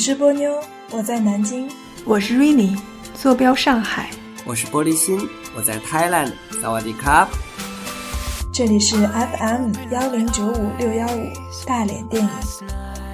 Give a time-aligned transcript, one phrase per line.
[0.00, 0.58] 我是波妞，
[0.92, 1.68] 我在南京；
[2.06, 2.74] 我是 Rainy，
[3.12, 4.06] 坐标上海；
[4.46, 6.32] 我是玻璃心，我在 Thailand。
[6.58, 7.28] 萨瓦迪卡！
[8.50, 11.30] 这里是 FM 幺零九五六幺五
[11.66, 12.30] 大连电影。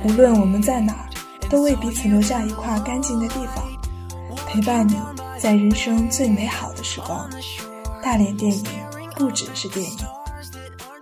[0.05, 1.11] 无论我们在哪，
[1.51, 3.65] 都为彼此留下一块干净的地方，
[4.47, 4.95] 陪伴你
[5.41, 7.29] 在人生最美好的时光。
[8.01, 8.65] 大连电影
[9.17, 9.99] 不只是电影。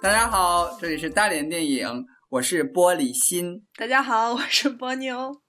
[0.00, 3.62] 大家好，这里是大连电影，我是玻璃心。
[3.76, 5.43] 大家好，我是波妞。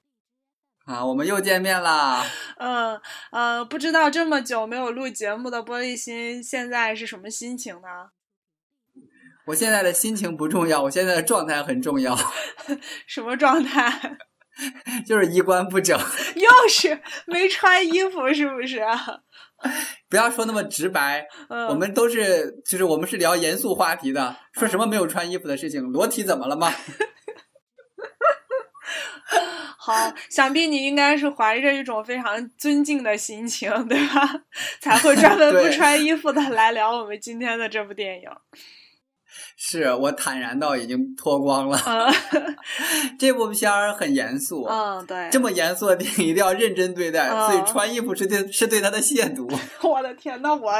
[0.85, 2.23] 啊，我们又见面啦。
[2.57, 8.11] 嗯呃，不知道这么久没有录节目的玻璃心现在是什么心情呢？
[9.47, 12.17] 我现在的心情不重要，我现在的状态很重要。
[13.05, 14.17] 什么状态？
[15.05, 15.99] 就是衣冠不整。
[16.35, 18.79] 又是没穿衣服，是不是？
[20.07, 21.27] 不要说那么直白，
[21.69, 26.71] 我们都是，就是我们是聊严肃话题的，说什么没有穿衣服的事情，裸体怎么了吗？
[29.85, 34.41] 好，想必你应该是怀着一种非常尊敬的心情，对吧？
[34.81, 38.29] 才会专门不穿衣服的来聊我们今天的这部电影。
[39.57, 41.79] 是我坦然到已经脱光了。
[43.19, 49.47] 这部片儿很严肃，嗯，对，这么严肃的电影一定要认真对待，所以穿衣服是对是对他的亵渎。
[49.87, 50.71] 我的天，那我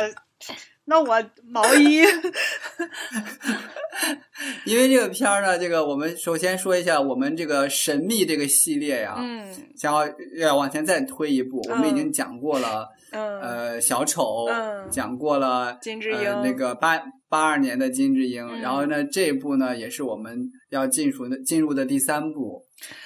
[0.85, 2.01] 那我毛衣，
[4.65, 17.01] 因为这个片儿呢，这个我们首先说一下我们这个神秘这个系列呀，嗯，想要要往前再推一步，我们已经讲过了，嗯，呃，小丑，嗯，讲过了金智英，那个八。
[17.27, 22.64] 八二年的金智英，然后呢，这一部呢也是我们要进入的进入的第三部，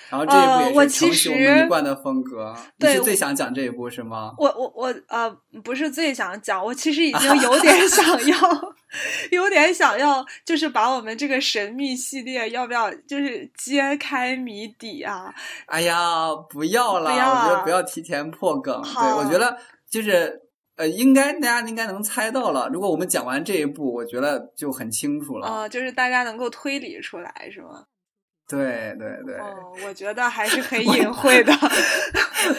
[0.10, 2.56] 然后这一部也是承袭我们一贯的风格。
[2.78, 4.34] 你是最想讲这一部是吗？
[4.38, 5.30] 我我我呃，
[5.64, 8.38] 不是最想讲，我其实已经有点想要，
[9.32, 15.34] 有点想要，就是把我们这个神秘系列要不要就是揭开谜底啊？
[15.68, 18.82] 哎呀，不要了，我觉得不要提前破梗。
[18.82, 19.58] 对，我觉得
[19.90, 20.42] 就是。
[20.80, 22.70] 呃，应该大家应该能猜到了。
[22.72, 25.46] 如果我们讲完这一步，我觉得就很清楚了。
[25.46, 27.84] 啊，就是大家能够推理出来，是吗？
[28.50, 29.36] 对对对。
[29.36, 31.54] 哦，我觉得还是很隐晦的。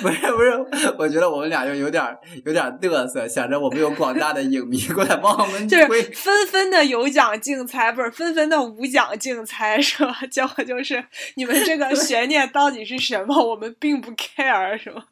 [0.00, 0.42] 不是不
[0.76, 2.04] 是，我觉得我们俩就有点
[2.44, 10.16] 有点嘚瑟，想着我们有广大的影迷过来帮我们 推，纷纷的有奖竞猜，不是纷纷的无奖竞猜，是吧？
[10.30, 13.42] 结果就是你们这个悬念到底是什么？
[13.42, 15.04] 我们并不 care，是吗？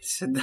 [0.00, 0.40] 是的，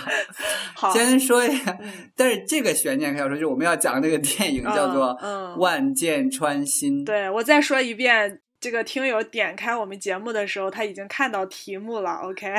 [0.75, 1.77] 好，先说一下，
[2.15, 5.09] 但是这个悬念可以说，就是我们要讲那个电影叫做
[5.59, 7.01] 《万箭穿心》。
[7.05, 12.11] 对我再说一遍，这个听友点开我们节目的时候，他已经看到题目了。
[12.23, 12.53] OK，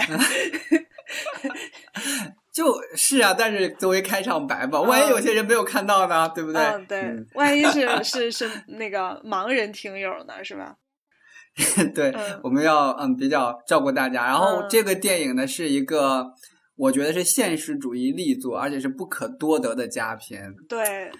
[2.52, 6.62] 就是啊，但是作为开场白吧，万一有些人没有看到呢，对不对？
[6.62, 10.76] 嗯，对，万一是 是是那个盲人听友呢，是吧？
[11.94, 14.26] 对，我们要嗯比较照顾大家。
[14.26, 16.32] 然后这个电影呢是一个。
[16.76, 20.50] 我觉得是现实主义力作，而且是不可多得的佳片。
[20.66, 21.10] 对，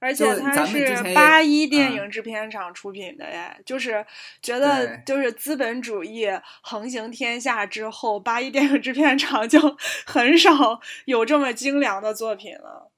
[0.00, 4.04] 而且它是八一电影制片厂出品的耶，就是
[4.40, 6.26] 觉得就是资本主义
[6.62, 9.58] 横行天下之后，八一电影制片厂就
[10.06, 12.90] 很少有这么精良的作品了。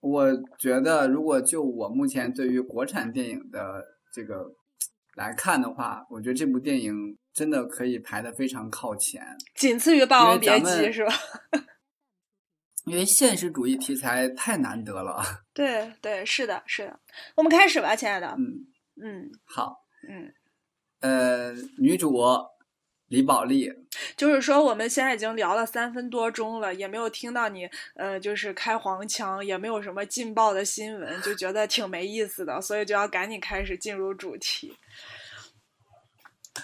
[0.00, 4.54] 我觉得，如果就我目前对于国产电影的这个
[5.14, 7.16] 来看的话，我觉得这部电影。
[7.32, 11.12] 真的可以排的非常靠前，仅次于《霸王别姬》是吧？
[12.84, 15.22] 因为现实主义题材太难得了。
[15.52, 16.98] 对对，是的，是的。
[17.34, 18.28] 我们开始吧，亲爱的。
[18.38, 18.66] 嗯
[19.02, 19.76] 嗯，好。
[20.08, 20.32] 嗯，
[21.00, 22.18] 呃，女主
[23.08, 23.70] 李宝莉，
[24.16, 34.74] 就是说我们现在已经聊了三分多钟了，也没有听到你呃，就是开黄腔，也没有什么劲爆的新闻，就觉得挺没意思的，所以就要赶紧开始进入主题。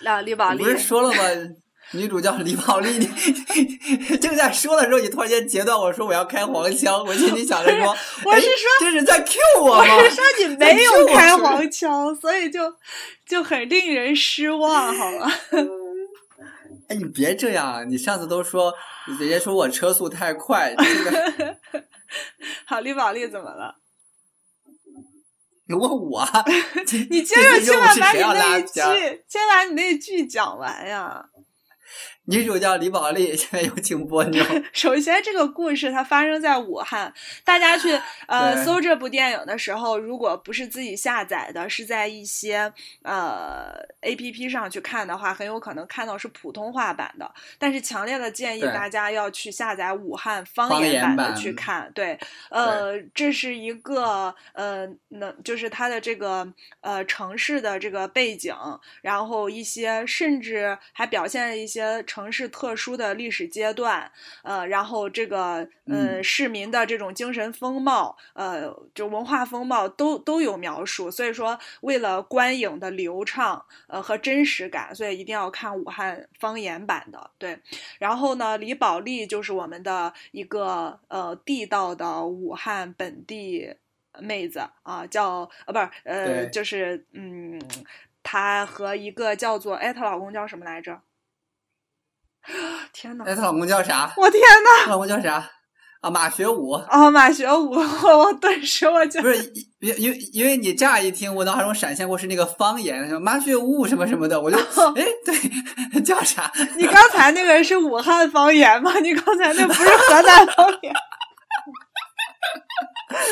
[0.02, 1.16] 那，李宝莉不是说了吗？
[1.92, 3.06] 女主叫李宝莉，你
[4.18, 9.96] 正在说的时候，你突然间截断我说我要开黄腔，我心里想着说， 我是说这是在 Q 我吗？
[9.96, 12.60] 我是说你没有开黄腔，所以就
[13.26, 15.28] 就很令人失望，好了。
[16.88, 18.72] 哎，你别这样，你上次都说
[19.18, 21.56] 人家说我车速太快，这个
[22.66, 23.76] 好，李宝莉怎么了？
[25.68, 26.24] 你问我，
[27.10, 28.80] 你接着先把你那句，
[29.28, 31.24] 先把你那句讲完呀。
[32.26, 34.44] 女主叫李宝莉， 现在有请波妞。
[34.72, 37.12] 首先，这个故事它发生在武汉。
[37.44, 37.96] 大家去
[38.26, 47.32] 呃搜这部电影的时候，如果不是自己下载的，是在一些呃 A P P 上去看的话，很有可能看到是普通话版的。
[47.58, 51.90] 但是，强烈的建议大家要去下载武汉方言版的去看。
[51.94, 52.18] 对，
[52.50, 58.52] 呃，这是一个呃，能就是它的这个呃城市的这个背景，
[59.02, 62.02] 然后一些甚至还表现了一些。
[62.16, 64.10] 城市特殊的历史阶段，
[64.42, 71.10] 呃，然后这个呃市民的这种精神风貌，呃，就文化风貌都都有描述。
[71.10, 77.30] 所以说，为了观影的流畅，呃和真实感，所以一定要看武汉方言版的。
[77.36, 77.60] 对，
[77.98, 83.76] 然后呢，李宝莉就是我们的一个呃地道的武汉本地
[84.18, 87.60] 妹子啊，叫呃不是呃就是嗯，
[88.22, 90.98] 她和一个叫做哎，她老公叫什么来着？
[92.92, 93.24] 天呐！
[93.26, 94.12] 哎，她老公叫啥？
[94.16, 94.84] 我天呐！
[94.84, 95.50] 她老公叫啥？
[96.02, 96.72] 啊，马学武。
[96.72, 97.70] 啊，马学武！
[97.72, 99.36] 我顿时我就不是
[99.80, 104.56] 因因为因为你乍一听，我脑海中闪现过是那个方言，什么马学武什么什么的，我就
[104.94, 106.52] 哎，对，叫啥？
[106.76, 108.92] 你刚才那个是武汉方言吗？
[109.00, 110.94] 你刚才那不是河南方言？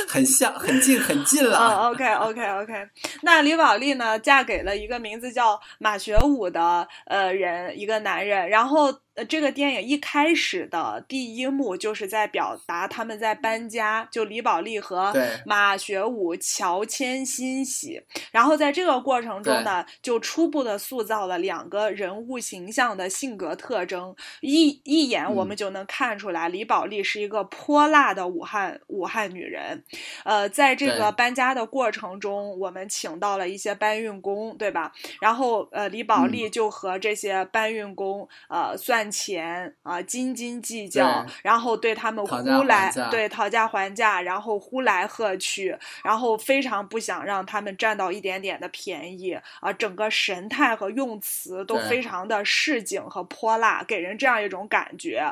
[0.09, 1.59] 很像，很近，很近了。
[1.59, 2.89] 哦，OK，OK，OK。
[3.23, 8.93] 那李宝莉呢，嫁给了一个名字叫马学武的呃人，一个男人，然后。
[9.15, 15.13] 呃，这个电影一开始的第一幕就是在表达他们在搬家，就李宝莉和
[15.47, 18.03] 马学武乔迁新喜。
[18.33, 24.13] 然后在这个过程中呢，就初步的塑造了两个人物形象的性格特征。
[24.41, 29.85] 一一眼我们就能看出来，李宝莉是一个泼辣的武汉武汉女人。
[30.25, 34.91] 呃，在这个搬家的过程中，我们请到了一些搬运工，对吧？
[35.21, 39.04] 然后呃，李宝莉就和这些搬运工呃算。
[39.11, 55.23] 钱啊，斤斤计较，然后对他们呼来对讨价还价，然后呼来喝去，然后非常不想让他们占到一点点的便宜啊，整个神态和用词都非常的市井和泼辣，给人这样一种感觉。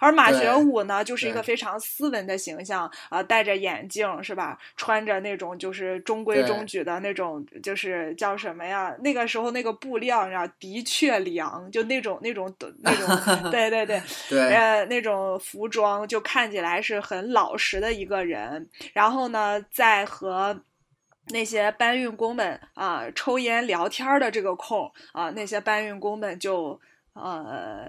[0.00, 4.58] 而马学武呢，就是一个非常斯文的形象啊，戴着眼镜是吧？
[4.76, 8.94] 穿着那种就是中规中矩的那种，就是叫什么呀？
[9.00, 13.12] 那个时候那个布料呀，的确凉，就那种那种那种。
[13.50, 13.86] 对对
[14.28, 20.62] 对，呃，那种服装就看起来是很老实的一个人，然后呢，在和
[21.28, 26.80] 那些搬运工们啊抽烟聊天的这个空啊，那些搬运工们就
[27.14, 27.86] 呃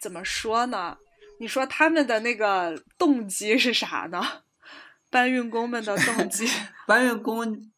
[0.00, 0.96] 怎么说呢？
[1.40, 4.20] 你说他们的那个动机是啥呢？
[5.10, 6.46] 搬运工们的动机，
[6.86, 7.70] 搬运工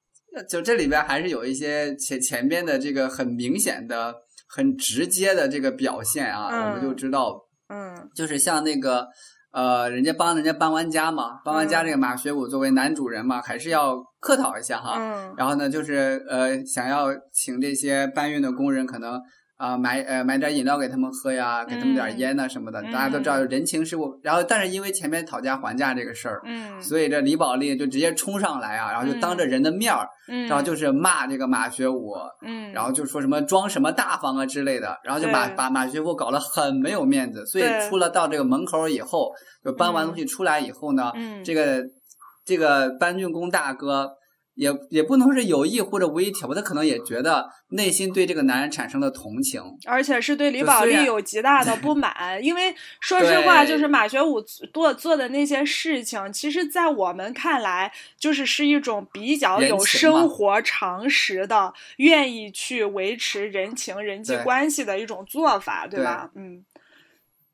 [0.48, 4.23] 就这里边还是有一些前前边的这个很明显的。
[4.46, 7.38] 很直接的这个表现啊，我们就知道，
[7.68, 9.06] 嗯，就是像那个，
[9.52, 19.20] 呃，人家帮人家搬完家嘛，搬完家这个马学武作为男主人嘛，还是要客套一下哈，嗯，然后呢，就是呃，想要请这些搬运的工人可能。
[19.56, 24.18] 啊，买呃买点饮料给他们喝呀，给他们点烟呐什么的，大家都知道人情世故。
[24.22, 30.08] 然后，但是因为前面讨价还价这个事儿，嗯，所以这李宝莉就直接冲上来啊，然后就当着人的面儿，
[30.48, 37.46] 然后就是骂这个马学武，嗯，然后就说什么装什么大方啊之类的，然后就把把马学武搞得很没有面子。
[37.46, 39.30] 所以出了到这个门口以后，
[39.64, 41.80] 就搬完东西出来以后呢，嗯这个
[42.44, 44.10] 这个搬运工大哥。
[44.54, 52.42] 也也不能是有意或者无意挑拨，他可能也觉得内心对这个男人产生了同情，而且是对李宝莉有极大的不满。
[52.42, 66.30] 因为说实话，就是马学武做做的那些事情，其实，在我们看来，就是是一种比较有生活常识的，愿意去维持人情人际关系的一种做法，对吧？
[66.34, 66.64] 嗯，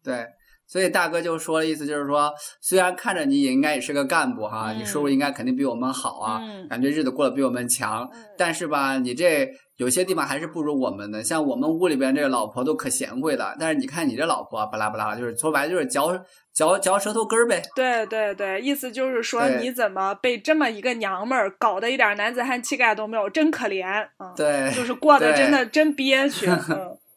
[0.02, 0.26] 对。
[0.70, 8.08] 所以大哥就说的意思就是说，虽然看着你也应该也是个干部哈，你收入应该肯定比我们好啊，感觉日子过得比我们强，
[8.38, 9.48] 但是吧，你这
[9.78, 11.24] 有些地方还是不如我们的。
[11.24, 16.16] 像我们屋里边这个老婆都可贤惠了，但是你看你这老婆巴拉巴拉，就是说白了就是嚼
[16.54, 17.60] 嚼嚼舌头根儿呗。
[17.74, 23.84] 对对对，意思就是说你怎么被这么一个娘们儿搞得一点男子汉气概都没有，真可怜
[24.18, 24.32] 啊！
[24.36, 26.48] 对，就是过得真的真憋屈。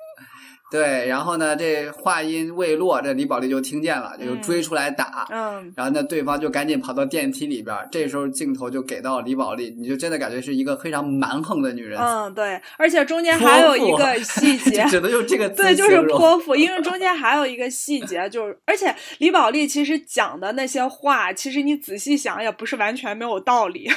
[0.74, 5.28] 嗯对，然后呢，这话音未落，这李宝莉就听见了，就追出来打。
[5.30, 7.78] 嗯，然后那，对方就赶紧跑到电梯里边。
[7.92, 12.00] 这时候镜头就给到李宝莉，你就真的感觉是一个非常蛮横的女人。
[12.00, 16.56] 嗯，对，而且中间还有一个细 节，只能用这个词对，就是泼妇。
[16.56, 23.88] 因为中间还有一个细节，就是而且李宝莉其实讲的那些话，其实你仔细想也不是完全没有道理。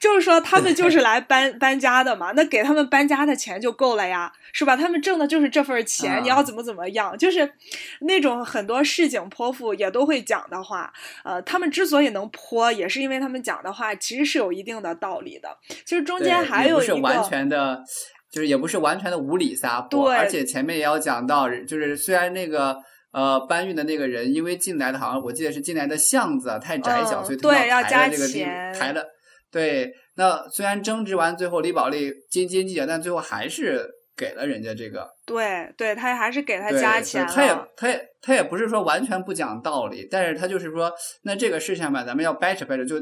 [0.00, 4.76] 就是说，他们就是来搬搬家的嘛，那给他们搬家的钱就够了呀，是吧？
[4.76, 7.52] 他们挣的就是这份钱，你要怎么怎么样，就是
[8.00, 10.92] 那种很多市井泼妇也都会讲的话。
[11.24, 15.56] 呃，他们之所以能泼，也是因为他们讲的话其实是有一定的道理的。
[15.84, 17.82] 其实中间还有一个完全的，
[18.30, 22.76] 就是也不是完全的无理撒泼，而且前面也要讲到，就是虽然那个。
[23.12, 28.42] 呃，搬运的那个人因为进来的好像我记得是进来的巷子太窄小，所以他要抬了这个地
[28.72, 29.04] 抬了。
[29.52, 35.06] 对，那虽然争执完最后李宝莉斤斤计较，但最后还是给了人家这个。
[35.26, 37.26] 对，对他还是给他加钱。
[37.26, 40.90] 他也，他也，他也不是说完全不讲道理，但是他就是说，
[41.22, 42.96] 那这个事情吧，咱们要掰扯掰扯，就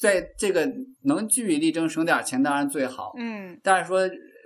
[0.00, 0.68] 在这个
[1.04, 3.12] 能据理力争，省点钱当然最好。
[3.16, 4.00] 嗯，但是说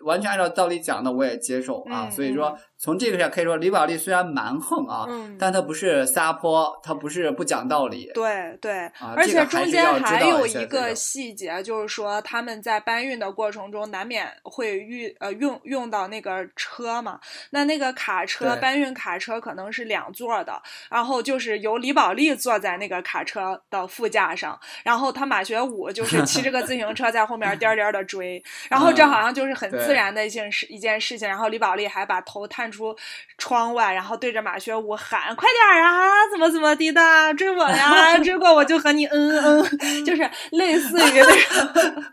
[0.05, 2.11] 完全按照道理讲的，我也接受啊。
[2.11, 2.57] 所以说。
[2.79, 5.07] 从这个上可以说，李宝莉虽然蛮横啊，
[5.39, 8.11] 但她不是撒泼，她不是不讲道理。
[8.13, 17.19] 对对，而且中间还有一个细节，就是说他们在搬运的过程中，难免会遇呃用用到那个车嘛。
[17.51, 31.27] 那那个卡车搬运卡车可能是两座的，然后就是由李宝莉坐在那个卡车的副驾上，然后他马学武就 是骑着个自行车在后面颠颠的追，然后这好像就是很自然的一件事一件事情。
[31.27, 32.66] 然后李宝莉还把头探。
[32.71, 32.95] 出
[33.39, 38.17] 窗外，然后对着马学武喊：“快点啊，怎么怎么地的，追我呀！
[38.23, 42.03] 追过我就和你嗯嗯，就是类似于那种。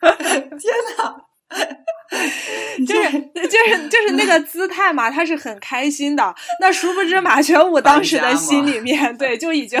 [0.58, 1.14] 天哪，
[2.86, 3.10] 就是
[3.48, 6.34] 就是就是那个姿态嘛，他是很开心的。
[6.60, 9.80] 那殊不知马学武当时的心里面，对，就已经。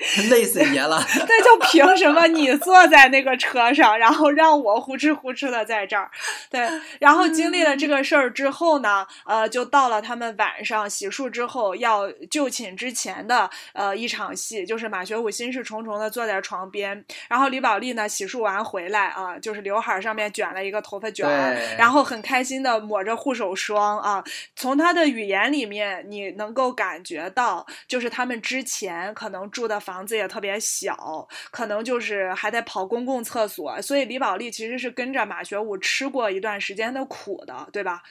[0.30, 0.98] 累死爷了！
[1.28, 6.10] 那就凭什么你坐在那个车上，然后让我呼哧呼哧的在这儿？
[6.50, 6.66] 对，
[6.98, 21.28] 然后经历了这个事儿之后呢，呃，就到了他们晚上洗漱之后要就寝之前的呃一场戏，就是马学武心事重重的坐在床边，然后李宝莉呢洗漱完回来啊，就是刘海上面卷了一个头发卷，
[21.76, 24.24] 然后很开心的抹着护手霜啊。
[24.56, 29.78] 从他的语言里面，你能够感觉到，就是他们之前可能住的。
[29.89, 38.02] 房子也特别小，可能就是还得跑公共厕所，所以李宝莉其实是跟着马学武吃过一段时间的苦的，对吧？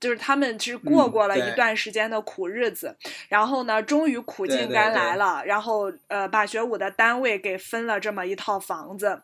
[0.00, 2.96] 就是他们其实过过了一段时间的苦日子，
[3.28, 9.22] 然后呢，终于苦尽甘来了，然后呃，马学武的单位给分了这么一套房子。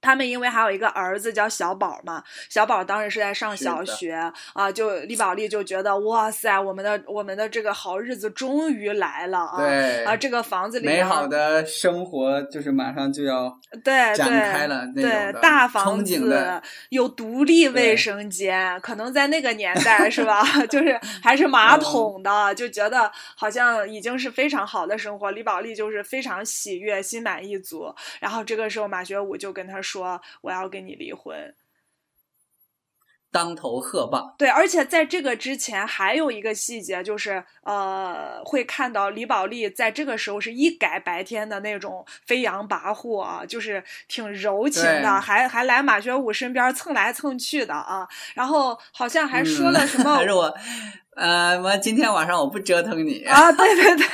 [0.00, 4.14] 他们因为还有一个儿子叫小宝嘛，小宝当时是在上小学
[4.52, 9.56] 啊，就李宝莉就觉得哇塞，我们的我们的这个好日子终于来了啊！
[9.56, 13.52] 对啊，这个房子里美好的生活就是马上就要
[13.82, 20.44] 对展开了，对大房子有独立卫生间，可能在那个年代是吧？
[20.70, 25.32] 就是还是马桶的，就觉得好像已经是非常好的生活。
[25.32, 27.92] 李宝莉就是非常喜悦，心满意足。
[28.20, 29.87] 然后这个时候马学武就跟他说。
[29.88, 31.54] 说我要跟你离婚，
[33.32, 34.34] 当头喝棒。
[34.36, 48.06] 对，而且在这个之前还有一个细节，就是呃，会看到李宝莉在这个时候是一改白天的那种飞扬跋扈啊，就是挺柔情的，还还来马学武身边蹭来蹭去的啊。
[48.34, 50.54] 然后好像还说了什么，还是我，
[51.16, 54.06] 呃，我今天晚上我不折腾你啊，对对对。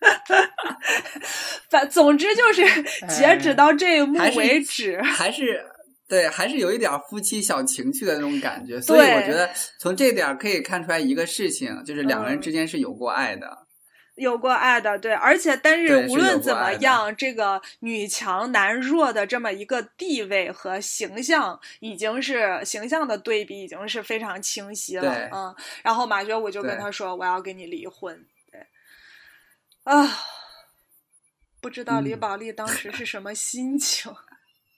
[1.70, 2.62] 反总之就是
[3.08, 5.64] 截止到这一幕为止，还是
[6.08, 8.80] 对，还是有一点夫妻小情趣的那种感觉。
[8.80, 9.50] 所以我觉得
[9.80, 13.66] 从这点可以看出来一个事情，就是两个人之间是有过爱的，
[14.14, 14.96] 有过爱的。
[14.98, 25.28] 对，而且但是无论怎么样，这个女强男弱的这么一个地位和形象，已经是形象的对比，已经是非常清晰了。
[25.32, 28.24] 嗯，然后马学武就跟他说：“我要跟你离婚。”
[29.86, 30.04] 啊，
[31.60, 34.12] 不知道李宝莉当时是什么心情，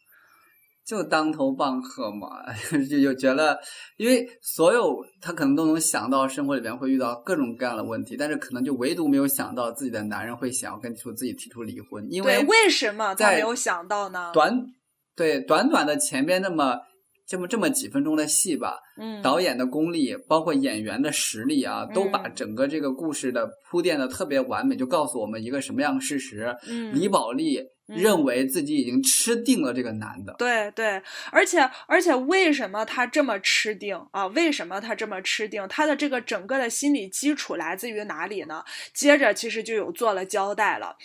[0.85, 2.29] 就当头棒喝嘛，
[2.91, 3.59] 就就觉得，
[3.97, 14.31] 因为所有他可能都能想到生活里边会遇到各种各样的问题，但是可能就唯独没有想到自己的男人会想要跟出自己提出离婚，因为为什么他没有想到呢？
[14.35, 14.67] 短
[15.17, 16.79] 对短短的前边那么。
[17.28, 26.56] 这么这么几分钟的戏吧，嗯，导演的功力，包括演员的实力啊，都把整个这个故事的铺垫的特别完美，就告诉我们一个什么样的事实？
[26.66, 30.35] 嗯，李宝莉认为自己已经吃定了这个男的。
[30.38, 34.26] 对对，而且而且为什么他这么吃定啊？
[34.28, 35.66] 为什么他这么吃定？
[35.68, 38.64] 他的这个整个的心理基础来自于哪里呢？
[38.94, 40.97] 接着其实就有做了交代了。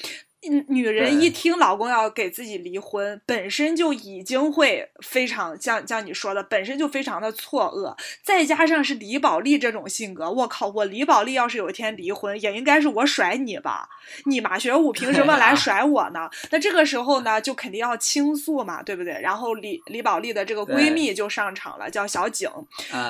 [0.68, 13.88] 女人一听老公要给自己离婚，本身就已经会非常像像你说的，本身就非常的错愕，再加上是李宝莉这种性格，我靠，我李宝莉要是有一天离婚，也应该是我甩你吧？
[14.26, 16.30] 你马学武凭什么来甩我呢？
[16.52, 19.14] 那这个时候呢，就肯定要倾诉嘛，对不对？
[19.22, 22.50] 然后李李宝莉的这个闺蜜就上场了，叫小景。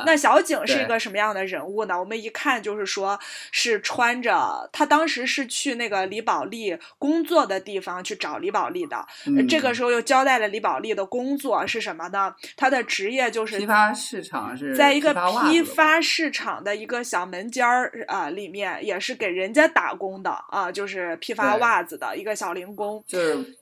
[0.06, 2.00] 那小景是一个什么样的人物呢？
[2.00, 3.20] 我们一看就是说，
[3.52, 9.06] 是穿着，她当时是去那个李宝莉工作的地方去找李宝莉的。
[9.48, 12.34] 这个时候又交代了李宝莉的工作是什么呢？
[12.56, 23.56] 她的职业就是批发市场，是在一个批发市场的一个小门间儿啊里面，也是给人家打工的啊，就是批发袜子的一个小零工，就是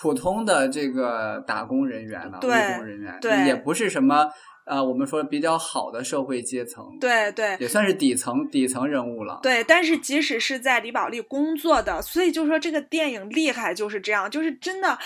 [0.00, 4.30] 普通的这个打工人员了，务工人员，对，也不是什么。
[4.66, 9.40] 呃，我们说比较好的社会阶层，对对，也算是底层底层人物了。
[9.42, 14.98] 对，但是即使是在李宝莉工作的，所以就说这个电影厉害就是这样，就是真的。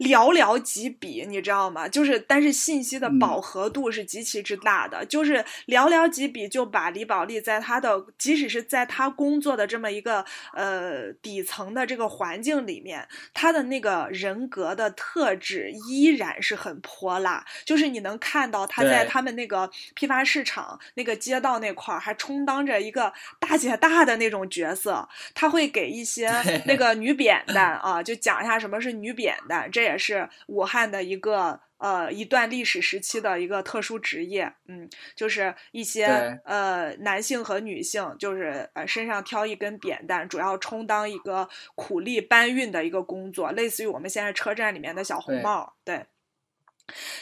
[0.00, 1.86] 寥寥几笔，你知道吗？
[1.86, 5.04] 就是，但是信息的饱和度是极其之大的。
[5.04, 17.44] 就是寥寥几笔就把李宝莉在她的，即使是在她工作的这么一个呃底层的这个环境里面，她的那个人格的特质依然是很泼辣。
[17.66, 25.06] 就是你能看到她在他们那个批发市场那个街道那块儿，还充当着一个大姐大的那种角色。
[25.34, 26.30] 他会给一些
[26.64, 29.89] 那个女扁担啊，就讲一下什么是女扁担，这。
[29.90, 46.06] 也是武汉的一个呃一段历史时期的一个特殊职业，嗯，就是一些呃男性和女性，就是呃身上挑一根扁担，主要充当一个苦力搬运的一个工作，类似于我们现在车站里面的小红帽，对，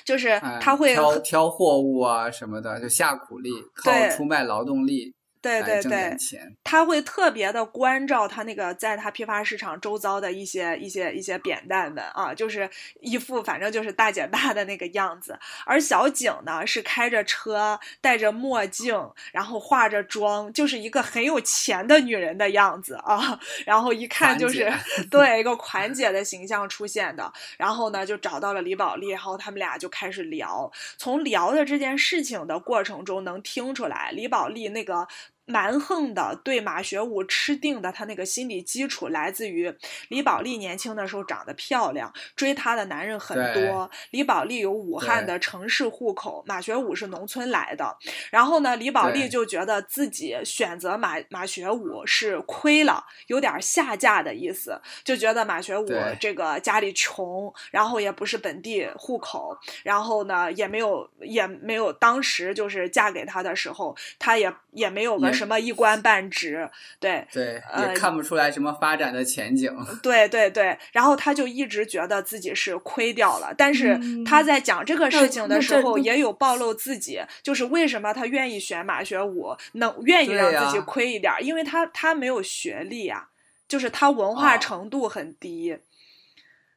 [0.04, 5.14] 就是他会挑挑货物啊什么的，就下苦力，靠出卖劳动力。
[5.40, 6.16] 对对对，
[6.64, 12.68] 他会特别的关照他那个在他批发市场周遭的一些一些一些扁担们啊，就是
[13.00, 15.38] 一副反正就是大姐大的那个样子。
[15.64, 18.95] 而小景呢是开着车，戴着墨镜，
[19.33, 23.38] 然后化着妆，就是一个很有钱的女人的样子啊。
[23.64, 24.73] 然后一看就是
[25.11, 27.33] 对一个款姐的形象出现的。
[27.57, 30.71] 然后呢就找到了李宝莉，然后他们俩就开始聊。
[30.97, 35.07] 从聊的这件事情的过程中能听出来，李宝莉那个。
[35.48, 39.74] 蛮横的对马学武吃定的他那个心理基础来自于
[40.08, 43.90] 李宝莉年轻的时候长得漂亮，追她的男人很多。
[44.10, 47.96] 李宝莉有武汉的城市户口，马学武是农村来的。
[48.30, 55.88] 然后呢，李宝莉就觉得自己选择马马学武是亏了，有点下嫁的意思，就觉得马学武
[56.20, 65.38] 这个家里穷，然后也不是本地户口，然后呢也没有也没有当时就是嫁给他的时候，他也也没有个。
[65.38, 69.72] 什么一官半职，对对，也看不出来什么发展的前景。
[70.03, 73.55] 对对对，然后他就一直觉得自己是亏掉了。
[73.57, 83.29] 但是他在讲这个事情的时候，也有暴露自己，就是为什么他愿意选马学武，能愿意让自己亏一点，因为他他没有学历啊，
[83.68, 85.79] 就是他文化程度很低。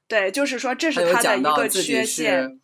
[0.08, 2.60] 对，就是说这是他的一个缺陷。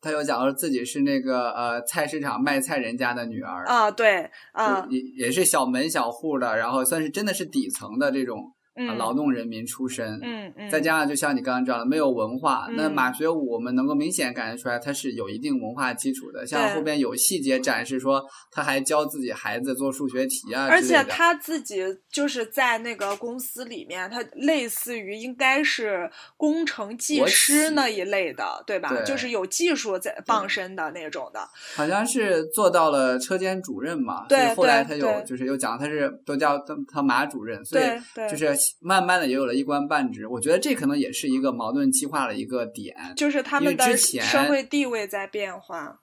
[0.00, 8.52] 他又讲说自己是那个呃菜市场卖菜人家的女儿啊，对啊，也也是小门小户的，然后算是真的是底层的这种。
[8.96, 12.66] 劳动人民出身，嗯嗯，再加上就像你刚刚讲的，没有文化。
[12.76, 16.46] 那马学武，我们能够明显感觉出来，他是有一定文化基础的。
[16.46, 20.66] 像后边有细节展示说，他还教自己孩子做数学题啊。
[20.70, 29.02] 而且他自己就是在那个公司里面，他类似于应该是工程技师那一类的，对吧？
[29.02, 31.40] 就是有技术在傍身的那种的。
[31.74, 34.26] 好像是做到了车间主任嘛。
[34.28, 37.84] 对，后来他有就是又讲他是都叫他他马主任，所以
[38.30, 38.50] 就是。
[38.78, 46.00] 慢慢的也有了一官半职，我觉得这可能也是一个矛盾激化的一个点，就是他们的社会地位在变化。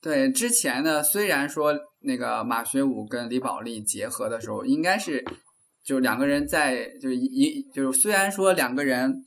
[0.00, 5.24] 对，之前呢，虽然说那个马学武跟李宝莉结合的时候，应该是
[5.84, 9.24] 就两个人在就是一就是虽然说两个人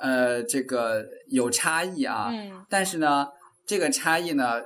[0.00, 3.26] 呃这个有差异啊，嗯，但是呢
[3.66, 4.60] 这个差异呢。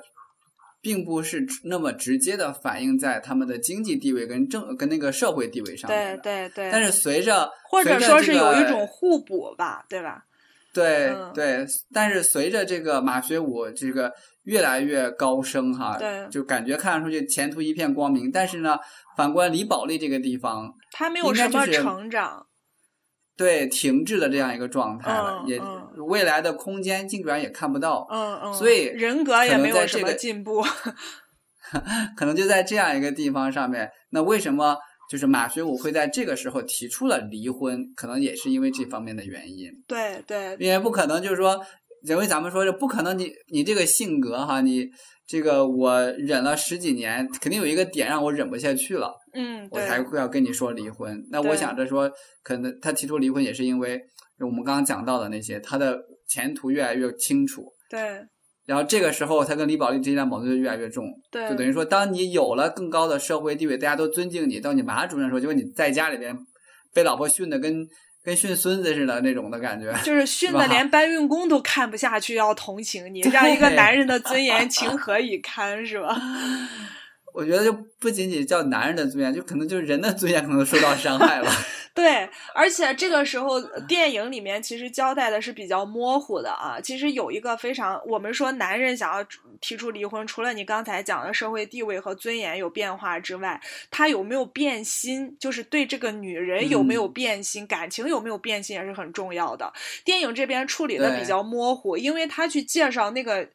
[0.86, 6.16] 并不是那么直接的反映在他们的经济地位跟政跟那个社会地位上面。
[6.22, 6.70] 对对对。
[6.70, 10.22] 但是随着或者说是有一种互补吧，对吧？
[10.72, 11.66] 对对。
[11.92, 14.12] 但是随着这个马学武这个
[14.44, 18.30] 越来越高升哈，对，就感觉看上去前途一片光明。
[18.30, 18.78] 但是呢，
[19.16, 22.45] 反观李宝莉这个地方，他没有什么成长。
[23.36, 25.60] 对，停滞的这样一个状态了，也
[26.08, 30.62] 未来的空间基本上也看不到，嗯嗯，所以人格也没有什么进步，
[32.16, 33.90] 可能就在这样一个地方上面。
[34.10, 34.76] 那为什么
[35.10, 39.70] 就是马学武会在这个时候提出了离婚，可能也是因为这方面的原因。
[39.86, 41.60] 对对，因为不可能就是说，
[42.08, 44.86] 因为咱们说这不可能，你你这个性格哈，你
[45.26, 51.20] 这个我忍了十几年，肯定有一个点让我忍不下去了，嗯，我才会要跟你说离婚。
[51.30, 52.10] 那我想着说，
[52.42, 54.00] 可能他提出离婚也是因为
[54.38, 57.72] 我们刚刚讲到的那些，他的前途越来越清楚。
[57.90, 58.24] 对。
[58.66, 66.36] 然后这个时候，他跟李宝莉之间的矛盾就越来越重，对，就等于说，当你有了更高的社会地位，大家都尊敬你，到你马主任的时候，结果你在家里边
[66.92, 67.86] 被老婆训的跟
[68.26, 76.20] 跟训孙子似的那种的感觉，就是训的连搬运工都看不下去，要同情你， 让一个男人的尊严情何以堪，是吧？
[77.32, 81.48] 我觉得就不仅仅叫男人的尊严，就可能就是人的尊严可能受到伤害了。
[81.96, 86.78] 对，而且这个时候电影里面其实交代的是比较模糊的啊。
[86.78, 89.26] 其实有一个非常，我们说男人想要
[89.62, 93.58] 提出离婚，除了你刚才讲的社会地位和尊严有变化之外，
[93.90, 99.72] 他有没有变心，就是对这个女人有没有变心，感情有没有变心也是很重要的。
[100.04, 103.48] 电影这边处理的比较模糊，因为他去介绍那个，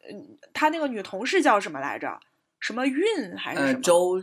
[0.52, 2.18] 他那个女同事叫什么来着？
[2.58, 3.80] 什么韵还是什么？
[3.80, 4.20] 周。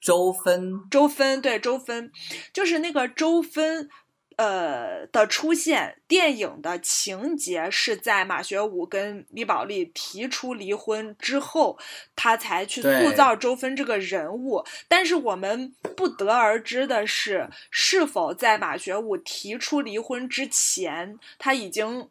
[0.00, 2.12] 周芬，周芬对周芬，
[2.52, 3.88] 就是那个周芬，
[4.36, 6.00] 呃的出现。
[6.06, 11.78] 电影的情节是在马学武跟李宝莉提出离婚之后，
[12.14, 14.64] 他才去塑造周芬这个人物。
[14.86, 22.08] 但是我们不得而知的是，是否在马学武提出离婚之前，他已经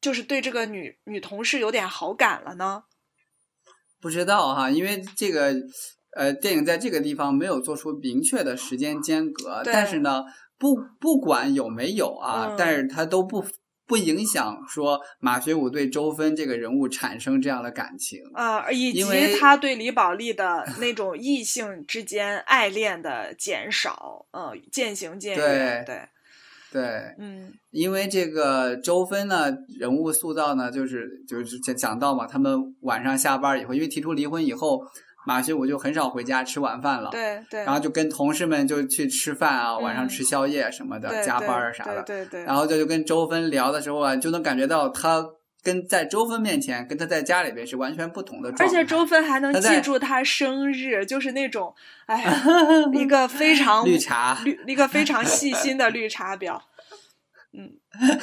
[0.00, 2.82] 就是对这个女女同事有点好感了呢？
[4.00, 5.54] 不知道哈，因为这个。
[6.18, 10.24] 呃，电影在这个地方没有做出明确的时间间隔，但是呢，
[10.58, 13.44] 不不管有没有啊，但是它都不
[13.86, 19.04] 不影响说马学武对周芬这个人物产生这样的感情啊，以及
[19.38, 26.00] 他对李宝莉的那种异性之间爱恋的减少，嗯，渐行渐远，对
[26.72, 34.82] 对，嗯，因为这个周芬呢，人物塑造呢，就是就是讲讲到嘛，他们晚上下班以后，因为提出离婚以后。
[35.28, 42.42] 马学武就很少回家吃晚饭了，对对，然后就跟同事们就去吃饭啊，晚上吃宵夜什么的，加班啊啥的，对对。
[42.44, 45.22] 然后就就跟周芬聊的时候啊，就能感觉到他
[45.62, 48.64] 跟在周芬面前，跟他在家里边是完全不同的状态。
[48.64, 51.74] 而且周芬还能记住他生日，就是那种
[52.06, 52.24] 哎，
[52.94, 56.58] 一个非常绿茶，绿一个非常细心的绿茶婊。
[57.60, 57.72] 嗯，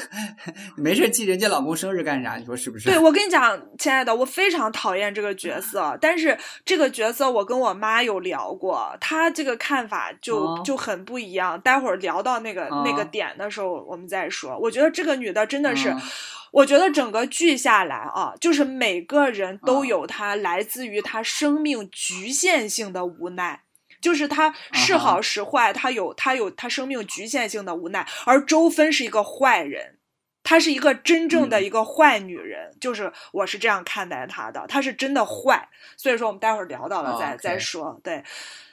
[0.78, 2.38] 没事记人家老公生日干啥？
[2.38, 2.88] 你说是不是？
[2.88, 5.98] 对，我跟你讲，亲爱的，我非常讨厌这个角色。
[6.00, 11.60] 但是这个角色我跟我妈有聊过，她这个看法就就很不一样。
[11.60, 14.58] 待会儿聊到那个那个点的时候，我们再说。
[14.58, 15.94] 我觉得这个女的真的是，
[16.54, 23.65] 我觉得整个剧下来啊，就是每个人都有她来自于她生命局限性的无奈。
[24.06, 29.98] 就是他是好是坏，他有他有他生命局限性的无奈，而周芬是一个坏人，
[30.44, 38.24] 她是一个真正的一个坏女人，就是我是这样看待她的，她是真的坏，所以说我们待会儿聊到了再再说，对。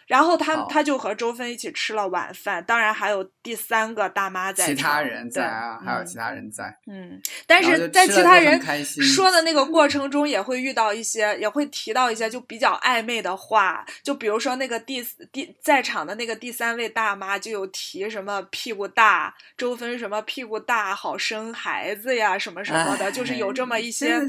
[0.07, 6.77] 然后他他就和周芬一起吃了晚饭，当然还有第三个大妈在，其他人在啊，还有其他人在。
[6.87, 24.21] 嗯，但是在其他人说的那个过程中，也会遇到一些，也会提到一些就比较暧昧的话，就比如说那个第第在场的那个第三位大妈就有提什么屁股大，周芬什么屁股大好生孩子呀，什么什么的，就是有这么一些。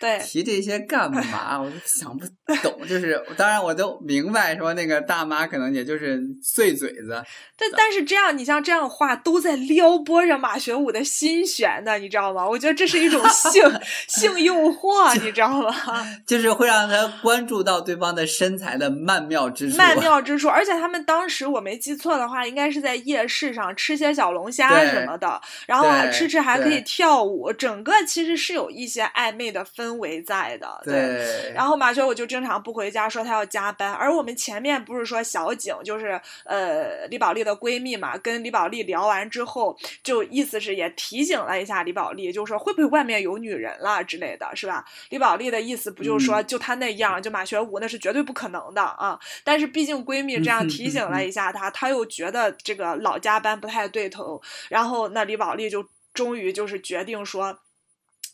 [0.00, 1.60] 对，提这些干嘛？
[1.60, 2.24] 我就想不
[2.62, 2.86] 懂。
[2.86, 7.20] 就是当然我都明白，说那个大妈可能也就是碎嘴子。
[7.56, 12.48] 但但是这样，你像这样话都在撩拨着马学武的心弦呢，你知道吗？
[12.48, 13.62] 我觉得这是一种性
[14.06, 15.74] 性诱惑，你知道吗？
[16.24, 19.76] 就是会让他关注到对方的身材的曼妙之处。
[19.78, 29.87] 曼妙之处，而且他们当时我没记错的话，应该是在夜市上吃些小龙虾什么的，然后吃吃还可以跳舞，整个其实是有一些暧昧的氛。
[29.88, 31.52] 氛围在的，对。
[31.54, 33.92] 然后马学武就经常不回家，说他要加班。
[33.92, 44.84] 而我们前面不是说小景就是呃李宝莉的闺蜜嘛，跟李宝莉聊完之后，就意思是也提醒了一下李宝莉，就说会不会外面有女人了之类的，是吧？
[45.08, 49.18] 李宝莉的意思不就是说就他那样，就马学武那是绝对不可能的啊。
[49.44, 54.40] 但是毕竟闺蜜这样提醒了一下他，他又觉得这个老加班不太对头。
[54.68, 57.58] 然后那李宝莉就终于就是决定说。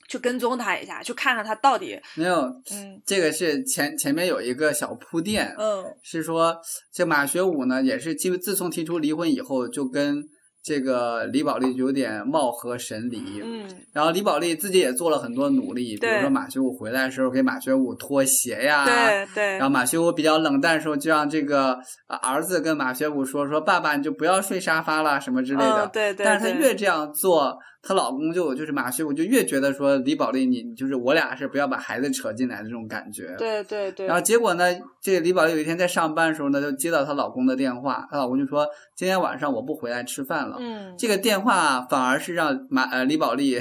[0.08, 2.42] 去跟踪他一下，去看看他到底没有。
[2.72, 5.54] 嗯，这个是前前面有一个小铺垫。
[5.58, 6.56] 嗯，是说
[6.92, 10.22] 这马学武呢，也是就自从提出离婚以后，就跟
[10.62, 27.58] 这个李宝莉有点貌合神离，嗯，然后李宝莉自己也做了很多努力，比如说马学武回来的时候给马学武脱鞋呀，对对，然后马学武比较冷淡的时候，就让这个儿子跟马学武说说爸爸你就不要睡沙发了什么之类的，对对，但是他越这样做。
[27.86, 33.34] 她老公就就是马旭，我就越觉得说李宝莉，你就是我俩是不要把孩子扯进来的这种感觉。
[33.36, 34.06] 对对对。
[34.06, 34.64] 然后结果呢，
[35.02, 38.66] 这李宝莉有一天在上班的时候呢，就接到她老公的电话，她老公就说
[38.96, 40.56] 今天晚上我不回来吃饭了。
[40.58, 40.94] 嗯。
[40.96, 43.60] 这个电话反而是让马呃李宝莉，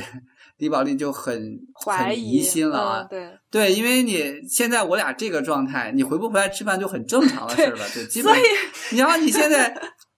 [0.57, 3.03] 李宝莉就很很疑心了啊。
[3.09, 3.27] 对。
[3.51, 8.33] 对，因为你现在我俩这个状态，你回不回来吃饭就很正常的事了，对基本。
[8.33, 8.47] 所以，
[8.93, 9.75] 你要你现在。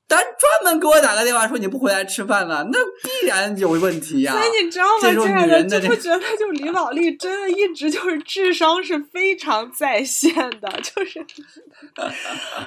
[0.08, 4.34] 咱专门给我打个电话说你不回来吃饭了，那必然有问题呀。
[4.34, 4.92] 所以你知道吗？
[5.02, 11.26] 这种女人的，就觉得就李宝莉真的一直就是智商是非常在线的，就是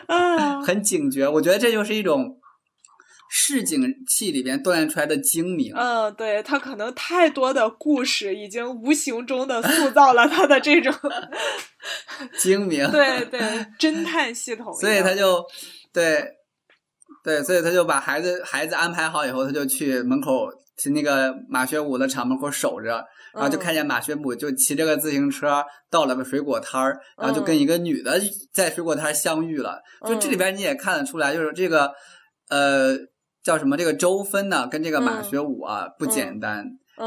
[0.09, 1.29] 啊， 很警觉。
[1.29, 2.41] 我觉得这就是一种
[3.31, 5.73] 市井气里边锻炼出来的精明。
[5.77, 10.93] 嗯，对他可能太多的故事已经无形中的塑造了他的这种
[12.37, 12.91] 精明。
[12.91, 13.41] 对对，
[13.79, 14.75] 侦探系统。
[14.75, 15.47] 所以他就
[15.93, 16.35] 对。
[17.23, 23.05] 对，所以他就把孩子孩子安排好以后，他就去门口去那个马学武的厂门口守着，
[23.35, 28.21] 然后就看见马学武就骑着个自行车到了个水果摊儿，然后就跟一个女的
[28.53, 29.81] 在水果摊相遇了。
[30.07, 31.93] 就这里边你也看得出来，就是这个
[32.49, 32.97] 呃
[33.43, 36.65] 叫什么这个周芬呢，跟这个马学武啊不简单。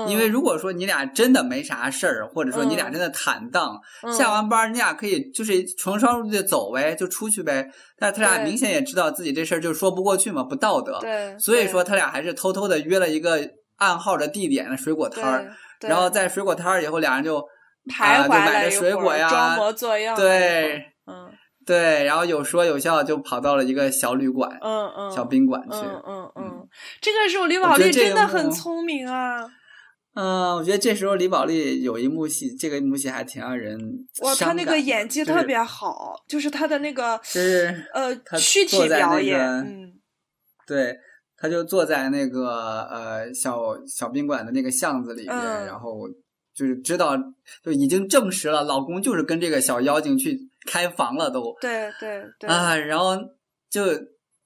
[0.07, 3.79] 因为如果说你俩真的没啥事儿，或者说你俩真的坦荡，
[4.17, 7.69] 下完班你俩可以就是成双入对走呗，就出去呗。
[7.97, 10.99] 但他俩明显也知道自己这事儿就说不过去嘛，不道德。
[11.01, 13.39] 对，所以说他俩还是偷偷的约了一个
[13.77, 17.39] 暗号的地点的水果摊儿，然后在水果摊儿以后，俩人就
[17.85, 20.15] 徘徊买着水果呀，装模作样。
[20.15, 21.29] 对，嗯，
[21.65, 25.77] 对，然后有说有笑就跑到了一个小旅馆，嗯嗯，小宾馆去。
[25.77, 26.67] 嗯嗯嗯，
[27.01, 29.47] 这个时候李宝莉真的很聪明啊。
[30.13, 33.79] 嗯，我觉得这时候李宝莉有一幕戏，这个一幕戏还挺让人
[34.21, 39.93] 哇，她那个演技特别好，就是她的那个是呃躯体表演，嗯，
[40.67, 40.97] 对，
[41.37, 42.49] 她就坐在那个
[42.91, 46.09] 呃小小宾馆的那个巷子里面，然后
[46.53, 47.15] 就是知道
[47.63, 53.15] 就已经证实了，老公就是跟这个小妖精去开房了，都对对对啊，然后
[53.69, 53.81] 就。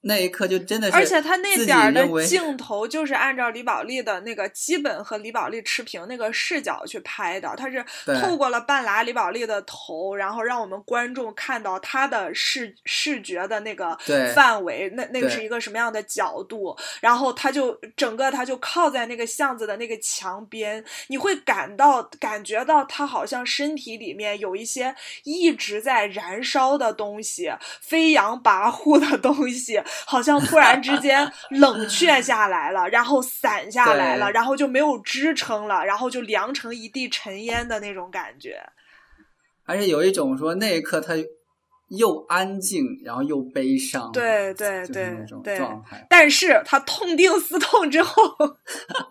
[0.08, 7.84] 那一刻就真的是，而且他那点儿的镜头就是按照李宝莉的那个基本和李宝莉持平那个视角去拍的，他是
[8.22, 13.98] 透过了半拉李宝莉的头，然后让我们观众看到他的视视觉的那个
[14.36, 29.82] 范围，那那个是一个什么样的角度，然后他就整个他就靠在那个巷子的那个墙边，你会感到感觉到他好像身体里面有一些一直在燃烧的东西，飞扬跋扈的东西。
[30.06, 38.60] 好像突然之间冷却 下来了，然后散下来了，然后就没有支撑了，然后就凉成一地尘烟的那种感觉。
[39.66, 41.14] 而且有一种说那一刻他
[41.90, 46.06] 又安静，然后又悲伤，对对对那种状态。
[46.10, 48.24] 但是他痛定思痛之后，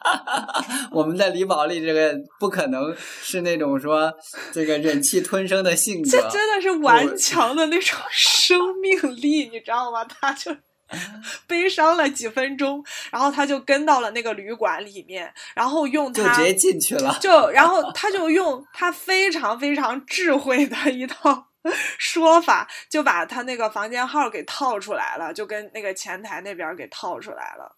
[0.90, 4.12] 我们在李宝莉这个不可能是那种说
[4.52, 10.04] 这个忍气吞声的性格，这真的是顽强的那种生命力，你知道吗？
[10.04, 10.54] 他就。
[11.46, 21.48] 悲伤了几分钟，然后他就跟到了那个旅馆里面，然后用他就直接进去了，就然后他就用他非常非常智慧的一套
[21.98, 27.76] 说法，就把他那个房间号给套出来了，就跟那个前台那边给套出来了，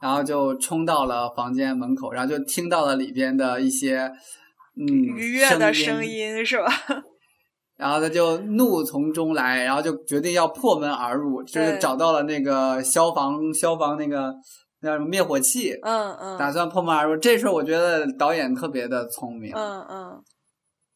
[0.00, 4.12] 然后就冲到了房间门口，然后就听到了里边的一些
[4.78, 6.70] 嗯愉悦的声音，是吧？
[7.76, 14.34] 然后他就怒从中来，然后就决定要破门而入，就是找到了那个消防消防那个
[14.80, 17.16] 那叫什么灭火器，嗯嗯，打算破门而入。
[17.18, 20.22] 这时候我觉得导演特别的聪明，嗯嗯，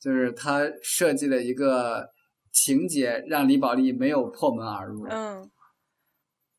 [0.01, 2.09] 就是他设计了一个
[2.51, 5.51] 情节，让李宝莉没有破门而入，嗯，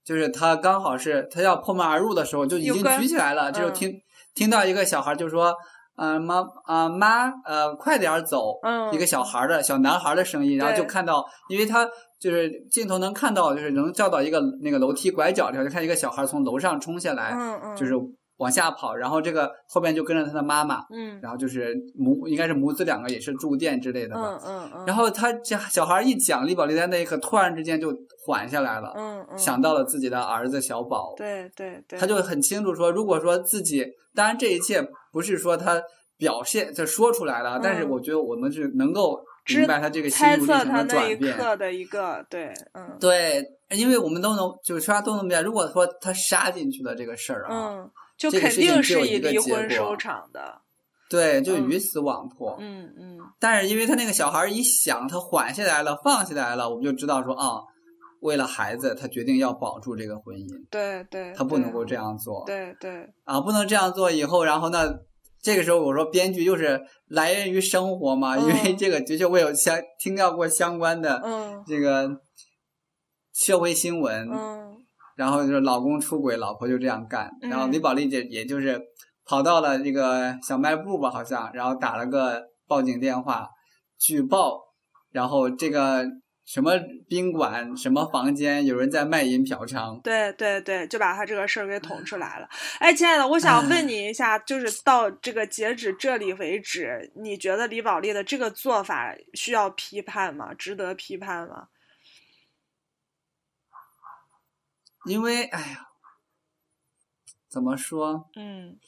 [0.05, 3.91] 就是他刚好是他要破门而入的时候就已经举起来了，就听
[4.35, 5.55] 听到一个小孩就说。
[6.01, 8.59] 嗯，妈啊妈，呃，快点走！
[8.63, 11.87] 嗯，一个小孩的小男孩的声音，然后就看到，因为他
[12.19, 17.93] 就是镜头能看到，就是能照到一个那个楼梯拐角上，就看一个小孩从楼上冲下来，嗯嗯，就是
[18.41, 34.85] 往下跑，然后这个后边就跟着他的妈妈，嗯，然后就是母应该是母子两个也是住店之类的吧，嗯嗯嗯，然后他这小孩一讲，李宝莉在那一刻突然之间就缓下来了，嗯嗯，想到了自己的儿子小宝，对对对，他就很清楚说，如果说自己，当然这一切。
[35.13, 35.77] 不是说他
[36.17, 39.19] 表现就说出来了，但是我觉得我们是能够
[39.53, 41.57] 明白他这个心路历程的转变。
[41.57, 43.43] 的一个对，嗯，对，
[43.75, 50.61] 因为我们都能就是说都能明白，如果说他杀进去的这个事儿啊，嗯，就肯定是以离婚收场的。
[51.09, 52.55] 对，就鱼死网破。
[52.59, 53.17] 嗯嗯。
[53.39, 57.59] 但是因为他那个小孩一想，他缓下来了，放下来了，我们就知道说啊，
[58.19, 60.47] 为了孩子，他决定要保住这个婚姻。
[60.69, 61.33] 对对。
[61.33, 62.43] 他不能够这样做。
[62.45, 63.09] 对对。
[63.23, 64.93] 啊，不能这样做以后，然后呢，
[65.41, 71.21] 这个时候我说编剧又是来源于生活嘛，因为这个的确我有相听到过相关的
[71.67, 72.09] 这个
[73.33, 74.29] 社会新闻。
[74.31, 74.80] 嗯。
[75.21, 78.81] 然后就是老公出轨，老婆就这样干，然后李宝莉姐也就是。
[79.23, 83.47] 跑到了这个小卖部吧，好像，然后打了个报警电话，
[83.97, 84.59] 举报，
[85.11, 86.03] 然后这个
[86.43, 86.73] 什么
[87.07, 92.49] 宾馆、什么房间有人在卖淫嫖娼，对对对，就把他这个事儿给捅出来了。
[92.79, 100.53] 哎，亲爱的，我想问你一下，就是到这个截止这里为止，你觉得李宝莉的这个做法需要批判吗？
[100.55, 101.67] 值得批判吗？
[105.05, 105.87] 因为，哎呀，
[107.49, 108.29] 怎么说？
[108.35, 108.79] 嗯。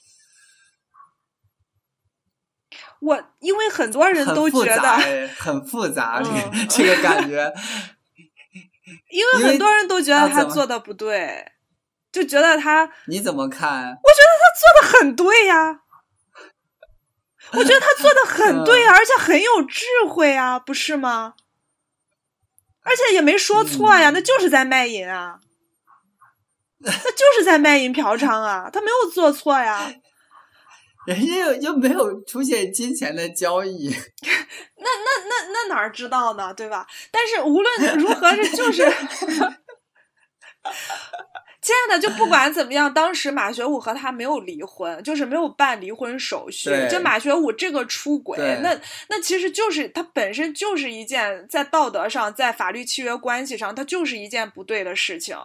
[2.99, 7.53] 我因为很多人都觉得很复杂，这个这个感觉，
[9.09, 11.51] 因为很多人都觉得他做的不对，
[12.13, 13.69] 就觉得他你怎么看？
[13.81, 15.81] 我觉得他做的很对呀，
[17.51, 21.35] 我觉得他做的很对呀，而且很有智慧啊，不是吗？
[22.83, 25.41] 而且也没说错呀，那就是在卖淫啊，
[26.83, 29.93] 那就是在卖淫嫖娼啊，他没有做错呀。
[31.05, 33.89] 人家又又没有出现金钱的交易，
[34.77, 36.53] 那那那那哪儿知道呢？
[36.53, 36.87] 对吧？
[37.11, 38.83] 但是无论如何是就是，
[41.61, 46.69] 亲爱的，就不管怎么样，当时马学武和他没有离婚，就是没有办离婚手续。
[46.89, 55.37] 就马学武这个出轨，那那其实就是他本身就是一件在道德上，在法律契约关系上，他就是一件不对的事情。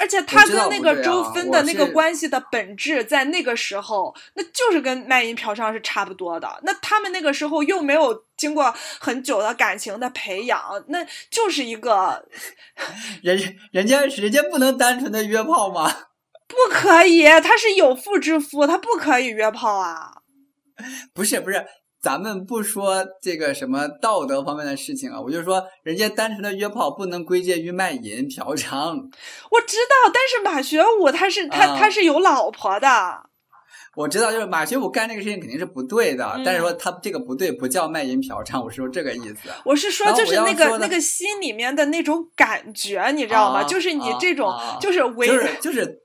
[0.00, 6.48] 而且他跟那个周芬的那个关系的本质，在那个时候，那就是跟卖淫嫖娼是差不多的。
[6.62, 10.58] 那他们那个时候又没有经过很久的感情的培养，
[10.88, 12.24] 那就是一个
[13.22, 13.38] 人
[13.70, 15.94] 人家人家不能单纯的约炮吗？
[16.48, 20.22] 不可以，他是有妇之夫，他不可以约炮啊。
[21.12, 21.66] 不 是不是。
[22.02, 28.96] 咱们不说这个什么道德方面的事情啊，我就说人家单纯的约炮不能归结于卖淫嫖娼。
[29.50, 32.88] 我知道，但是马学武他是他他是有老婆的。
[33.96, 39.50] 我知道，就是马学武干这个事情肯定是不对的，但是说他这个不对不叫卖淫嫖娼，我是说这个意思。
[39.64, 43.64] 我是说，就是那个那个心里面的那种感觉，你知道吗？
[43.64, 45.54] 就是你这种就是违就是。
[45.60, 45.98] 就是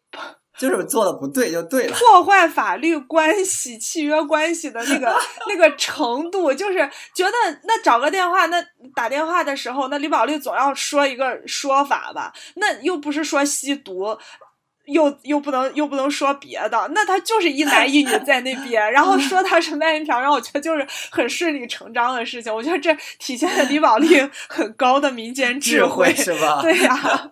[0.87, 5.15] 做的不对就对了， 破坏法律关系、契约关系的那个
[5.47, 6.77] 那个程度，就是
[7.13, 7.31] 觉得
[7.63, 8.63] 那找个电话，那
[8.95, 14.17] 打电话的时候，那李宝莉总要说一个说法吧，那又不是说吸毒。
[14.85, 22.53] 又又不能又不能说别的，那他就是一男一女 在那边，然后说他是卖淫嫖，让我觉得就是很顺理成章的事情。
[22.53, 26.61] 我觉得这体现了李宝莉 很高的民间智慧，是吧？
[26.63, 27.31] 对呀，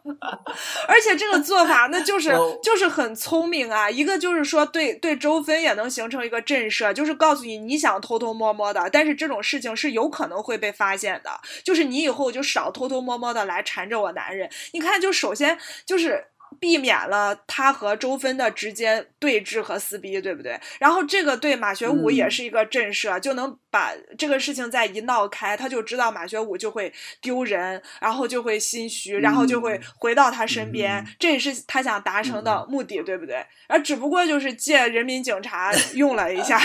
[0.87, 2.31] 而且这个做法那就是
[2.63, 3.89] 就是很聪明啊。
[3.89, 11.29] 一个就是说对对周芬也能形成一个震慑，就是告诉你你想偷偷摸摸的，但是这种事情是有可能会被发现的，
[11.63, 14.49] 就是你以后就少偷偷摸摸的来缠着我男人。
[14.71, 16.25] 你看，就首先就是。
[16.55, 20.59] 避免了他和周芬的直接对峙和撕逼，对不对？
[20.79, 33.45] 然后这个对马学武也是一个震慑，就能把这个事情再一闹开，他就知道马学武就会丢人，然后就会心虚，然后就会回到他身边，这也是他想达成的目的，对不对？
[33.67, 36.59] 而只不过就是借人民警察用了一下。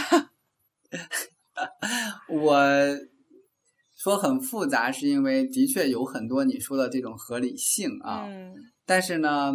[2.28, 2.60] 我
[3.96, 8.28] 说很复杂，是因为的确有很多你说的这种合理性啊，
[8.86, 9.52] 但是呢。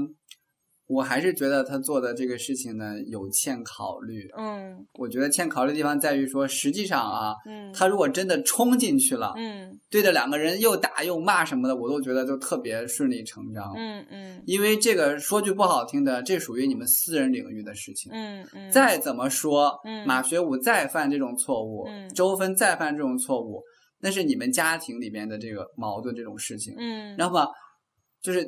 [0.87, 4.29] 我还是觉得他做的这个事情呢有欠考虑。
[4.37, 13.73] 嗯，我觉得欠考虑的地方在于说，实际上啊，嗯，他如果真的冲进去了，嗯，对着两个人又打又骂什么的，我都觉得就特别顺理成章。
[13.77, 18.11] 嗯嗯，因为这个说句不好听的，这属于你们私人领域的事情。
[18.13, 23.63] 嗯嗯，再怎么说，马学武再犯这种错误，周芬再犯这种错误，
[24.01, 26.75] 那是你们家庭里面的这个矛盾这种事情。
[26.77, 27.47] 嗯，然后吧，
[28.21, 28.45] 就是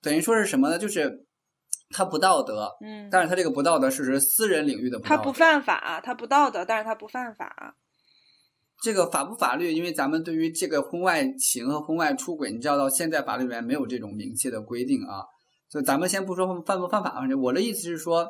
[0.00, 0.78] 等于说是什么呢？
[0.78, 1.23] 就是。
[1.94, 5.16] 他不道德，嗯，但是他这个不道德是指私人领域的不道德。
[5.16, 7.76] 他不犯法，他不道德，但是他不犯法。
[8.82, 9.72] 这个法不法律？
[9.72, 15.22] 因为咱们对于这个婚外情和婚外出轨，你知道到现在法律里面没有这种明确的规定啊。
[15.70, 18.28] 就咱们先不说犯不犯法，我的意思是说，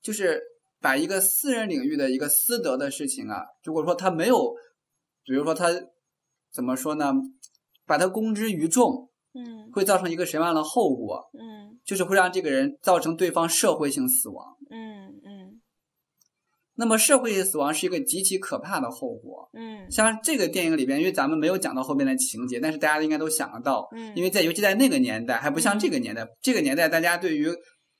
[0.00, 0.40] 就是
[0.80, 4.54] 把一个私人领域的一个私德的事情啊，如果说他没有，
[5.24, 5.68] 比如说他
[6.52, 7.12] 怎么说呢？
[7.86, 11.30] 把他公之于众，嗯，会造成一个什么样的后果？
[11.38, 14.56] 嗯，就是会让这个人造成对方社会性死亡。
[14.70, 15.60] 嗯嗯。
[16.74, 19.48] 那么社会性死亡是一个极其可怕的后果。
[19.52, 23.88] 嗯，像这个电影里边，因为咱们没有讲到后面的情节，但是大家应该都想得到。
[23.94, 27.48] 嗯，因为在尤其在那个年代，还不像这个年代，这个年代大家对于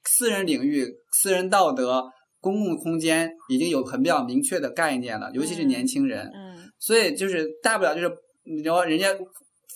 [0.05, 2.03] 私人领域、私人道德、
[2.41, 6.29] 公共空间已经有很比较明确的概念了，尤其是年轻人。
[6.35, 8.11] 嗯，所以就是大不了就是
[8.43, 9.07] 你说人家。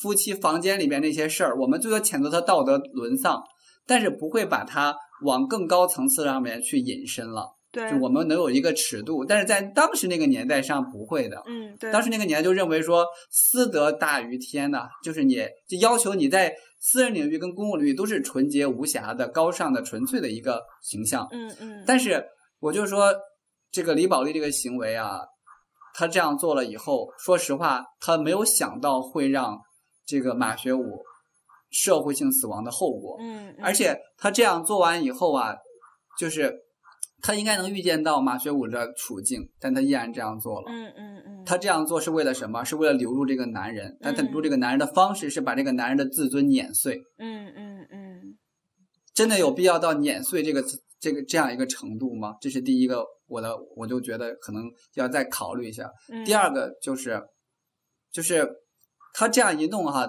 [0.00, 3.42] 夫妻房间里边那些事儿，我们最多谴责他道德沦丧，
[3.86, 7.54] 但是不会把他往更高层次上面去引申了。
[7.70, 11.42] 对，就我们能有一个尺度，但是在当时那个年代上不会的。
[11.46, 11.90] 嗯，对。
[11.90, 15.36] 当时那个年代就认为说私德大于天呐，就是你
[15.66, 21.26] 就要求你在私人领域跟公共领域都是纯洁无瑕的、高尚的、纯粹的一个形象。
[21.32, 21.84] 嗯嗯。
[21.84, 22.24] 但是
[22.60, 23.12] 我就说
[23.72, 25.18] 这个李宝莉这个行为啊，
[25.94, 29.58] 他这样做了以后，说实话，他没有想到会让。
[30.06, 31.02] 这个马学武
[31.70, 35.56] 社会性死亡的后果，嗯，而且他这样做完以后啊，
[36.18, 36.54] 就是
[37.20, 42.62] 他应该能预见到马学武的处境，但他依然这样做了，嗯嗯嗯，他这样做是为了什么？
[42.64, 48.38] 是为了留住这个男人，但他留住这个男人的方式是把这个男人的自尊碾碎，嗯嗯嗯，
[49.14, 50.62] 真的有必要到碾碎这个
[51.00, 52.36] 这个这样一个程度吗？
[52.40, 54.62] 这是第一个，我的我就觉得可能
[54.94, 55.90] 要再考虑一下。
[56.24, 57.20] 第二个就是
[58.12, 58.48] 就是。
[59.14, 60.06] 他这样一弄哈，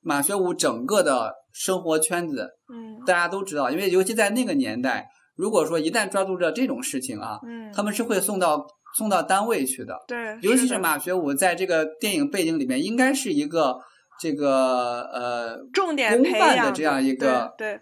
[0.00, 13.76] 马学武整个的生活圈子，嗯，大家都知道，因为尤其在那个年代，如果说一旦抓住这这种事情啊，嗯，他们是会送到送到单位去的，对，尤其是马学武在这个电影背景里面，应该是一个
[14.18, 17.80] 这个呃重点公办的这样一个对。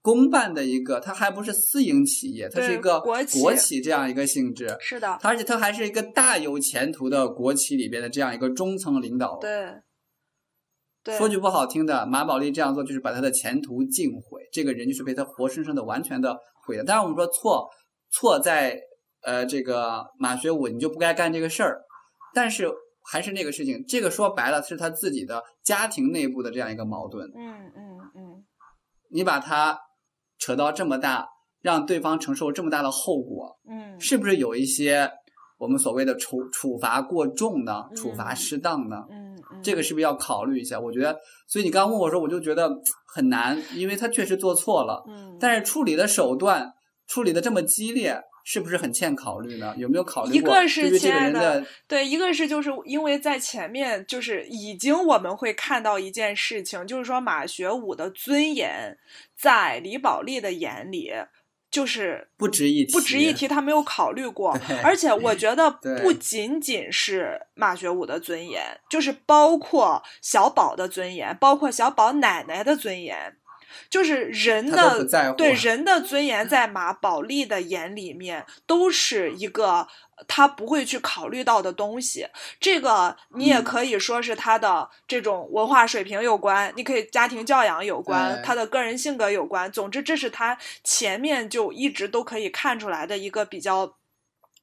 [0.00, 4.74] 公办的一个，它还不是私营企业，它是一个国企国企这样一个性质。
[4.80, 9.36] 是的，而且它还是一个大有前途的国企里边的这样一个中层领导。
[9.38, 9.68] 对。
[11.16, 16.84] 说句不好听的，马宝莉这样做就是把他的前途尽毁，这个人就是被他活生生的、完全的毁了。
[16.84, 17.68] 当然，我们说错
[18.10, 18.78] 错在
[19.22, 21.80] 呃这个马学武，你就不该干这个事儿。
[22.34, 22.70] 但是
[23.10, 27.26] 还是那个事情，这个说白了是他自己的家庭内部的这样一个矛盾。
[27.34, 28.44] 嗯嗯嗯，
[29.10, 29.78] 你把他
[30.38, 31.26] 扯到这么大，
[31.62, 35.10] 让对方承受这么大的后果，嗯，是不是有一些？
[35.58, 39.04] 我们所谓的处处罚过重呢，处罚适当呢，
[39.62, 40.78] 这个是不是要考虑一下？
[40.78, 42.70] 我觉得，所以你刚问我说，我就觉得
[43.06, 46.72] 很难，因为他确实做错了，嗯，但是处理的手段
[47.06, 49.74] 处理的这么激烈，是不是很欠考虑呢？
[49.76, 50.38] 有没有考虑过？
[50.38, 58.96] 一个是亲爱的，对，一个是就是因为在前面就是已经我们会看到一件事情，就是说马学武的尊严
[59.36, 61.12] 在李宝莉的眼里。
[61.70, 64.58] 就是不值一提，不值一提，他没有考虑过。
[64.82, 65.70] 而且我觉得
[66.02, 73.36] 不仅仅是马学武的尊严，就是包括小宝的尊严，包括小宝奶奶的尊严，
[73.88, 79.88] 就是人的对人的尊严，在马宝莉的眼里面都是一个。
[80.26, 82.26] 他不会去考虑到的东西，
[82.58, 89.70] 这个你也可以说是他的这种文化水平有关，你可以家庭教养有关，他的个人性格有关。
[89.70, 93.97] 总之，这是他前面就一直都可以看出来的一个比较。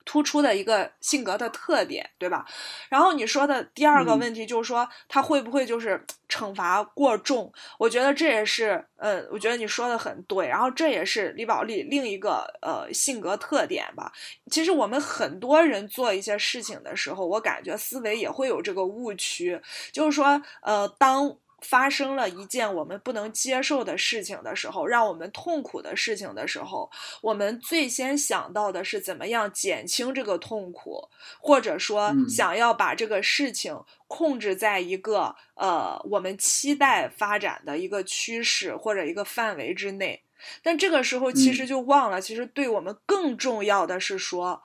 [0.05, 2.45] 突出的一个性格的特点，对吧？
[2.89, 7.51] 然后你说的第二个问题就是说，他会不会就是惩罚过重？
[7.79, 10.47] 我觉得这也是，呃，我觉得你说的很对。
[10.47, 14.11] 然后这也是李宝莉另一个呃性格特点吧。
[14.51, 19.59] 其实我们很多人做一些事情的时候，我感觉思维也会有这个误区，
[19.91, 21.35] 就是说，呃，当。
[21.65, 26.89] 发生了一件我们不能接受的事情的时候，让我们痛苦的事情的时候，
[27.21, 31.09] 我们最先想到的是怎么样减轻这个痛苦，
[31.39, 33.75] 或者说想要把这个事情
[34.07, 40.21] 控制在一个呃我们期待发展的一个趋势或者一个范围之内。
[40.61, 44.61] 但这个时候其实就忘了，其实对我们更重要的是说，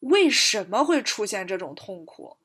[0.00, 2.36] 为什么会出现这种痛苦？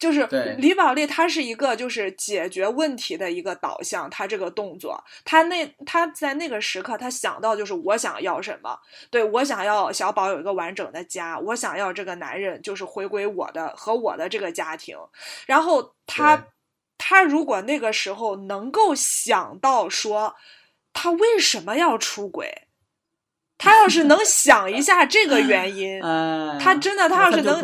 [0.00, 0.26] 就是
[0.58, 8.76] 李宝莉，她是一个就是解决问题的一个导向，她这个动作，她那她在那个时刻，她想到就是我想要什么，
[9.10, 14.96] 对我想要小宝有一个完整的家，我想要这个男人就是回归我的和我的这个家庭，
[15.46, 16.46] 然后他
[16.96, 20.34] 他如果那个时候能够想到说
[20.94, 22.66] 他为什么要出轨。
[23.62, 26.00] 他要是能想一下这个原因，
[26.58, 27.60] 他真的，他要是能，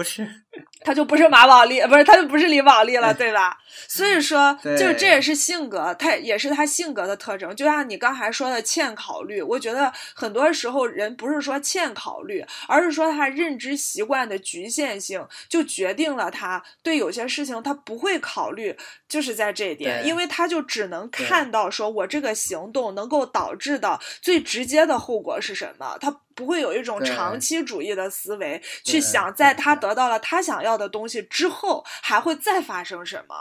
[0.86, 3.58] 他就不是马宝莉，不是他就不是李宝莉了，对吧？
[3.88, 7.54] 所以说，就这也是性格，他也是他性格的特征。
[7.56, 18.76] 就像你刚才说的欠考虑，我觉得很多时候人不是说欠考虑，而是说他认知习惯的局限性，就决定了他对有些事情他不会考虑，
[19.08, 26.20] 就是在这一点，因为他就只能看到说我这个行动能够导致的最直接的后果是什么，他。
[26.36, 33.34] 不会有一种长期主义的思维去想，在他得到了他想要的东西之后，还会再发生什么？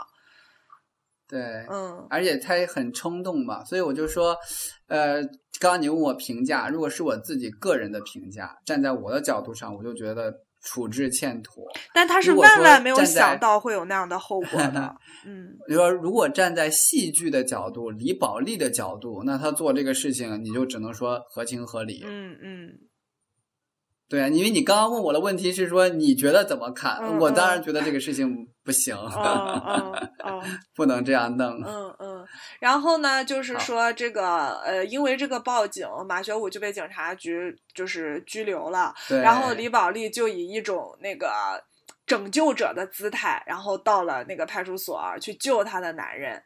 [1.28, 1.40] 对，
[1.70, 4.36] 嗯，而且他也很冲动嘛，所以我就说，
[4.88, 5.22] 呃，
[5.60, 10.34] 刚刚你问我评价，如果是我自己个人的评价，站在我的角度上，我就觉得。
[10.66, 11.64] 处置欠妥，
[11.94, 14.94] 但他是万万没有想到会有那样的后果的。
[15.24, 22.02] 嗯，你说如果站在戏剧的角度，李宝莉的角度，那他做这个事情，你就只能说合情合理。
[22.04, 22.68] 嗯嗯。
[24.08, 27.02] 对啊，因为你刚刚问我的问题是说你觉得怎么看？
[27.18, 28.96] 我当然觉得这个事情不行
[30.76, 31.60] 不能这样弄。
[31.64, 32.26] 嗯嗯。
[32.60, 38.94] 然后呢，就是说这个呃，因为这个报警，马学武就被警察局就是拘留了。
[39.08, 41.28] 然后李宝莉就以一种那个
[42.06, 46.40] 拯救者的姿态，然后到了那个派出所去救她的男人。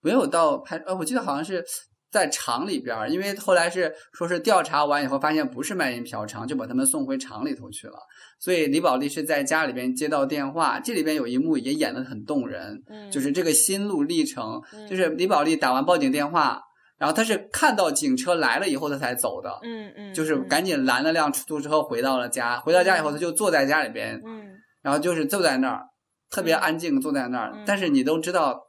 [0.00, 1.64] 没有到派呃，我记得好像是。
[2.10, 7.94] 在厂里边儿，因为后来是说是调查完以后发现不是卖淫嫖娼，就把他们送回厂里头去了。
[8.40, 16.62] 所以李宝莉是在家里边接到电话，这里边有一幕也演得很动人，就是这个心路历程，就是李宝莉打完报警电话，
[16.96, 24.46] 然后他是看到警车来了以后他才走的，嗯嗯，就是赶紧拦了辆出租车回到了家，回到家以后他就坐在家里边，嗯，
[24.80, 25.82] 然后就是坐在那儿，
[26.30, 28.67] 特别安静坐在那儿，但是你都知道。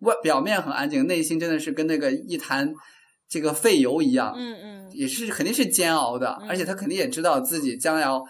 [0.00, 2.72] 外表面很安静，内心真的是跟那个一潭
[3.28, 8.22] 这个废油一样，嗯嗯，也是肯定是煎熬的，而且他肯定也知道自己将要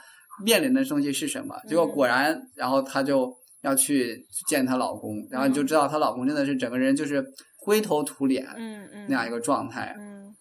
[0.44, 1.54] 面临的东西是什么。
[1.68, 7.24] 结果果然，然后她就要去见她老公，然后你就知道她老公真的是整个人就是
[7.56, 10.34] 灰头土脸，嗯嗯，那样一个状态，嗯，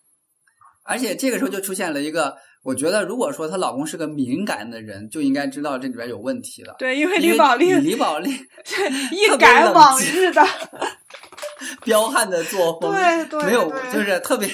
[0.86, 6.76] 而且这个时候就出现了一个，我觉得如果说她老公是个敏感的人，就应该知道这里边有问题了。
[6.80, 8.32] 对，因为李宝莉，李宝莉
[9.12, 10.42] 一改往日的。
[11.84, 14.50] 彪悍的作风，对对，没有，就是特别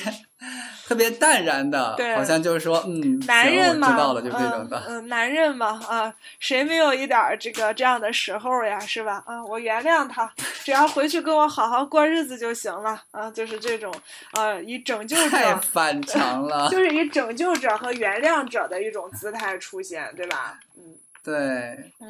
[0.86, 9.24] 特别淡然的，好像就是说，嗯，男人嘛，知道了，就这种的，嗯，男人嘛，啊，谁没有一点这个这样的时候呀，是吧？
[9.26, 10.32] 啊，我原谅他，
[10.64, 13.94] 只要回去跟我好好过日子就行了，啊，就是这种，
[14.34, 20.60] 啊，以拯救者太反常了， 就是以拯救者和原谅者的一种姿态出现，对吧？
[20.78, 20.96] 嗯。
[21.24, 21.34] 对，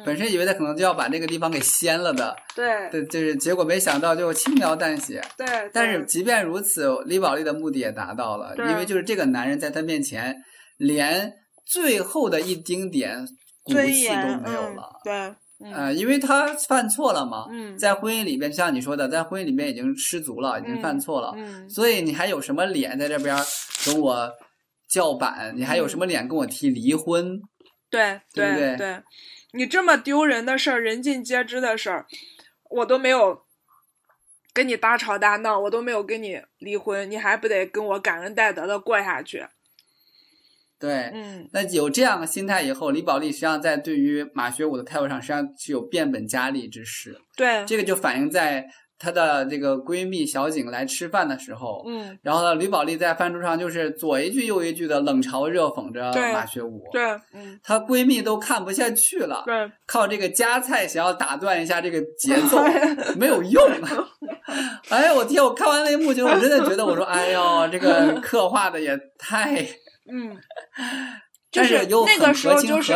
[0.04, 5.22] 本身以为他可能就要把那个地方给掀了的，对，对，就是结果没想到就轻描淡写。
[5.36, 10.34] 对，但是即便如此，李宝莉的目的也达到了，因为就是这个男人在他面前
[10.78, 11.32] 连
[11.64, 13.24] 最后的一丁点
[13.62, 14.90] 骨气都没有了。
[15.04, 15.32] 对，
[15.72, 23.36] 呃，因为他犯错了嘛，嗯，在婚姻里面，像你说的，在婚姻里面已经失足了，已经犯错了，嗯，所以你还有什么脸在这边
[23.86, 24.28] 跟我
[24.90, 25.54] 叫板？
[25.56, 27.40] 你还有什么脸跟我提离婚？
[27.94, 29.02] 对对对，
[29.52, 32.06] 你这么丢人的事儿，人尽皆知的事儿，
[32.70, 33.44] 我都没有
[34.52, 39.46] 跟你大吵大闹，我都没有跟你离婚，你还不得跟我感恩戴德的过下去？
[40.78, 47.20] 对，嗯，那有这样的心态以后，李宝莉实际上在对于马学武的态度上，实际上是有变本加厉之势。
[47.36, 48.68] 对，这个就反映在。
[48.98, 62.62] 她的这个闺蜜小景来吃饭的时候，嗯，然后呢，吕宝莉在饭桌上就是左一句右一句的冷嘲热讽着马学武，对，嗯，她闺蜜都看不下去了，对，靠这个夹菜想要打断一下这个节奏，
[63.18, 63.62] 没有用。
[64.90, 65.42] 哎呀，我天！
[65.42, 69.66] 我看完那一幕，就我真的觉得，我说，哎呦，这个刻画的也太……
[70.10, 70.38] 嗯，
[71.50, 72.94] 就是那个时候就是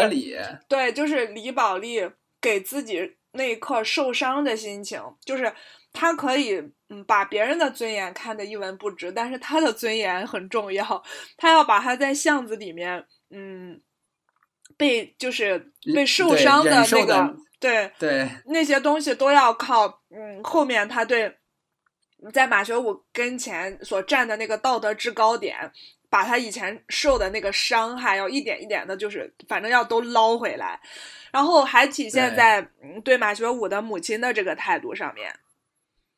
[0.68, 2.08] 对，就是李宝莉
[2.40, 5.52] 给自己那一刻受伤的心情，就是。
[5.98, 6.54] 他可以
[6.90, 11.02] 嗯把别人的尊严看得一文不值，但是他的尊严很重要。
[11.36, 13.80] 他要把他在巷子里面嗯
[14.76, 21.36] 被就是被受伤的那个对对那些东西都要靠嗯后面他对
[22.32, 25.56] 在马学武跟前所站的那个道德制高点，
[26.08, 30.80] 把他以前受的那个伤害要一点一点的，就是反正要都捞回来，
[31.32, 32.64] 然后还体现在
[33.04, 35.34] 对马学武的母亲的这个态度上面。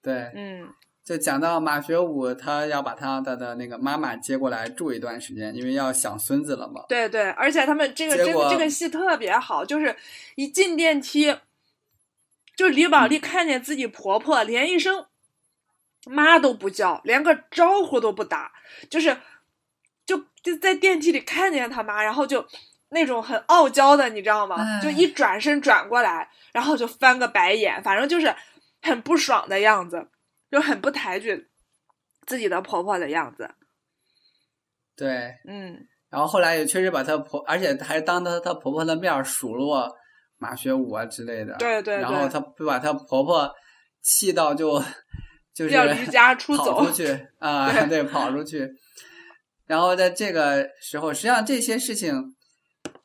[0.03, 0.69] 对，嗯，
[1.05, 6.85] 就讲到马学武，他要把他的的那个妈妈接过来住一段时间，因为要想孙子了嘛。
[6.89, 9.95] 对对，而且他们这个这个这个戏特别好，就是
[10.37, 11.37] 一进电梯，
[12.57, 15.07] 就李宝莉看见自己婆婆，连一声
[16.07, 18.53] 妈都不叫，连个招呼都不打，
[18.89, 19.19] 就是
[20.07, 22.47] 就就在电梯里看见他妈，然后就
[22.89, 24.81] 那种很傲娇的，你知道吗？
[24.81, 28.35] 就一转身转过来，然后就翻个白眼，反正就是
[28.83, 30.09] 很不爽的样子，
[30.51, 31.49] 就很不抬举
[32.27, 33.51] 自己的婆婆的样子。
[34.97, 35.87] 对，嗯。
[36.11, 39.89] 然后后来也确实把她婆，而且还当着她婆婆的面数落
[40.39, 41.55] 马学武啊之类的。
[41.57, 41.97] 对对。
[41.99, 43.49] 然后她就把她婆婆
[44.03, 44.83] 气到就
[45.55, 47.07] 就是要离家出走，出去
[47.39, 48.69] 啊，对，跑出去。
[49.67, 52.13] 然后在这个时候，实际上这些事情，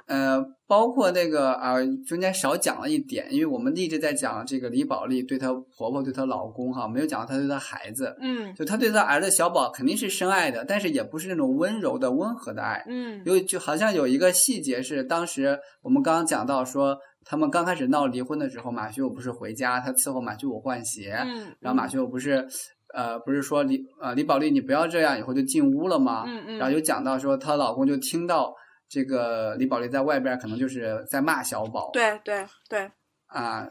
[0.08, 1.78] 呃，包括那个啊，
[2.08, 8.16] 中间少讲了一点，因为我们一直在讲这个李宝莉对她婆婆、对她老公哈，没有讲到她对她孩子。
[8.22, 8.54] 嗯。
[8.54, 12.84] 就她对她儿子小宝肯定是深爱的，但是也不是那种温柔的、温和的爱。
[12.88, 13.22] 嗯。
[13.26, 21.16] 有就好像有一个细节是，当时我们刚刚讲到说，他们刚开始闹离婚的时候，马学武不是回家，他伺候马学武换鞋。
[21.26, 21.48] 嗯。
[21.60, 22.48] 然后马学武不是。
[22.94, 26.24] 呃，不是说李呃李宝莉，你不要这样，以后就进屋了吗？
[26.28, 26.58] 嗯嗯。
[26.58, 28.54] 然后有讲到说，她老公就听到
[28.88, 31.90] 这个李宝莉在外边，可能就是在骂小宝。
[31.92, 32.92] 对对对。
[33.28, 33.68] 啊，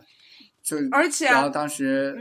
[0.63, 2.17] 就而且，然后当时，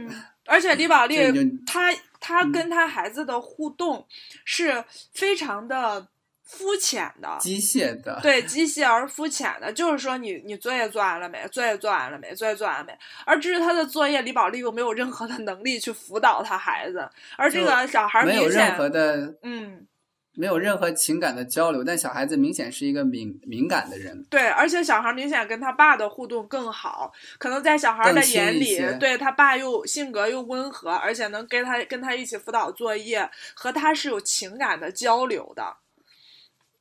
[0.45, 1.17] 而且李宝莉
[1.65, 4.05] 她她跟她孩子的互动
[4.45, 4.83] 是
[5.13, 6.07] 非常的。
[6.45, 11.47] 肤浅的，机械的，对，机械而肤浅的，就是说你你作业做完了没？
[11.47, 12.35] 作业做完了没？
[12.35, 12.95] 作业做完了没？
[13.25, 19.87] 而至于他的作业，李宝莉又没有任何的能力去辅导他孩子，而这个小孩没有任何的，嗯，
[20.35, 35.77] 没有任何情感的交流，但小孩子明显是一个敏敏感的人，对，而且小孩明显跟他爸的互动更好，可能在小孩的眼里，对他爸又性格又温和，而且能跟他跟他一起辅导作业，和他是有情感的交流的。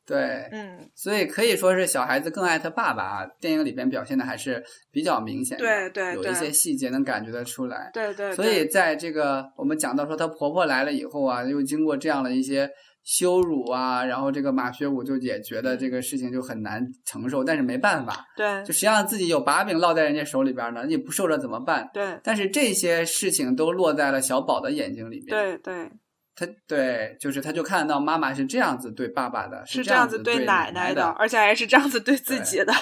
[0.04, 3.26] 对，嗯，所以可以说是小孩子更爱他爸爸啊。
[3.38, 7.88] 电影里边表现的还是比较明显的，对对，有一些细节能感觉得出来。
[7.94, 8.32] 对对。
[8.32, 12.68] 所以在这个我们讲到说她婆婆来了以后啊，又经过这样的一些
[13.04, 21.90] 羞辱啊，然后这个马学武就也觉得这个事情就很难承受，但是没办法，对，就实际上自己有把柄落在人家手里边呢，你不受着怎么办？
[21.92, 22.20] 对。
[22.22, 25.28] 但是这些事情都落在了小宝的眼睛里面。
[25.28, 25.90] 对对。
[26.34, 32.72] 他对，就是他就看到妈妈是这样子对爸爸的，是这样子对奶奶的，而且还是这样子对自己的。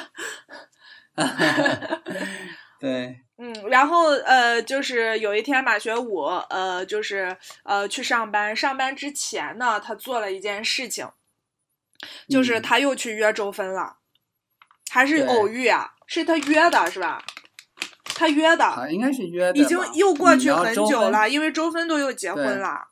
[2.78, 11.08] 对，嗯，然后呃，就是有一天马学武呃，就是呃去上班，上班之前呢，他做了一件事情，
[12.28, 13.96] 就是他又去约周芬了，
[14.90, 15.92] 还是偶遇啊？
[16.06, 17.24] 是他约的是吧？
[18.04, 22.88] 他约的，应该是约的，已经又过去很久了，因为周芬都又结婚了。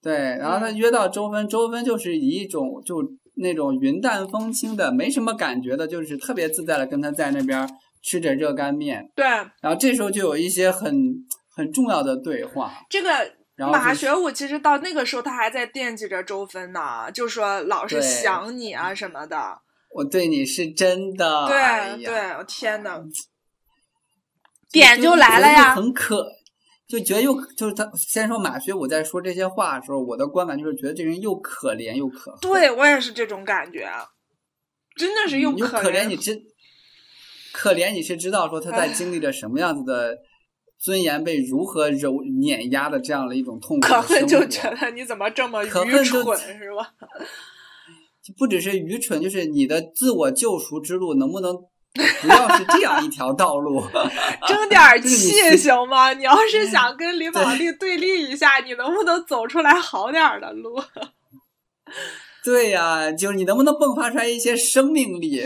[0.00, 3.02] 对，然后他约到周芬，周芬就是以一种就
[3.34, 7.68] 那种云淡风轻的，没什么感觉的，就是特别自在的跟他在那边
[8.02, 9.10] 吃着热干面。
[9.14, 10.92] 对，然后这时候就有一些很
[11.54, 12.72] 很重要的对话。
[12.88, 19.58] 这个马学武其实到那个时候他还在惦记着周芬呢，就说老是想你啊什么的。
[19.94, 21.46] 我对你是真的。
[21.46, 23.02] 对对，我天呐，
[24.70, 26.26] 点就来了呀，很可。
[26.86, 32.40] 就觉得又就是他先说马学武在说这些话的时候，我的观感就是觉得这人又可怜又可恨。
[32.40, 33.86] 对我也是这种感觉，
[34.96, 36.06] 真的是又可怜。
[36.06, 36.34] 你知
[37.52, 40.16] 可怜你是知道说他在经历着什么样子的
[40.78, 43.86] 尊严被如何揉碾压的这样的一种痛苦。
[43.86, 46.92] 可恨就觉得你怎么这么愚蠢是吧？
[48.36, 51.56] 不只是愚蠢，就是你的自我救赎之路能不能？
[52.20, 53.82] 不要是这样一条道路，
[54.46, 56.12] 争点 气行吗？
[56.12, 60.80] 你要是想跟李宝莉对立一下，你能不能走出来好点的路？
[62.44, 65.42] 对呀，就是你能不能迸发出来一些生命力？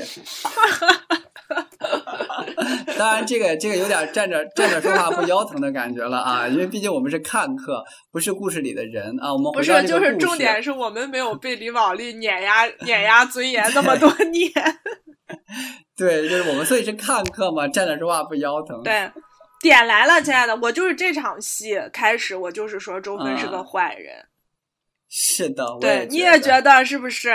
[2.98, 6.46] 当然，这个这个有点站着站着说话不腰疼的感觉了啊！
[6.48, 9.32] 因为毕竟我们是看客，不是故事里的人啊。
[9.32, 14.50] 我们不是，就是重点是我们没有被李宝莉碾压碾压尊严那么多年。
[15.96, 18.82] 对，就是我们所以是看客嘛，站着说话不腰疼。
[18.82, 19.10] 对，
[19.60, 24.26] 点来了，亲爱的，我就是这场戏开始，我就是说周芬是个坏人。
[25.08, 27.30] 是的，对，你也觉得是不是？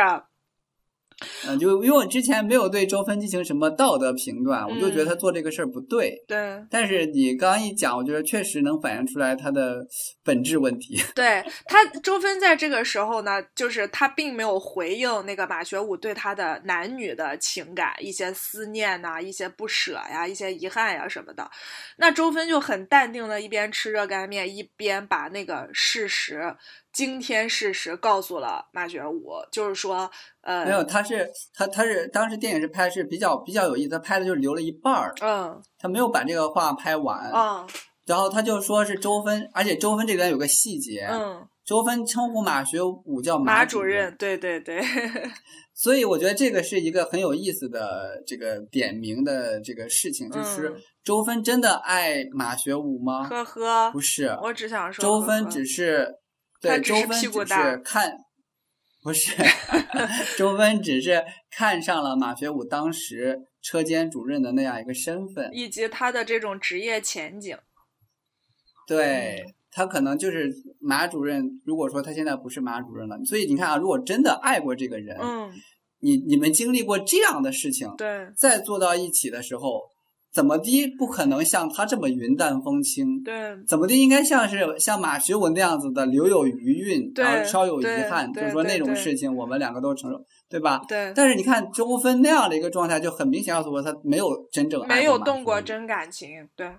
[1.47, 6.13] 嗯，就因为我之前没有对周芬进行什么道德评断，我就觉得他做这个事儿不对。
[6.27, 6.63] 对。
[6.69, 9.85] 但是你刚刚一讲，我觉得确实能反映出来他的
[10.23, 11.01] 本质问题。
[11.15, 21.49] 对他，周芬在这个时候呢，就是他并没有回应那个马学武对他的男女的情感，一些思念呐，一些不舍呀，一些遗憾呀什么的。
[21.97, 26.55] 那周芬就很淡定的，一边吃热干面，一边把那个事实。
[26.97, 30.09] 惊天事实告诉了马学武，就是说，
[30.41, 37.67] 呃，没有，他是他他是当时电影是拍是比较比较有意思，他拍的就是留了一半儿，嗯，他没有把这个话拍完，嗯，
[38.07, 44.81] 然后他就说是周芬，而且周芬这边有个细节，嗯，周芬称呼马学武叫马主任，对对对。
[45.75, 50.73] 所以我觉得这个是一个很有意思的这个点名的这个事情，就是
[51.03, 53.29] 周芬真的爱马学武吗？
[53.29, 56.11] 呵呵，不是，我只想说，周芬只是
[56.67, 58.17] 对周芬只是看，
[59.03, 59.31] 不是，
[60.37, 67.57] 周芬只是看上了马学武当时车间主任的那样一个身份，以及他的这种职业前景。
[68.87, 69.53] 对。
[69.69, 71.61] 他可能就是马主任。
[71.63, 75.53] 如果说他现在不是马主任了，所以你看啊，如果真的爱过这个人，嗯，
[75.99, 79.83] 你你们经历过这样的事情，对，再坐到一起的时候，
[80.37, 83.23] 怎么的不可能像他这么云淡风轻？
[83.23, 83.33] 对，
[83.67, 90.79] 怎么的应该像是像马学文那样子的留有余韵，然后稍有遗憾，就是说那种事情我们两个都承受，对吧？
[90.87, 91.11] 对。
[91.15, 96.69] 但是你看周芬那样的一个状态，就很明显告诉我，他没有真正没有动过真感情，对。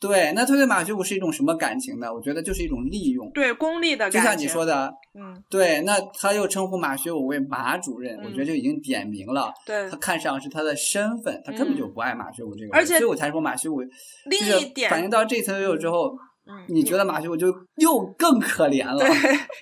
[0.00, 2.12] 对，那他对马学武是一种什么感情呢？
[2.12, 4.20] 我觉得就是一种利用，对功利的感情。
[4.20, 13.80] 就像你说的，嗯，对，那他又称呼马学武为马主任，我觉得就已经点明了，对，他看上是他的身份，他根本就不爱马学武这个人，所以我才说马学武。
[14.26, 16.12] 另一点，反映到这层之后，
[16.46, 19.10] 嗯，你觉得马学武就又更可怜了，对，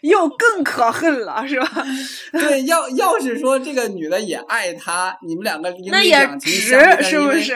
[0.03, 1.67] 又更可恨了，是吧？
[2.33, 7.55] 对，要要是说这个女的也爱他，你们两个那也值，是不是？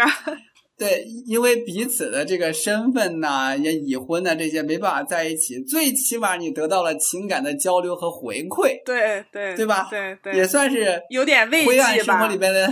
[0.81, 5.61] 对，因为彼此的这个身份呐，也已婚呐，这些没办法在一起。
[5.61, 9.87] 最起码你得到了情感的交流和回馈，对对对吧？
[9.91, 11.69] 对对，也算是有点慰藉吧。
[11.69, 12.67] 灰暗生活里边的，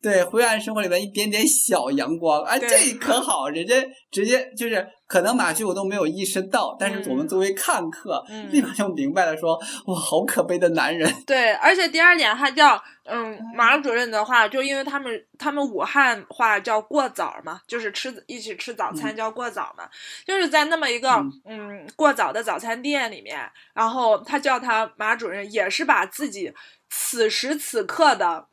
[0.00, 3.74] 对对，灰暗生活里面一点点小阳光，哎，这可好，人家
[4.10, 4.86] 直接就是。
[5.10, 11.12] 可能马旭我都没有意识到，但是我们作为看客，立马就明白了，说哇，好可悲的男人。
[11.26, 19.82] 对，而且第二点，他叫嗯，马主任的话，就因为他们他们武汉话叫过早嘛，就是吃一起吃早餐叫过早嘛，
[20.24, 21.10] 就是在那么一个
[21.44, 23.36] 嗯过早的早餐店里面，
[23.74, 26.52] 然后他叫他马主任，也是把自己
[26.88, 28.46] 此时此刻的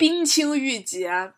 [0.00, 1.34] 冰清玉洁。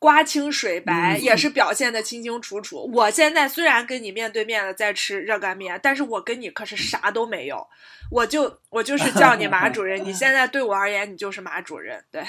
[0.00, 2.90] 瓜清水白也是表现的清清楚楚。
[2.92, 7.66] 我现在虽然跟你面对面的在吃热干面，但是我跟你可是啥都没有。
[8.10, 12.04] 我就我就是叫你马主任，你现在对我而言，你就是马主任。
[12.10, 12.22] 对，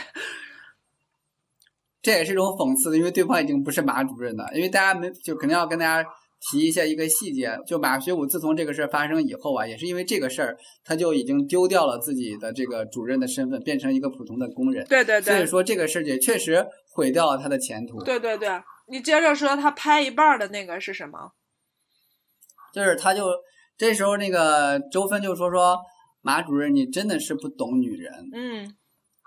[2.01, 4.49] 这也是一种讽刺的，因为对方已经不是马主任了。
[4.53, 6.09] 因为大家没就肯定要跟大家。
[6.51, 14.85] 提一下一个细节，就马学武自从这个事儿发生以后啊，也是因为这个事儿，他就已经丢掉了自己的这个主任的身份，变成一个普通的工人。
[14.87, 15.33] 对对对。
[15.33, 18.03] 所以说这个事儿也确实毁掉了他的前途。
[18.03, 18.49] 对对对，
[18.87, 21.31] 你接着说，他拍一半的那个是什么？
[22.73, 23.25] 就是他就
[23.77, 25.79] 这时候那个周芬就说说
[26.21, 28.13] 马主任，你真的是不懂女人。
[28.33, 28.75] 嗯。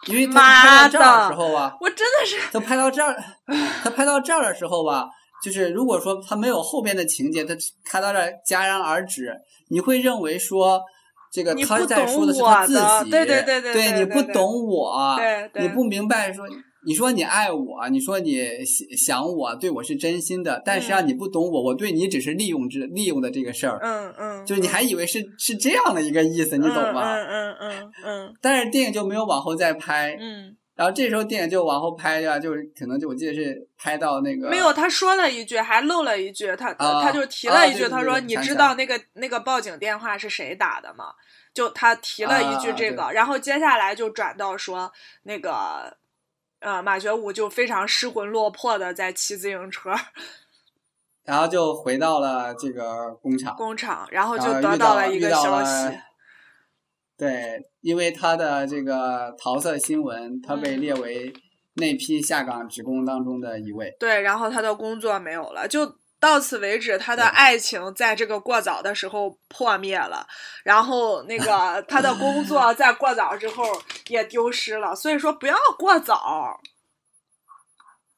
[0.06, 2.36] 因为他拍到这儿的时候啊，我真的是。
[2.52, 3.16] 他拍到这儿，
[3.82, 5.08] 他拍到这儿的时候吧。
[5.42, 9.32] 就是如果说他没有后边的情节，他看到这戛然而止，
[9.70, 10.80] 你会认为说
[11.32, 12.74] 这个他在说的是他自
[13.04, 16.44] 己，对对对对，对你不懂我，对，你不明白说，
[16.84, 18.40] 你说你爱我，你说你
[18.96, 27.14] 想我，对我是真心的，但实际上你不懂我，我对你只是利用之利用的这个事儿，嗯嗯，就是你还以为是是这样的一个意思，你懂吗？
[27.14, 30.56] 嗯嗯嗯嗯，但是电影就没有往后再拍，嗯。
[30.78, 41.06] 然后这时候电影就往后拍呀，就是可能就我记得是拍到那个没有，他说了一句，还漏了一句，他他就提了一句，他说：“你知道那个那个报警电话是谁打的吗？”
[41.52, 44.92] 就他提了一句这个，然后接下来就转到说
[45.24, 45.96] 那个
[46.60, 49.92] 呃马学武就非常失魂落魄的在骑自行车，
[51.24, 55.98] 然后就回到了这个工厂，工厂，然后就得到了一个消息。
[57.18, 61.32] 对，因为他的这个桃色新闻，他被列为
[61.74, 63.92] 那批下岗职工当中的一位。
[63.98, 66.96] 对，然后他的工作没有了，就到此为止。
[66.96, 70.24] 他的爱情在这个过早的时候破灭了，
[70.62, 73.64] 然后那个 他的工作在过早之后
[74.06, 74.94] 也丢失了。
[74.94, 76.60] 所以说，不要过早。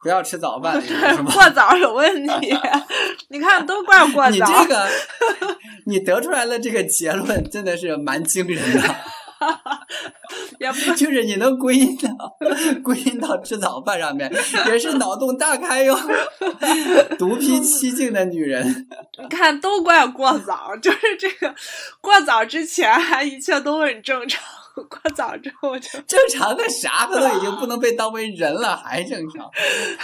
[0.02, 0.80] 不要吃早饭，
[1.32, 2.58] 过早有问题。
[3.28, 4.30] 你看，都怪过早。
[4.30, 4.88] 你这个，
[5.86, 8.94] 你得出来的这个结论真的是蛮惊人的。
[10.58, 12.36] 也不就是你能归因到
[12.82, 14.30] 归因到吃早饭上面，
[14.66, 15.98] 也是脑洞大开哟。
[17.18, 18.86] 独辟蹊径的女人，
[19.18, 20.76] 你看，都怪过早。
[20.82, 21.54] 就是这个
[22.02, 24.42] 过早之前，还一切都很正常。
[24.88, 27.06] 过早之后就正常的啥？
[27.06, 29.50] 他都已经不能被当为人了，还正常。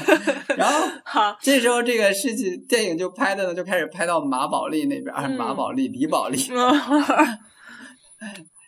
[0.56, 6.36] 然后好，这时候这个事情电影就拍的呢，就开始拍到马宝莉那边，马宝莉、李宝莉，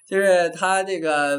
[0.08, 1.38] 就是他这个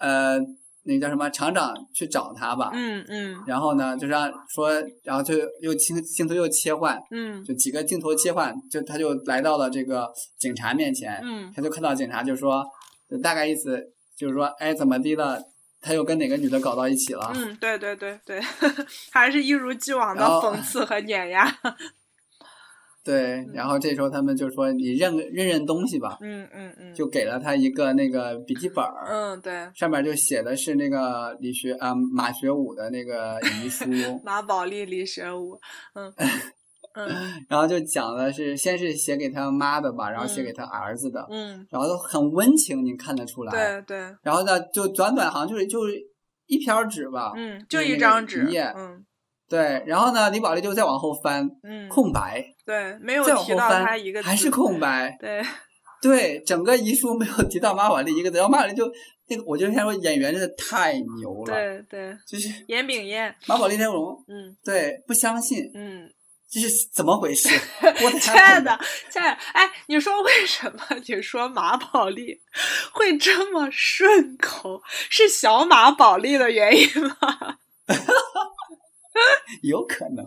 [0.00, 0.38] 呃
[0.84, 2.70] 那个叫什么厂长去找他吧。
[2.72, 3.42] 嗯嗯。
[3.46, 4.70] 然后呢，就让说，
[5.04, 12.64] 然后就又镜镜头又切换，嗯，就几个镜头切换，就他就来到了这个警察面前，嗯，他就看到警察就说，
[13.22, 15.40] 大概意思就是说，哎，怎么的了？
[15.80, 17.32] 他又跟哪个女的搞到一起了？
[17.36, 18.40] 嗯，对对对对，
[19.12, 21.46] 还是一如既往的讽刺和碾压。
[23.04, 29.06] 对，然后这时候他们就说：“你认认认东西吧。”嗯嗯嗯，就给了他一个那个笔记本儿。
[29.08, 33.86] 嗯，对，上面就写的是那个李学啊马学武的那个 遗书。
[34.22, 35.58] 马宝莉、李学武，
[35.94, 36.12] 嗯
[37.06, 37.44] 嗯。
[37.48, 41.26] 然后就讲的是，先是写给他妈的吧，然后写给他儿子的。
[41.30, 41.66] 嗯。
[41.70, 43.52] 然后都很温情，你看得出来。
[43.52, 44.16] 对对。
[44.22, 45.94] 然后呢，就短短好像就是就是
[46.46, 47.32] 一篇纸吧。
[47.36, 48.46] 嗯，就一张纸。
[48.48, 48.62] 一页。
[48.76, 49.04] 嗯。
[49.50, 55.42] 对，然后呢，李宝莉就再往后翻，嗯，空白，对，没有提到他一个还是空白，对，
[56.02, 58.84] 对，整个遗书没有提到马宝莉一个字，然后马宝莉就
[59.26, 66.06] 那个，我就先说演员真的太牛了，对对，就是严炳彦，马宝莉那种，嗯，对，不相信，嗯，
[66.50, 67.48] 这是怎么回事？
[67.82, 68.78] 我亲爱的，
[69.10, 72.40] 亲爱的，哎，你说为什么你说马宝莉
[72.92, 74.82] 会这么顺口？
[75.10, 77.58] 是小马宝莉的原因吗？
[79.62, 80.24] 有可能，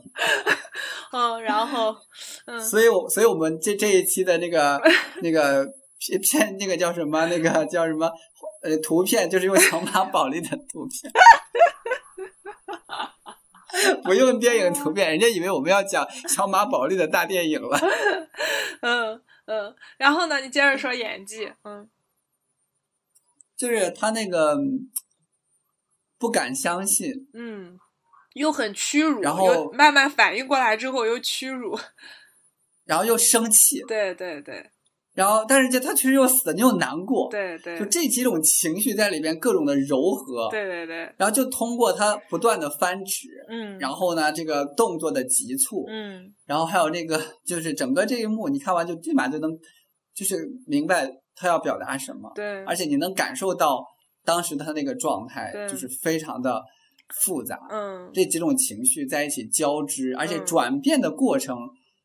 [1.14, 1.96] 嗯，然后，
[2.46, 4.82] 嗯，所以，我，所以我们这这一期的那个
[5.24, 5.66] 那个
[5.98, 7.26] 片片，那个叫什么？
[7.28, 8.12] 那个叫什么？
[8.64, 11.12] 呃，图片就是用小马宝莉的图片，
[14.04, 17.78] 不用电影图片，人家以为我们要讲小马宝莉的大电影了。
[18.82, 20.40] 嗯嗯，然后呢？
[20.40, 21.90] 你接着说演技，嗯，
[23.58, 24.58] 就是他那个
[26.18, 27.80] 不敢相信，嗯。
[28.36, 31.78] 又很屈辱，然后慢慢反应过来之后又屈辱，
[32.86, 34.72] 然后又生气，对对对，
[35.14, 49.52] 然后但是就他确实又死，你又难过，对对，就这几种情绪在里边各种的柔和，对对对，然后就通过他不断的翻纸，嗯，然后呢这个动作的急促，嗯，然后还有那个就是整个这一幕，你看完就立马就能
[50.16, 53.86] 就是明白他要表达什么，对，而且你能感受到
[54.24, 56.62] 当时他那个状态，就是非常的。
[57.26, 61.58] 复杂，嗯，这几种情绪在一起交织，而且转变的过程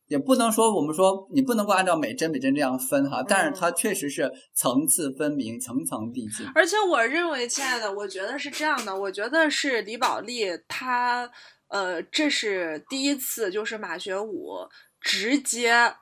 [0.09, 6.47] 也不能说我们说你不能够按照每帧每帧这样分哈，但是它确实是层次分明，层层递进。
[6.55, 11.31] 而且我认为，亲爱的，我觉得是这样的，我觉得是李宝莉她，
[11.69, 14.69] 呃，这是第一次，就是马学武
[15.01, 15.95] 直接，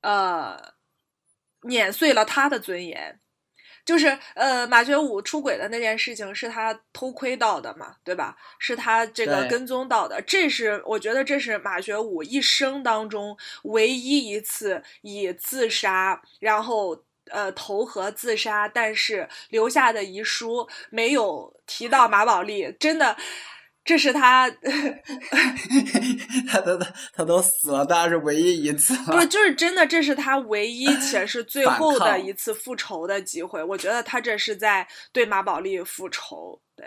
[0.00, 0.56] 呃，
[1.62, 3.20] 碾碎了他的尊严。
[3.84, 8.36] 就是呃，马学武出轨的那件事情是他偷窥到的嘛，对吧？
[8.58, 23.16] 是他这个跟踪到的，这是我觉得这是马学武一生当中唯一一次以自杀，然后呃投河自杀，但是留下的遗书没有提到马宝莉，真的。
[23.82, 24.48] 这是他，
[26.48, 28.94] 他他他他都死了，当然是唯一一次。
[29.10, 33.64] 不是，就是真的，这是他唯一 且是最后的一次复仇的机会。
[33.64, 36.60] 我觉得他这是在对马宝莉复仇。
[36.76, 36.86] 对，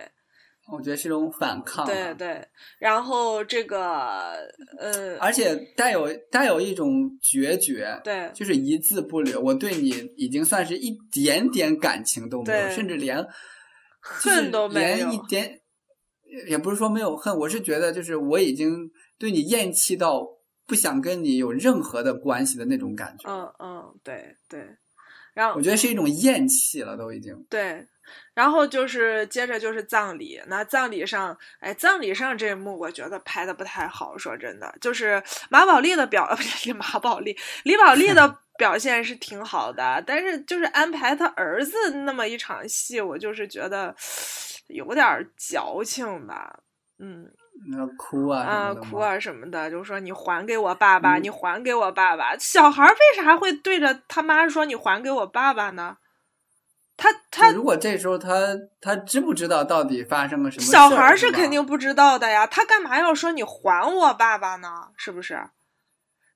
[0.72, 1.84] 我觉得是一种反抗。
[1.86, 4.34] 对对，然后这个
[4.80, 9.42] 呃，而且带有带有一种决绝，对，就是一字不留。
[9.42, 13.28] 我对你已经算是一点点感情都没有，甚至连
[14.00, 15.60] 恨都没有，连一点。
[16.48, 20.28] 也不是说没有恨，我是觉得就是我已经对你厌弃到
[20.66, 23.30] 不想跟你有任何的关系的那种感觉。
[23.30, 24.66] 嗯嗯，对对。
[25.34, 27.36] 然后我觉得是一种厌弃了，都已经。
[27.50, 27.84] 对，
[28.36, 41.74] 然后就是接着就是葬礼，那葬礼上，哎，葬礼上这一幕我觉得拍的不太好，说真的，就是马宝莉的表， 不是马宝莉，李宝莉的 表现是挺好的，但是就是安排他儿子
[42.06, 43.96] 那么一场戏，我就是觉得。
[44.68, 45.06] 有点
[45.38, 46.60] 矫情吧，
[46.98, 47.30] 嗯，
[47.70, 52.36] 那哭啊，啊，哭啊什么的，就说你还给我爸爸，你还给我爸爸。
[52.38, 55.98] 小孩为啥会对着他妈说你还给我爸爸呢？
[56.98, 58.30] 他他如果这时候他
[58.82, 60.66] 他知不知道到底发生了什么？
[60.66, 64.90] 小孩是肯定不知道的呀，他干嘛要说你还我爸爸呢？
[64.98, 65.40] 是不是？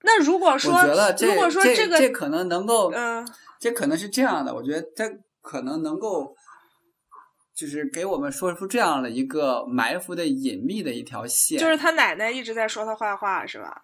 [0.04, 0.84] 那如果说，
[1.20, 3.28] 如果说这个这可能能够，嗯，
[3.60, 5.04] 这可能是这样的，我觉得他
[5.42, 6.37] 可能能够。
[7.58, 13.82] 就是给我们说出这样的一个埋伏的隐秘的一条线，就是他奶奶一直在说他坏话，是吧？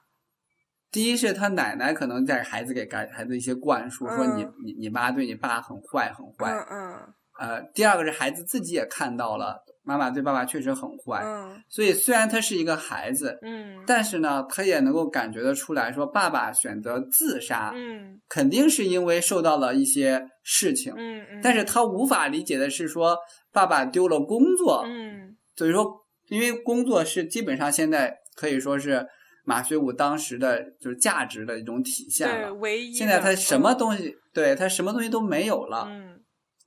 [0.92, 7.14] 第一是他奶奶可能在孩子给孩孩子一些灌输，说你你你妈对你爸很坏很坏，嗯嗯。
[7.40, 23.18] 呃，第二个是孩子自己也看到了妈妈对爸爸确实很坏，嗯，所以虽然他是一个孩子，嗯，但是呢，他也能够感觉得出来说，爸爸选择自杀，嗯，肯定是因为受到了一些事情，嗯嗯，但是他无法理解的是说，
[23.54, 25.86] 爸爸丢了工作，嗯，所以说，
[26.30, 29.06] 因为工作是基本上现在可以说是
[29.46, 36.20] 马学武当时的就是价值的一种体现了，唯一，现在他什么东西，对他什么东西都没有了，嗯。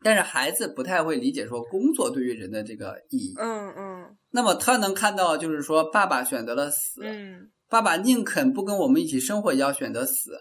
[0.02, 3.34] 但是孩子不太会理解说工作对于人的这个意义。
[3.38, 4.16] 嗯嗯。
[4.30, 7.00] 那么他能看到，就是说爸爸选择了死。
[7.02, 7.50] 嗯。
[7.68, 10.38] 爸爸宁肯不跟我们一起生活，也要选择死，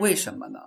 [0.00, 0.58] 为什么呢？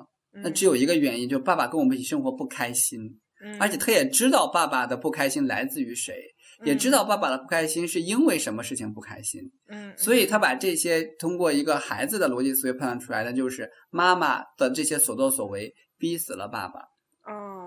[0.43, 3.19] 那只有一个原因，就是爸爸跟我们一起生活不开心。
[3.41, 3.57] 嗯。
[3.59, 6.15] 而且他也知道爸爸的不开心来自于谁，
[6.63, 9.41] 也知道爸爸的不开心是因为什么事情不开心。
[9.69, 9.93] 嗯。
[9.97, 16.79] 所以他把这些通过一个孩子的逻辑思维判断出来的，就是妈妈的这些所作所为逼死了爸爸。
[17.25, 17.63] 哦。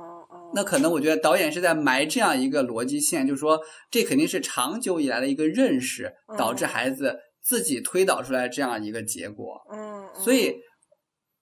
[0.52, 9.60] 那可能我觉得导演是在埋这样一个逻辑线，就是说这肯定是长久以来的一个认识，导致孩子自己推导出来这样一个结果。
[9.72, 10.56] 嗯，所以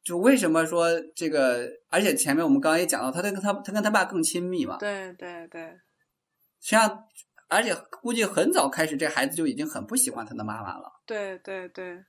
[0.08, 1.68] 就为什么说这个？
[1.90, 4.78] 而且前面我们刚刚也讲到，他跟他他跟他爸更亲密嘛。
[4.78, 5.62] 对对对。
[6.60, 7.04] 实际上，
[7.48, 10.90] 而且估计很早开始，这孩子就已经很不喜欢他的妈妈了。
[11.04, 12.02] 对对对。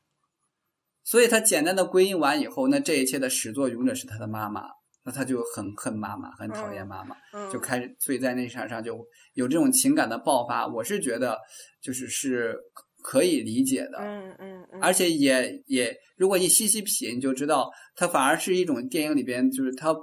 [1.04, 4.64] 所以他简单的归因完以后，那这一切的始作俑者是他的妈妈。
[5.04, 7.16] 那他就很恨妈妈，很讨厌妈妈，
[7.52, 9.00] 就开始，所以在那场上就
[9.34, 10.68] 有这种情感的爆发。
[10.68, 11.38] 我是觉得，
[11.82, 12.54] 就是是
[13.02, 19.96] 可以理解的，嗯嗯，而且也也，如果你细细品，你就知道，它反而是一种电影里边，就是它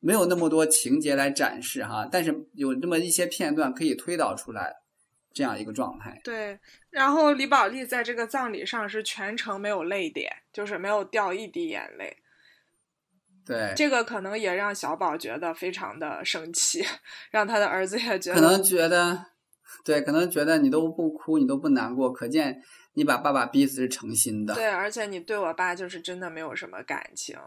[0.00, 4.72] 没有那么多情节来展示哈，但是有那么一些片段可以推导出来
[5.32, 6.20] 这样一个状态。
[6.22, 6.58] 对，
[6.90, 12.16] 然后李宝莉在这个葬礼上是全程没有泪点，就是没有掉一滴眼泪。
[13.46, 16.82] 对，这个可能也让小宝觉得非常的生气，
[17.30, 19.26] 让他的儿子也觉得可能觉得，
[19.84, 22.62] 对，可能觉得你都不哭，你都不难过，可见
[22.92, 24.54] 你把爸爸逼死是诚心的。
[24.54, 27.38] 对，而且你对我爸就是真的没有什么感情。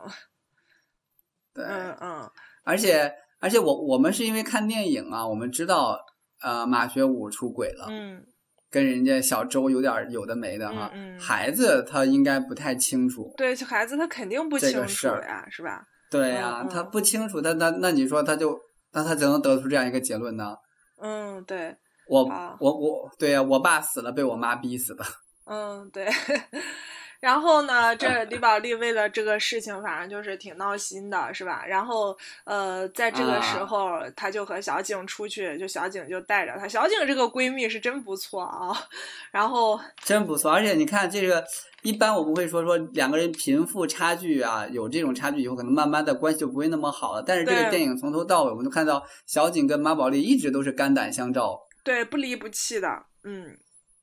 [1.54, 2.32] 对，嗯嗯，
[2.64, 6.00] 而且而且我我们是因为看电影啊，我们知道
[6.42, 8.24] 呃马学武出轨了，嗯，
[8.70, 15.84] 跟人家小周有点有的没的哈，嗯孩子他应该不太清楚，对，孩子他肯定不清楚呀，是吧？
[16.12, 18.58] 对呀，他不清楚，他那那你说他就
[18.92, 20.56] 那他怎能得出这样一个结论呢？
[21.00, 21.76] 嗯，对，
[22.08, 22.24] 我
[22.60, 25.04] 我我，对呀，我爸死了，被我妈逼死的。
[25.46, 26.08] 嗯，对。
[27.20, 31.66] 然后呢，这 李宝莉为了这个事情，反正就是挺闹心的，是吧？
[31.66, 36.68] 然后，呃，在这个时候，她就和小景出去，就小景就带着她。
[36.68, 38.72] 小景这个闺蜜是真不错啊。
[39.32, 41.44] 然后，真不错，而且你看这个，
[41.82, 47.24] 一般我们会说说两个人贫富差距啊，有这种差距以后，可能慢慢的关系就不会那么好了。
[47.26, 52.88] 但是这个电影从头到尾，我们都看到小景跟马宝莉一直都是肝胆相照，对，不离不弃的，
[53.24, 53.58] 嗯。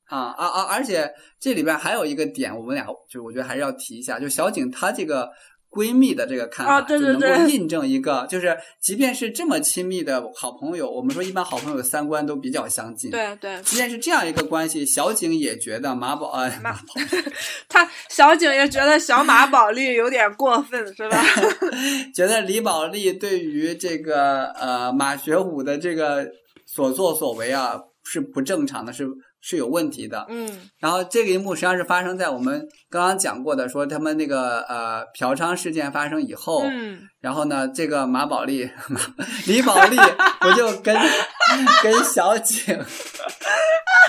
[0.07, 0.61] 啊啊啊！
[0.69, 5.27] 而且这里边还有一个点，我们俩就是我觉得还是要提一下，就小景她这个
[5.71, 13.59] 闺蜜的这个看法，就能够印证一个，就是即便是这么亲密的好朋友，我们说一般好朋友的三观都比较相近，对对。
[13.63, 16.81] 即便是这样一个关系，小景也觉得马宝呃马宝，
[17.67, 21.19] 他小景也觉得小马宝莉有点过分，是吧？
[22.13, 26.29] 觉得李宝莉对于这个呃马学武的这个
[26.75, 29.07] 所作所为啊是不正常的，是。
[29.47, 30.49] 是有问题的，嗯，
[30.79, 38.99] 然后这个一幕实际上是发生在我们刚刚讲过的，说他们那个呃嫖娼事件发生以后，嗯，然后呢，这个马宝莉、马
[39.45, 39.95] 李宝莉
[40.39, 40.97] 不就跟
[41.83, 42.75] 跟小景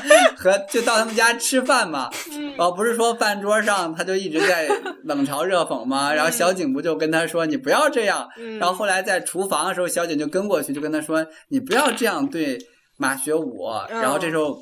[0.37, 2.11] 和就到他们家吃饭嘛，
[2.59, 4.69] 哦，不是说饭桌上他就一直在
[5.05, 6.13] 冷嘲热讽嘛？
[6.13, 8.29] 然后小景不就跟他说你不要这样，
[8.59, 12.59] 然后后来在厨房的时候，小景就跟过去就跟他说你不要这样对
[12.97, 14.59] 马学武，然后这时候。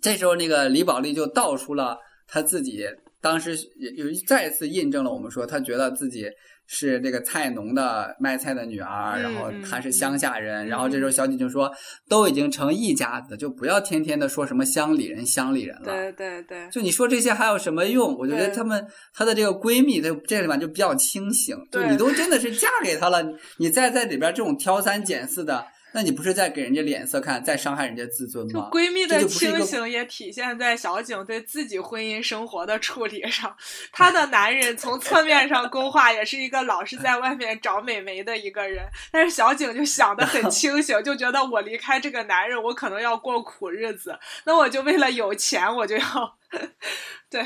[0.00, 1.98] 这时候，那个李宝莉就道出了
[2.28, 2.86] 他自己
[3.20, 3.58] 当时
[3.96, 6.24] 又再次印证了我们说，他觉得自己
[6.70, 10.68] 是这个菜农的卖菜的女儿，然后她是乡下人。
[10.68, 11.72] 然后这时候小景就说，
[12.08, 15.84] 都已经成一家子，就不要天天的说什么乡里人、乡里人了。
[15.84, 18.16] 对对对，就你说这些还有什么用？
[18.18, 21.56] 我觉得他们她的这个闺蜜，她这里面就比较清醒。
[21.72, 25.64] 就你都真的是嫁给他了，你再在里边这种挑三拣四的。
[25.98, 28.68] 那你不是在给人家脸色看，在伤害人家自尊吗？
[28.70, 33.56] 闺蜜的清醒也体现在小景对自己婚姻生活的处理上。
[33.90, 38.86] 她的男人从侧面上勾画，也是一个老是在外面找美眉的一个人。
[39.10, 44.16] 但是小景就想的很清醒，就觉得我离开这个男人，我可能要过苦日子。
[44.44, 46.38] 那我就为了有钱，我就要
[47.28, 47.44] 对。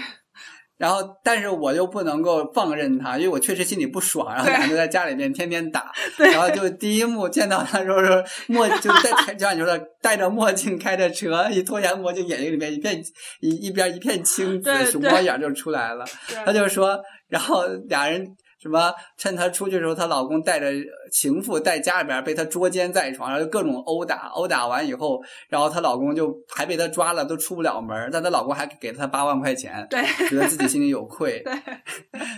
[0.83, 4.35] 然后，但是我又不能够放任他，因为我确实心里不爽。
[4.35, 5.93] 然后俩人就在家里面天天打。
[6.19, 13.01] 然后就第一幕见到他说说墨就戴，就像你说的，戴着墨镜开着车，一脱下墨镜，眼睛里面一片
[13.41, 16.05] 一一边一片青紫，熊猫眼就出来了。
[16.45, 18.27] 他就说，然后俩人。
[18.63, 18.95] 什么？
[19.19, 20.71] 趁她出去的时候，她老公带着
[21.11, 24.29] 情妇在家里边被她捉奸在床，然后就各种殴打。
[24.29, 28.09] 殴打完以后，然后她老公就还被她抓了，都出不了门。
[28.13, 31.43] 但她老公还给了她八万块钱，对，觉得自己心里有愧。
[31.43, 31.53] 对，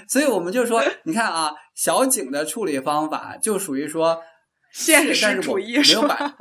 [0.08, 4.18] 所以我们就说，你看啊，小景的处理方法就属于说
[4.72, 6.34] 现实主义，没有把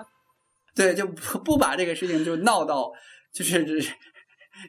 [0.74, 2.90] 对，就不不把这个事情就闹到
[3.34, 3.66] 就是。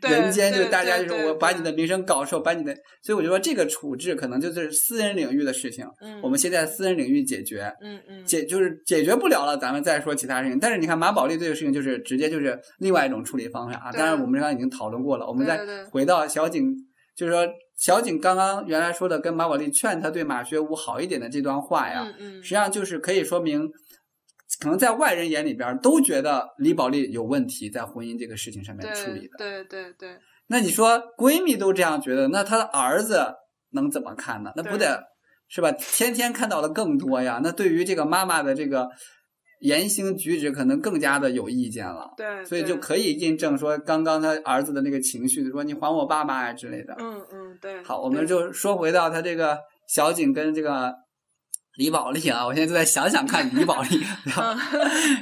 [0.08, 5.86] 人间就大家就是我把你的名声搞臭，把你的，所以我就说这个处置可能就是私人领域的事情，
[6.22, 10.58] 我们先在私人领域解决，嗯嗯，解就是解决不了了，咱们再说其他事情。
[10.58, 13.92] 但是你看马宝莉这个事情就是直接就是另外一种处理方法啊。
[13.92, 16.74] 当然我们刚刚已经讨论过了，我们再回到小景，
[17.16, 22.04] 就是说小景刚刚原来说的跟马宝莉劝他对马学武好一点的这段话呀，
[22.42, 23.68] 实际上就是可以说明。
[24.64, 29.36] 可能在外人眼里边都觉得李宝莉有问题，在婚姻这个事情上面处理的。
[29.36, 30.16] 对对对。
[30.46, 33.26] 那你说闺蜜都这样觉得，那她的儿子
[33.72, 34.50] 能怎么看呢？
[34.56, 35.04] 那不得
[35.48, 35.70] 是吧？
[35.72, 37.42] 天天看到的更多呀。
[37.44, 38.88] 那对于这个妈妈的这个
[39.60, 42.14] 言行举止，可能更加的有意见了。
[42.16, 42.42] 对。
[42.46, 46.96] 所以就可以印证说，刚刚他儿子的那个情绪，说你还我爸妈呀之类的。
[46.98, 47.82] 嗯嗯，对。
[47.82, 51.03] 好，我们就说回到他这个小景跟这个。
[51.76, 54.42] 李宝莉啊，我现在就在想想看李宝莉，然后，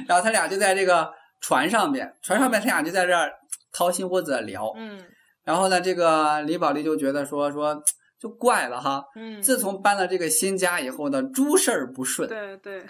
[0.07, 1.09] 然后他俩就在这个
[1.41, 3.31] 船上面，船上面他俩就在这儿
[3.71, 5.01] 掏心窝子的聊，嗯，
[5.43, 7.81] 然后呢，这个李宝莉就觉得说说
[8.19, 12.83] 就怪了哈，嗯，自从搬了这个新家以后呢，诸事儿不顺，对对，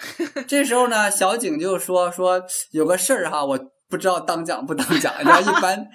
[0.48, 2.42] 这时候呢，小景就说说
[2.72, 3.73] 有个事儿哈，我。
[3.94, 5.88] 不知道当讲不当讲，你知道一般，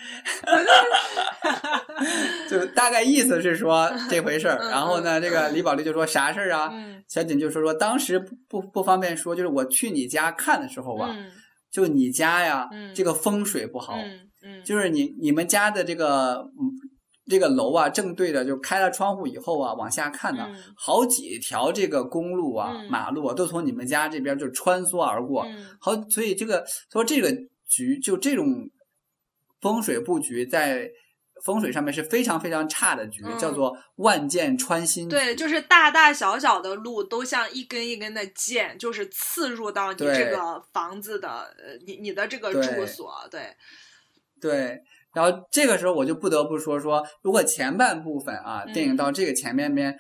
[2.48, 4.56] 就大概意思是说这回事儿。
[4.70, 6.72] 然后呢，这个李宝莉就说啥事儿啊？
[7.08, 8.16] 小景就说说当时
[8.48, 11.12] 不不方便说，就是我去你家看的时候吧，
[11.72, 13.94] 就你家呀，这个风水不好，
[14.64, 16.48] 就是你你们家的这个
[17.28, 20.46] 这个楼啊，正对着就开了窗户以后啊，往下看呢，
[20.76, 25.44] 好几条这个公路啊、马路啊，都从你们家这边就穿梭而过，
[25.80, 27.36] 好，所以这个说这个。
[27.68, 28.68] 局就这种
[29.60, 30.90] 风水布局，在
[31.44, 35.08] 风水上面是非常非常差的局，叫做万箭穿心。
[35.08, 43.12] 对，就是大大小小的路都像一根一根的箭，就是刺入到你这个房子的呃，你你的这个住所。
[43.30, 43.54] 对，
[44.40, 44.82] 对。
[45.14, 49.96] 然后这个时候我就不得不说说，如果前半部分啊，电影到这个前面边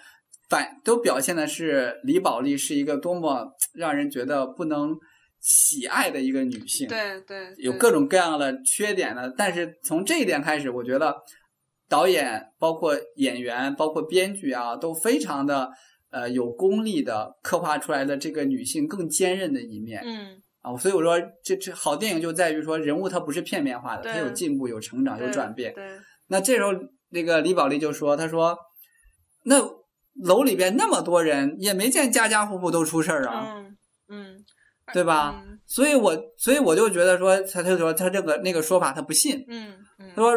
[0.48, 4.96] 反都表现的是李宝莉是一个多么让人觉得不能。
[5.48, 11.16] 喜爱的一个女性，对对，有各种各样的缺点的，但是从这一点开始，我觉得
[11.88, 15.70] 导演、包括演员、包括编剧啊，都非常的
[16.10, 20.02] 呃有功力的刻画出来的这个女性更坚韧的一面。
[20.04, 25.72] 嗯啊，所以我说这这好电影就在于说人物她不是片面化的，她有进步、有成长、有转变。
[25.72, 25.82] 对，
[26.26, 26.72] 那这时候
[27.08, 28.54] 那个李宝莉就说：“她说
[29.44, 29.56] 那
[30.22, 33.64] 楼里边那么多人，也没见家家户户都出事儿啊。”
[34.92, 35.42] 对吧？
[35.66, 39.44] 所以，我所以我就觉得说，他他就说他这个那个说法他不信。
[39.48, 39.74] 嗯，
[40.14, 40.32] 他说。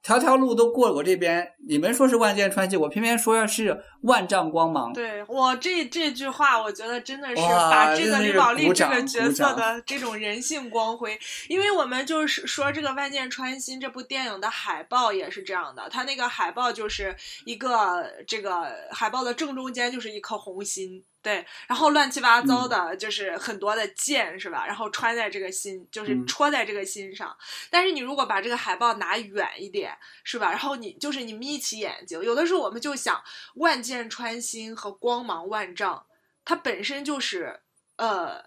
[0.00, 4.92] 条条路都过我这边，你们说是万箭穿心，我偏偏说是万丈光芒。
[4.92, 11.18] 对我这这句话，我觉得真的是把这个李宝莉这个角色的这种人性光辉，
[11.48, 17.14] 因为我们就是说这个万箭穿心这部电影的海报也是这样的，它那个海报就是
[17.44, 24.66] 一个这个海报的正中间就是一颗红心，对，然后乱七八糟的就是很多的箭是吧？
[24.66, 27.36] 然后穿在这个心，就是戳在这个心上。
[27.70, 29.96] 但是你如果把这个海报拿远一点。
[30.24, 30.50] 是吧？
[30.50, 33.22] 然后你就是你眯起眼睛，有的时候我们就想
[33.54, 36.04] 万箭穿心和光芒万丈，
[36.44, 37.60] 它本身就是
[37.96, 38.44] 呃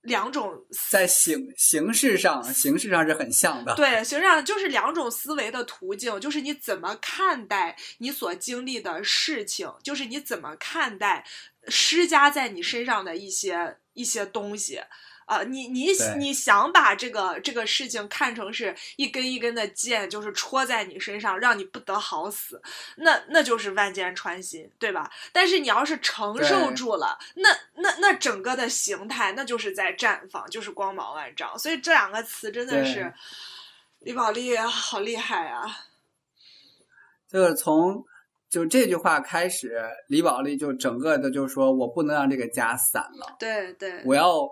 [0.00, 3.74] 两种在形形式上形式上是很像的。
[3.74, 11.26] 对，形式上就是两种思维的途径，就是你怎么看待你所经历的事情，就是你怎么看待
[11.68, 14.80] 施加在你身上的一些一些东西。
[15.26, 22.62] 啊，你你你想把这个这个事情看成是一根一根的箭，就是戳在你身上，让你不得好死，
[22.96, 25.12] 那那就是万箭穿心，对吧？
[25.30, 31.58] 但是你要是承受住了，那那那整个的形态，那就是在绽放，就是光芒万丈。
[31.58, 33.12] 所以这两个词真的是
[33.98, 35.84] 李宝莉好厉害啊！
[37.30, 38.02] 就是从
[38.50, 44.48] 就这句话开始，李宝莉就整个的就说我不能让这个家散了，对对，我要。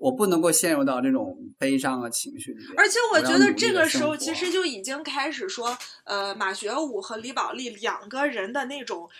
[0.00, 2.74] 我不能够陷入到这种悲伤的情绪里面。
[2.78, 9.10] 而且我觉得这个时候其实就已经开始说，呃，马学武和李宝莉两个人的那种。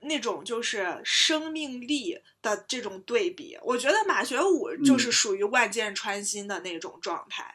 [0.00, 7.52] 那种就是生命力的这种对比，我觉得马学武就是属于万箭穿心的那种状态。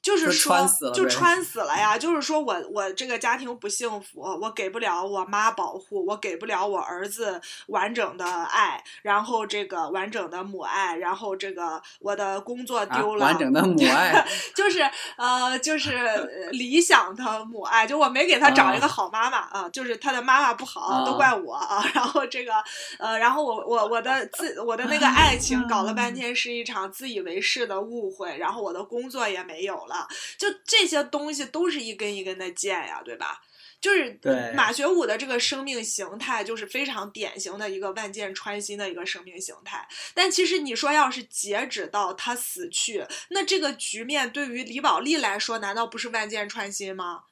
[0.00, 0.56] 就是说，
[0.94, 1.98] 就穿死了呀！
[1.98, 21.84] 就是说我我这个家庭不幸福，我给不了我妈保护，我给不了我儿子完整的爱，然后这个完整的母爱，然后这个我的工作丢了，完整的母爱， 就是呃，就是理想的母爱，就我没给他找一个好妈妈啊，就是他的妈妈不好，都怪我啊。
[21.92, 22.52] 然后这个
[23.00, 29.88] 呃，然后我我我的自我的那个爱情搞了半天是一场自以为是的误会，然后我的工作也没有。
[29.88, 29.97] 了，
[30.36, 33.40] 就这些东西都是一根一根的箭呀，对吧？
[33.80, 34.18] 就是
[34.56, 39.86] 马学武的这个生命形态，就是非常典型的一个万箭穿心的一个生命形态。
[40.14, 47.22] 但其实你说要是截止到他死去，那这个局面对于李宝莉来说，难道不是万箭穿心吗？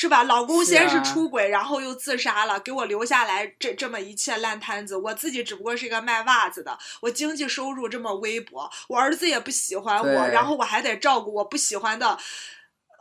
[0.00, 0.22] 是吧？
[0.22, 4.96] 老公先是出轨，然后又自杀了，给我留下来这这么一切烂摊子。
[4.96, 12.16] 我自己只不过是一个卖袜子的，我经济收入这么微薄，我儿子也不喜欢我，然后我还得照顾我不喜欢的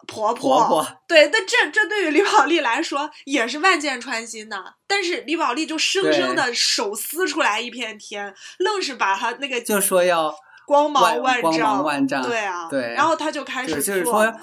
[0.08, 0.88] 婆婆。
[1.08, 4.58] 对，那这这对于李宝莉来说也是万箭穿心的。
[4.88, 10.34] 但是李宝莉就生生的手撕出来一片天，愣是把他那个就说要
[10.66, 14.34] 光芒万丈，万丈，对啊，对，然后他就开始就是说。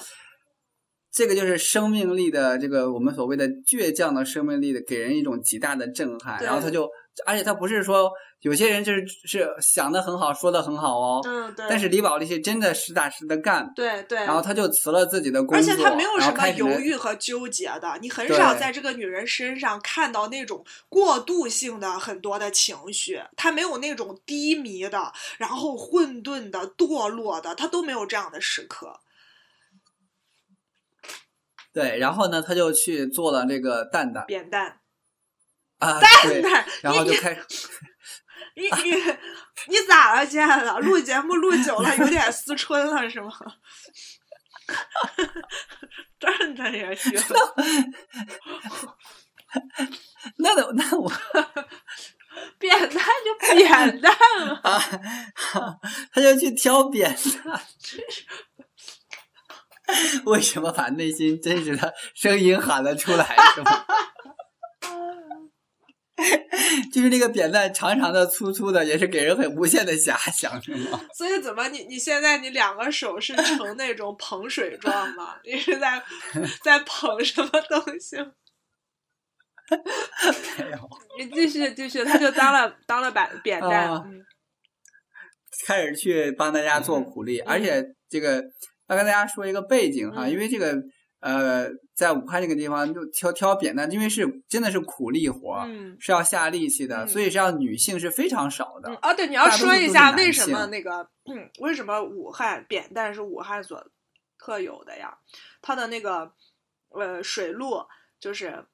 [1.15, 6.43] 这个就是生命力的这个我们所谓的倔强的生命力的，给人一种极大的震撼。
[6.43, 6.91] 然后他就，
[7.25, 8.11] 而且他不是说
[8.41, 11.21] 有些人就是是想的很好，说的很好哦。
[11.25, 11.67] 嗯，对。
[11.69, 13.73] 但是李宝莉是真的实打实的干。
[13.77, 14.19] 对对。
[14.19, 17.97] 然后他就辞了自己的工作，而且他没有什么犹豫和纠结的。
[18.01, 28.99] 你很少在这个女人身上看到那种过渡性的很多的情绪，她没有那种低迷的，然后混沌的、堕落的，她都没有这样的时刻。
[31.75, 34.81] 对，然后呢，他就去做了这个蛋蛋扁担
[35.81, 37.69] 啊，蛋蛋，然后就开始，
[38.55, 38.95] 你你
[39.69, 40.79] 你咋了，亲爱的？
[40.79, 43.33] 录节目录久了，有点思春了是吗？
[46.21, 47.13] 蛋蛋也行，
[50.39, 51.13] 那那那我
[52.59, 54.81] 扁担就扁担了啊，
[56.13, 57.15] 他就去挑扁
[57.45, 57.61] 担。
[60.25, 63.37] 为什么把内心真实的声音喊了出来？
[63.55, 63.85] 是吗？
[66.93, 71.01] 就是那个扁担长长的、粗粗的，也是给人很无限的遐想，是吗？
[71.15, 75.37] 所以怎么你你现在你两个手是呈那种捧水状吗？
[75.45, 76.03] 你是在
[76.63, 78.17] 在捧什么东西？
[80.59, 80.89] 没有。
[81.19, 84.03] 你继续继续，他就当了当了扁扁担，
[85.67, 88.43] 开始去帮大家做苦力，而且这个。
[88.89, 90.83] 要跟大家说一个背景哈，因为这个
[91.21, 95.67] 呃，在武汉这个地方就挑挑扁担，因为是真的是苦力活，
[95.99, 98.95] 是要下力气的，所以这样女性是非常少的。
[99.01, 101.09] 啊，对，你要说一下为什么那个
[101.61, 103.87] 为什么武汉扁担是武汉所
[104.39, 105.17] 特有的呀？
[105.63, 106.33] 它的那个
[106.91, 107.85] 呃水路
[108.19, 108.65] 就是。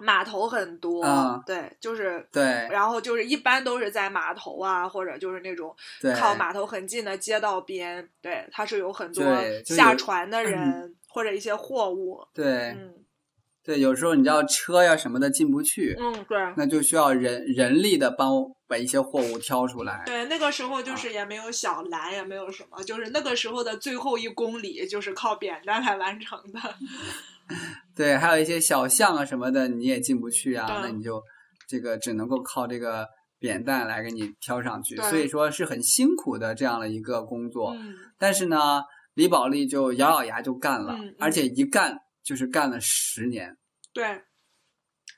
[0.00, 1.04] 码头很多，
[1.46, 5.74] 对，就是对，然后就是一般都是在码头啊，或者就是那种
[6.18, 9.24] 靠码头很近的街道边，对，它是有很多
[9.64, 12.94] 下船的人或者一些货物，对，嗯，
[13.62, 18.32] 对，有时候你知道车呀什么的进不去，嗯，对，那就需要人人力的帮
[18.66, 20.02] 把一些货物挑出来。
[20.06, 26.58] 对，那个时候就是也没有小蓝，也没有什么，就是那个时候的最后一公里就是靠扁担来完成的。
[27.94, 31.22] 对，还有一些小巷啊什么的，你也进不去啊，那你就
[31.68, 33.06] 这个只能够靠这个
[33.38, 37.76] 扁担来给你挑上去，所以说是很辛苦的这样的一个工作。
[38.18, 38.82] 但是呢，
[39.14, 43.56] 李宝莉就咬咬牙就干了，而且一干就是干了十年。
[43.92, 44.22] 对，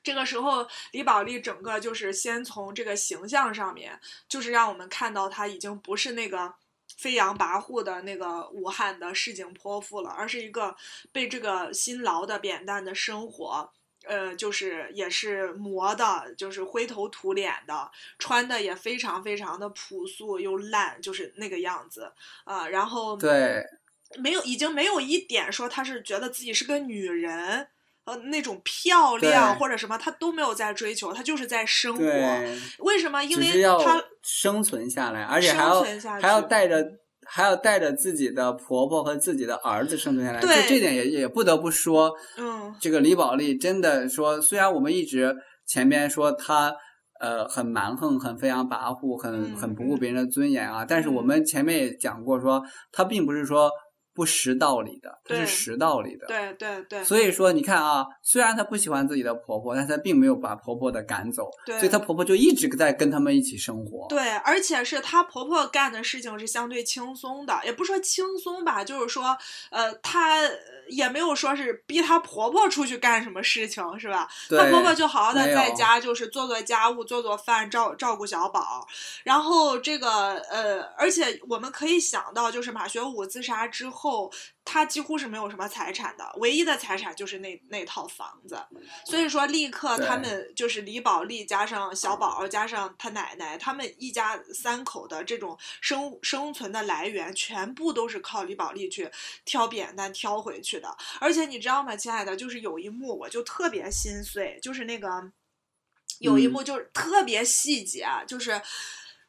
[0.03, 6.53] 这个时候李宝莉整个就是先从这个形象上面，就是让我们看到她已经不是那个。
[6.97, 10.75] 飞扬跋扈的那个武汉的市井泼妇了，而是一个
[11.11, 13.71] 被这个辛劳的扁担的生活，
[14.05, 22.13] 呃，就是也是磨的，就是灰头土脸的，穿的也非常非常的朴素又烂，就是那个样子
[22.43, 22.67] 啊。
[22.69, 23.63] 然后对，
[24.19, 27.67] 没有，已经没有一点说她是觉得自己是个女人。
[28.05, 32.03] 呃，那种漂亮或者什么，他都没有在追求，他就是在生活。
[32.79, 33.23] 为什么？
[33.23, 35.83] 因为他生存下来，而且还要
[36.21, 36.85] 还要带着
[37.25, 40.39] 还要带着自己的婆婆和自己的儿子生存下来。
[40.39, 42.13] 就，这点也也不得不说。
[42.37, 46.75] 嗯，这个李宝莉真的说，虽然我们一直前面说她
[47.19, 50.85] 呃很蛮横、很飞扬跋扈、很很不顾别人的尊严啊。
[50.87, 52.61] 但是我们前面也讲过，说
[52.91, 53.71] 她并不是说。
[54.15, 56.25] 不识道理的，她是识道理的。
[56.25, 57.03] 对对对。
[57.03, 64.07] 所以说，你看啊，虽然她不喜欢自己的婆婆，但她并没有把婆婆的赶走，所以她婆婆就一直在跟他们一起生活。
[64.07, 69.37] 对，而且是她婆婆干的事情是相对轻松的，也不说轻松吧，就是说，
[69.69, 70.39] 呃，她。
[70.89, 74.27] 也没有说是逼她婆婆出去干什么事情，是吧？
[74.49, 78.87] 她婆婆就好好的在家，就是做做家务、做做饭、照照顾小宝。
[79.23, 84.31] 然后这个呃，而且我们可以想到，就是马学武自杀之后。
[84.65, 88.59] 他几乎是没有什么财产的，唯一的财产就是那那套房子。
[89.05, 99.09] 所以说，立刻他们就是李宝莉加上小宝加上他奶奶，他们一家三口的这种生生存的来源，全部都是靠李宝莉去
[99.45, 100.97] 挑扁担挑回去的。
[101.19, 105.31] 而且你知道吗，亲爱的，就是有一幕我就特别心碎，就是那个
[106.19, 108.59] 有一幕就是特别细节，就是。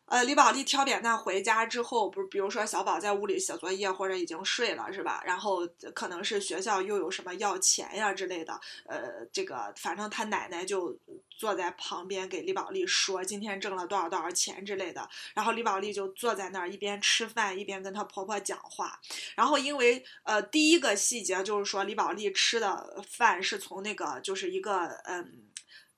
[0.07, 5.21] 呃，李宝莉挑扁担回家之后，不是比如说小宝在屋里写作业或者已经睡了，是吧？
[5.27, 10.97] 然后可能是学校又有什么要钱呀之类的，呃，这个反正他奶奶就
[11.29, 15.09] 坐在旁边给李宝莉说今天挣了多少多少钱之类的。
[15.35, 19.01] 然后李宝莉就坐在那儿一边吃饭一边跟她婆婆讲话。
[19.35, 25.43] 然后因为呃第一个细节就是说李宝莉吃的饭是从那个就是一个嗯。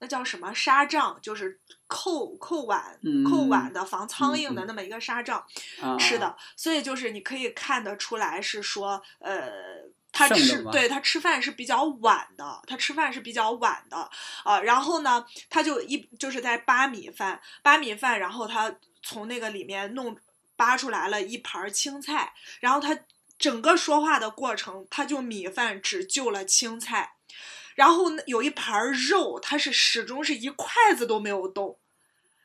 [0.00, 1.18] 那叫什么纱帐？
[1.20, 1.58] 就是
[1.88, 2.96] 扣扣碗、
[3.28, 5.44] 扣碗的防苍蝇的那么一个纱帐，
[5.98, 6.36] 吃的。
[6.54, 9.50] 所以就是你可以看得出来，是说，呃，
[10.12, 14.08] 他吃，对他吃饭是比较晚的，他吃饭是比较晚的
[14.44, 14.60] 啊。
[14.60, 20.14] 然后呢，他就一就是在扒米饭，扒米饭，然后他从那个里面弄
[20.56, 22.98] 扒出来了一盘青菜，然后他
[23.38, 27.14] 整个说话的过程，他就米饭只就了青菜。
[27.78, 31.78] 然后有一盘肉，它是始终是一筷子都没有动，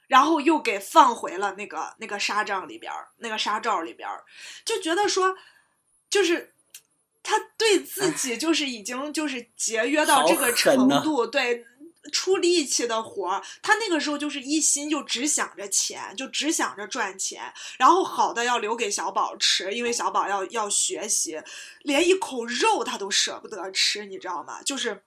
[0.06, 4.24] 然后又给放回了那个那个纱帐里边儿，那个纱罩里边儿，
[4.64, 5.36] 就觉得说，
[6.08, 6.54] 就是
[7.24, 11.66] 他对自己就是已经就是节约到这个程度，对
[12.12, 21.42] 出力气的活儿，他那个时候就是一心就只想着钱，就只想着赚钱，然后好的要留给小宝吃，因为小宝要要学习，
[21.82, 24.62] 连一口肉他都舍不得吃，你知道吗？
[24.62, 25.02] 就是。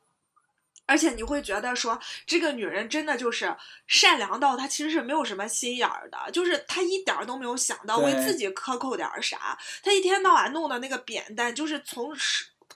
[0.89, 3.55] 而且你会觉得说，这个女人真的就是
[3.89, 9.59] 善良到她其实是没有什么心眼儿的，就是她一点儿都没有想到为自己克扣点啥。
[9.83, 12.17] 她一天到晚弄的那个扁担，就是从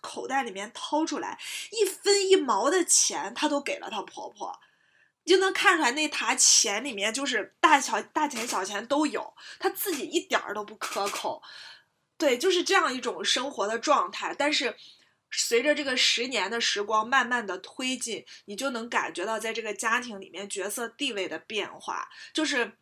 [0.00, 1.38] 口袋里面掏出来
[1.70, 4.58] 一分一毛的钱，她都给了她婆婆，
[5.24, 11.40] 就能看出来那沓钱里面就是大小大钱小钱都有，她自己一点儿都不克扣。
[12.18, 14.76] 对，就是这样一种生活的状态，但是。
[15.30, 22.08] 随着这个十年的时光慢慢的推进，你就能感觉到在这个家庭里面角色地位的变化。
[22.32, 22.72] 就是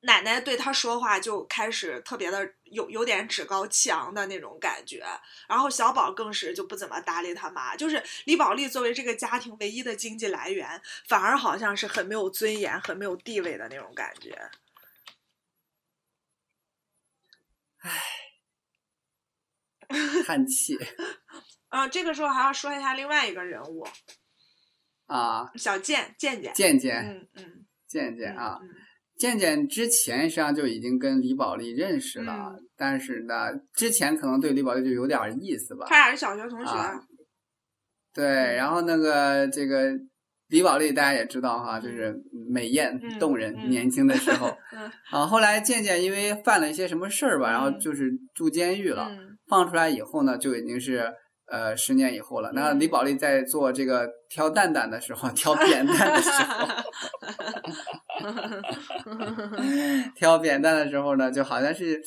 [0.00, 5.04] 奶奶对他说话就开始特别的有有点趾高气昂的那种感觉，
[5.48, 7.76] 然后小宝更是就不怎么搭理他妈。
[7.76, 14.50] 就是李宝莉作为这个家庭唯一的经济来源，反而好像是很没有尊严、很没有地位的那种感觉。
[17.80, 18.21] 唉。
[20.26, 20.78] 叹气。
[21.68, 23.86] 啊，这个时候还要说一下另外一个人物
[25.06, 27.44] 啊，小健健健健健，嗯嗯，
[27.86, 28.58] 健健啊，
[29.16, 35.86] 健健之前实际上就已经跟李宝莉认识了，但是呢，之前可能对李宝莉就有点意思吧。
[35.88, 36.72] 他俩是小学同学。
[38.12, 39.92] 对，然后那个这个
[40.48, 42.14] 李宝莉大家也知道哈，就是
[42.50, 44.54] 美艳动人，年轻的时候
[45.10, 45.26] 啊。
[45.26, 49.10] 后来健健因为犯了一些什么事儿吧，然后就是住监狱了。
[49.52, 51.12] 放出来以后呢，就已经是
[51.46, 52.50] 呃十年以后了。
[52.54, 56.66] 那李宝莉在做这个挑蛋蛋的时候，挑扁担的时候，
[60.16, 62.00] 挑扁担的时候呢，就好像是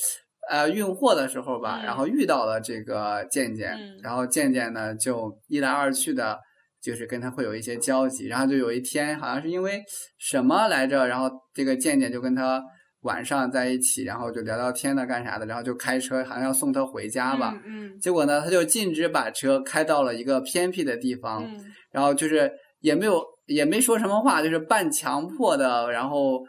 [0.50, 6.40] 呃运货的时候吧，然后遇到了这个健健，然后健健呢就一来二去的，
[6.82, 8.26] 就是跟他会有一些交集。
[8.26, 9.84] 然后就有一天，好像是因为
[10.18, 12.60] 什么来着，然后这个健健就跟他。
[13.06, 17.56] 晚上在一起，然后就聊聊天的，干啥的，然后就开车，好像要送他回家吧。
[17.64, 17.98] 嗯。
[18.00, 21.48] 结果呢，他就径直把车开到了一个偏僻的地方，
[21.92, 26.42] 然后就是也没有也没说什么话，就是半强迫的，然后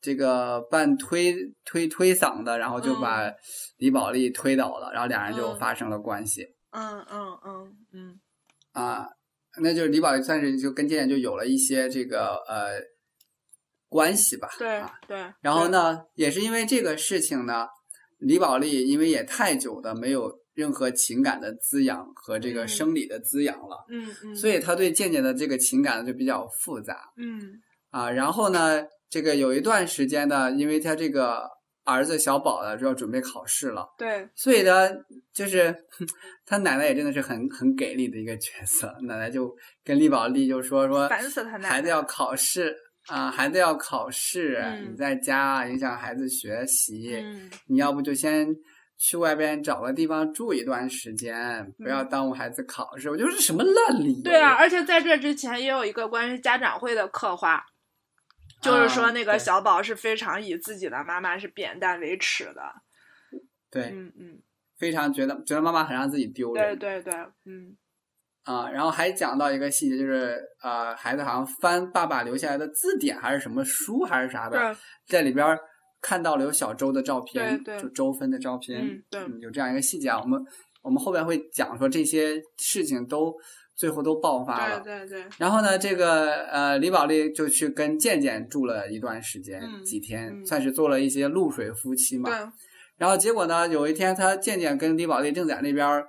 [0.00, 1.34] 这个半推
[1.64, 3.28] 推推搡的，然后就把
[3.78, 6.46] 李宝莉推倒了，然后两人就发生了关系。
[6.70, 8.20] 嗯嗯嗯嗯。
[8.72, 9.08] 啊，
[9.60, 12.93] 那就是李宝莉算是就跟健健就有了一些这个呃。
[13.94, 15.24] 关系吧，对对。
[15.40, 17.68] 然后呢，也是因为这个事情呢，
[18.18, 27.60] 李宝莉因为也太久的没有任何情感的滋养和这个生理的滋养了，嗯嗯，所以她对健健的这个情感就比较复杂，嗯。
[27.90, 31.48] 啊，然后呢，这个有一段时间呢，因为他这个
[31.84, 34.90] 儿子小宝呢就要准备考试了，对，所以呢，
[35.32, 35.72] 就是
[36.44, 39.54] 他奶奶也真的是很很给力的一个角色，奶奶就
[39.84, 42.76] 跟李宝莉就说说，烦死他奶，孩子要考试
[43.08, 47.22] 啊，孩子要考试，你在家影响孩子学习，
[47.66, 48.54] 你要不就先。
[48.96, 53.10] 去外边找个地方住一段时间，不要耽误孩子考试。
[53.10, 54.22] 我觉得是什么烂理由？
[54.22, 57.66] 对啊，而且在这之前也有一个关于家长会的刻画，
[58.62, 62.62] 就是说那个小宝是非常以自己的妈妈是扁担为耻的。
[63.68, 64.42] 对，嗯嗯，
[64.78, 66.78] 非常觉得觉得妈妈很让自己丢人。
[66.78, 67.14] 对对对，
[67.46, 67.76] 嗯。
[68.44, 74.76] 啊，然后还讲到一个细节，就是呃，孩子好像翻爸爸留下来的字典还是什么书还是啥的，
[75.08, 75.58] 在里边。
[76.06, 80.20] 看到了有小周的照片，就周芬的照片，对，有这样一个细节啊。
[80.20, 80.38] 我们
[80.82, 83.34] 我们后边会讲说这些事情都
[83.74, 85.24] 最后都爆发了，对对对。
[85.38, 92.28] 然后呢，这个呃李宝莉就去跟健健住了一段时间，几天，算是做了一些露水夫妻嘛。
[92.28, 92.52] 对。
[92.98, 96.04] 然后结果呢，有一天他健健跟李宝莉正在那边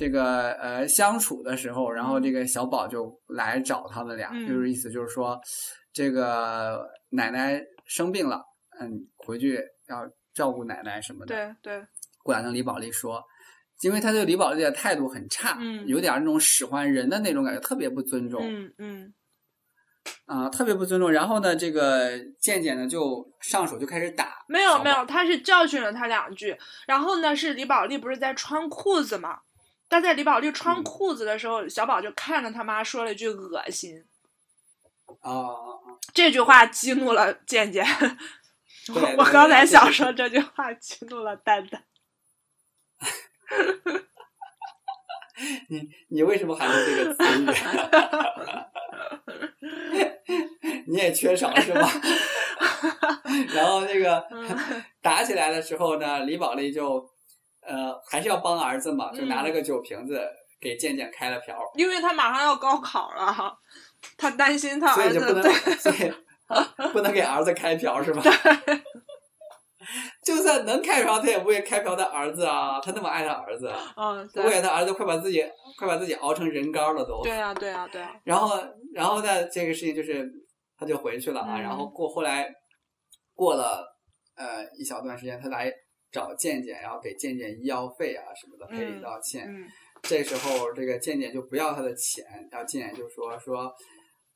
[0.00, 5.38] 这个呃相处的时候，然后这个小宝就来找他们俩，就是意思就是说
[5.92, 8.42] 这个奶奶生病了。
[8.80, 11.34] 嗯，回去要照顾奶奶什么的。
[11.34, 11.86] 对对，
[12.22, 13.22] 过来跟李宝莉说，
[13.82, 18.40] 因为他对李宝莉的态度很差，有点那种使唤人的那种感觉，特别不尊重。
[18.42, 19.14] 嗯嗯，
[20.24, 21.12] 啊，特别不尊重。
[21.12, 24.46] 然后呢，这个健健呢就上手就开始打。
[24.48, 26.56] 没有没有，他是教训了他两句。
[26.86, 29.40] 然后呢，是李宝莉不是在穿裤子吗？
[29.90, 34.04] 但在李宝莉穿裤子的时候，小宝就看着他妈说了一句“恶心”。
[35.22, 35.80] 哦，
[36.14, 37.84] 这句话激怒了健健。
[39.18, 41.84] 我刚才想说这句话，激怒了蛋蛋。
[45.68, 47.46] 你你为什么还用这个词语？
[50.86, 51.90] 你也缺少是吧？
[53.54, 54.24] 然后那个
[55.02, 57.04] 打起来的时候呢，李宝莉就
[57.62, 60.20] 呃还是要帮儿子嘛，就拿了个酒瓶子
[60.60, 61.56] 给健健开了瓢。
[61.74, 63.34] 因为他马上要高考了，
[64.16, 66.12] 他担心他儿子对。
[66.92, 68.22] 不能给儿子开瓢是吧？
[70.24, 72.80] 就算能开瓢，他也不会开瓢他儿子啊！
[72.80, 75.44] 他那么爱他儿子，嗯，为了他儿子快把自己
[75.78, 77.22] 快把自己熬成人干了都。
[77.22, 78.12] 对啊，对啊，对啊。
[78.24, 78.60] 然后，
[78.92, 79.44] 然后呢？
[79.46, 80.28] 这个事情就是，
[80.76, 81.58] 他就回去了啊。
[81.58, 82.48] 然后过后来
[83.34, 83.84] 过了
[84.36, 85.72] 呃一小段时间，他来
[86.10, 89.48] 找健健，然后给健健医药费啊什么的赔礼道歉。
[90.02, 93.74] 这时候这个健健就不要他的钱，然后健健就说说。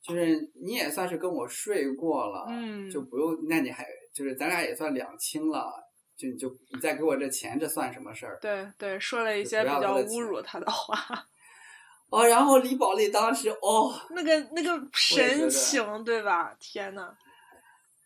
[0.06, 5.72] 就是你也算是跟我睡过了，嗯，就不用，那你还就是咱俩也算两清了，
[6.14, 8.38] 就你就你再给我这钱，这算什么事儿？
[8.38, 11.26] 对对，说了一些比较侮辱他的话。
[12.12, 16.54] 哦，然后李宝莉当时哦，那个那个神情，对吧？
[16.60, 17.16] 天呐，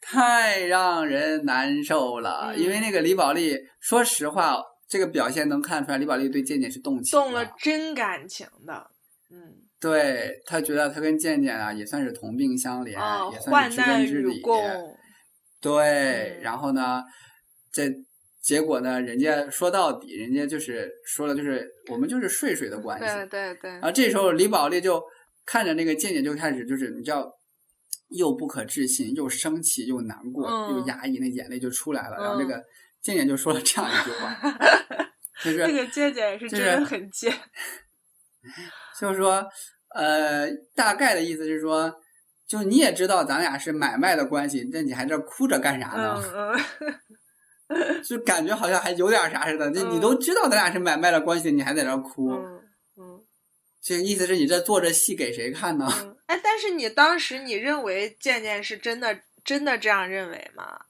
[0.00, 2.54] 太让人难受了。
[2.56, 4.56] 因为那个李宝莉，说实话，
[4.88, 8.90] 这个表现能看出来，李宝莉对健健是动情，动了真感情的，
[9.30, 9.64] 嗯。
[9.80, 14.42] 对他觉得他跟健健啊也算是同病相怜，也算是知根知底。
[15.60, 17.00] 对，然后呢，
[17.72, 17.88] 这
[18.42, 23.06] 结果呢，人家说到底，人家就是说了，就是我们就是睡睡的关系。
[23.06, 23.70] 对对对。
[23.78, 25.00] 啊，这时候李宝莉就
[25.46, 27.30] 看着那个健健，就开始就是你知道，
[28.08, 32.16] 又不可置信，又生气，又难过，又压抑，那眼泪就出来了。
[32.16, 32.62] 然后那个
[33.02, 34.34] 健健就说了这样一句话，
[35.44, 37.32] 就是 这个健健也是真的很贱。
[38.98, 39.46] 就是说，
[39.94, 41.92] 呃，大概的意思是说，
[42.46, 46.20] 就你也知道咱俩是买卖的关系，那你还这哭着干啥呢？
[48.02, 49.68] 就感觉好像还有点啥似的。
[49.68, 52.30] 你你都知道咱俩是买卖的关系，你还在这哭？
[53.78, 55.86] 嗯，这意思是你这做这戏给谁看呢？
[56.26, 60.86] 哎，但是你当时你认为健健是真的真的这样认为吗？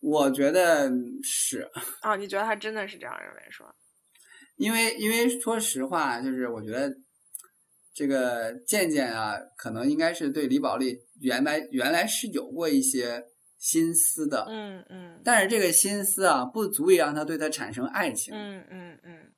[0.00, 0.90] 我觉得
[1.22, 1.68] 是。
[2.02, 3.74] 啊， 你觉得他真的是这样认为，是吧？
[4.56, 6.94] 因为，因为说实话，就是我觉得
[7.92, 13.24] 这个健健啊，可能应该是对李宝莉原来原来是有过一些
[13.58, 19.32] 心思的，嗯嗯，但是这个心思啊，不足以让他对他产生爱情，嗯嗯嗯，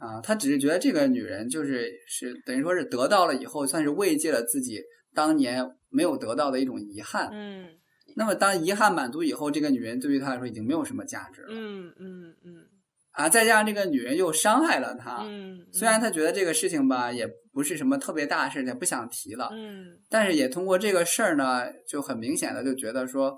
[0.00, 4.80] 啊，他只是觉得这个女人就是是等于说是得到了以后，算是慰藉了自己
[5.14, 7.68] 当年没有得到的一种遗憾，嗯，
[8.16, 12.66] 那么当遗憾满足以后，这个女人对于他来说已经没有什么价值了，嗯嗯嗯。
[13.12, 23.36] 啊，再加上这个女人又伤害了他，嗯，虽然他觉得这个事情吧，也不是什么特别大的事也，不想提了，嗯，但是也通过这个事儿呢，就很明显的就觉得说，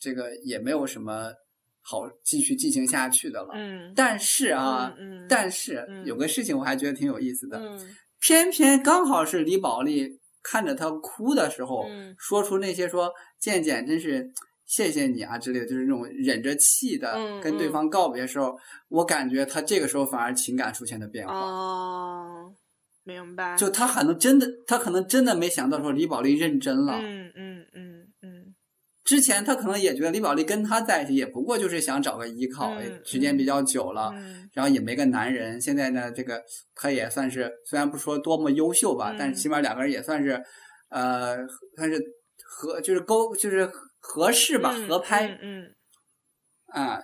[0.00, 1.32] 这个也没有什么
[1.90, 10.06] 好继续进行下去的了，嗯，但是啊，嗯，但是有个事情我还觉得挺有意思的，嗯，偏偏刚好是李宝莉
[10.42, 11.86] 看着他哭的时候，
[12.18, 13.10] 说出那些说
[13.40, 14.30] 健健真是
[14.66, 18.54] 谢谢你啊之类的，就是那种忍着气的跟对方告别的时候，
[18.88, 21.32] 我感觉他这个时候反而情感出现了变化。
[21.32, 22.52] 哦，
[23.02, 23.56] 明白。
[23.56, 27.00] 就他可能真的，他可能真的没想到说李宝莉认真了。
[27.00, 27.47] 嗯嗯。
[29.08, 32.70] 之前他可能也觉得李宝莉跟他在一起也不过就是想找个依靠，
[33.02, 34.12] 时间比较久了，
[34.52, 35.58] 然后也没个男人。
[35.58, 36.42] 现在呢，这个
[36.74, 40.38] 他也算是虽然不说多么优秀吧，但是起码两个人也算是，
[40.90, 41.38] 呃，
[41.74, 41.98] 算是
[42.44, 43.66] 合就是勾就是
[43.98, 45.38] 合适吧，合拍。
[45.40, 45.64] 嗯。
[46.66, 47.00] 啊，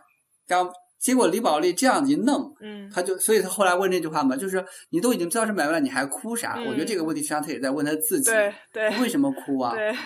[0.47, 0.70] 然后
[1.01, 6.60] 结果李宝莉这样一弄，嗯，他就所以他后来问这句话嘛，就是你都已经知道是买卖了，你还哭啥？
[6.66, 9.74] 我觉得这个问题实际上他也在问他自己，对对，为什么哭啊？
[9.74, 9.97] 对。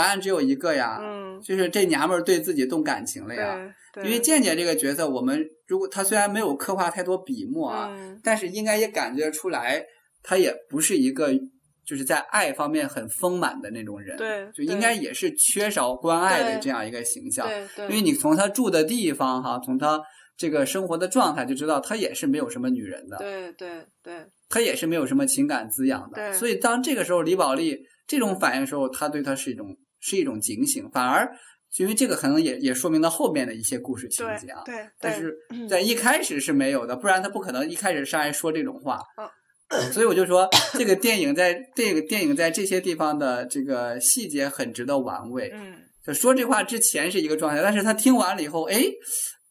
[0.00, 0.98] 答案只有一个呀，
[1.44, 3.58] 就是这娘们儿对自己动感情了呀。
[3.96, 7.90] 因为健健这个角色，我们如果他虽然没有刻画太多笔墨啊，
[8.24, 9.84] 但是应该也感觉出来，
[10.22, 11.30] 他也不是一个
[11.84, 14.16] 就是在爱方面很丰满的那种人。
[14.16, 17.46] 对，就应该也是缺少关爱的这样一个形象。
[17.46, 17.84] 对对。
[17.88, 20.00] 因为你从他住的地方哈，从他
[20.38, 23.18] 这个生活的状态就知道，他也是没有什么女人的。
[23.18, 24.24] 对对对。
[24.48, 26.14] 他也是没有什么情感滋养的。
[26.14, 26.32] 对。
[26.32, 29.76] 所以当这个时候李宝莉这种反应的时候，他对他是一种。
[30.00, 31.30] 是一种警醒，反而
[31.76, 34.62] 因为这个可能也也说明了后面的一些故事情节啊。
[34.64, 35.36] 对，但是
[35.68, 39.00] 在一开始是没有的，不然他不可能一开始上来说这种话。
[39.68, 45.48] 嗯所以我就说，这个电影在这个电影在这些地方的这个细节很值得玩味。
[45.54, 48.82] 嗯，就说这话之前是一个状态，但是他听完了以后，哎。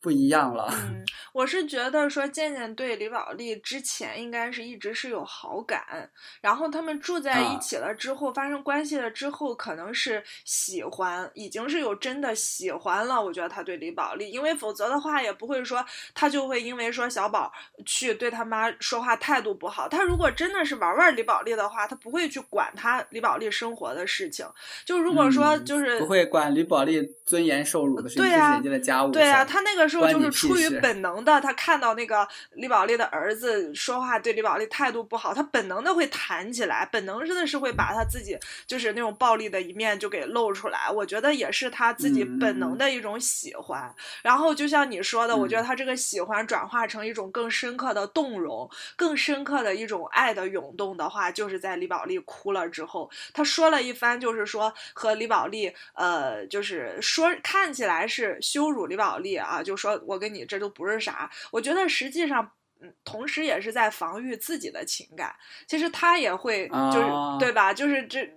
[0.01, 0.69] 不一样了。
[0.71, 1.03] 嗯，
[1.33, 6.09] 我是觉得说健健对李宝莉之前应该是一直是有好感，
[6.39, 13.21] 然后他们住在一起了之后，发生关系了之后，可能是喜欢，已经是有真的喜欢了。
[13.21, 17.51] 我觉得他对李宝莉，因为否则的话也不会说他就会因为说小宝
[17.85, 19.89] 去对他妈说话态度不好。
[19.89, 24.45] 他如果真的是玩玩李宝莉的话，他不会去管他李宝莉生活的事情。
[24.85, 29.11] 就如果说就是不会管李宝莉尊严受辱的事情，这是人家的家务。
[29.11, 29.88] 对呀，他那个。
[29.89, 38.37] 时候就是出于本能的，他看到那个李宝莉的儿子说话对李宝莉态度不好，他本能的会弹起来，本能真的是会把他自己
[38.67, 40.87] 就是那种暴力的一面就给露出来。
[40.89, 43.91] 我觉得也是他自己本能的一种喜欢。
[44.21, 59.78] 然后就像你说的，我觉得他这个喜欢转化成一种更深刻的动容，更深刻的一种爱的涌动的话，就是在李宝莉哭了之后，他说了一番，就是说和李宝莉，呃，就是说看起来是羞辱李宝莉啊，就。
[59.79, 62.51] 说我跟你这都不是啥，我觉得实际上，
[62.81, 65.35] 嗯，同时也是在防御自己的情感。
[65.67, 67.07] 其实他也会，就是
[67.39, 67.73] 对吧？
[67.73, 68.29] 就是这，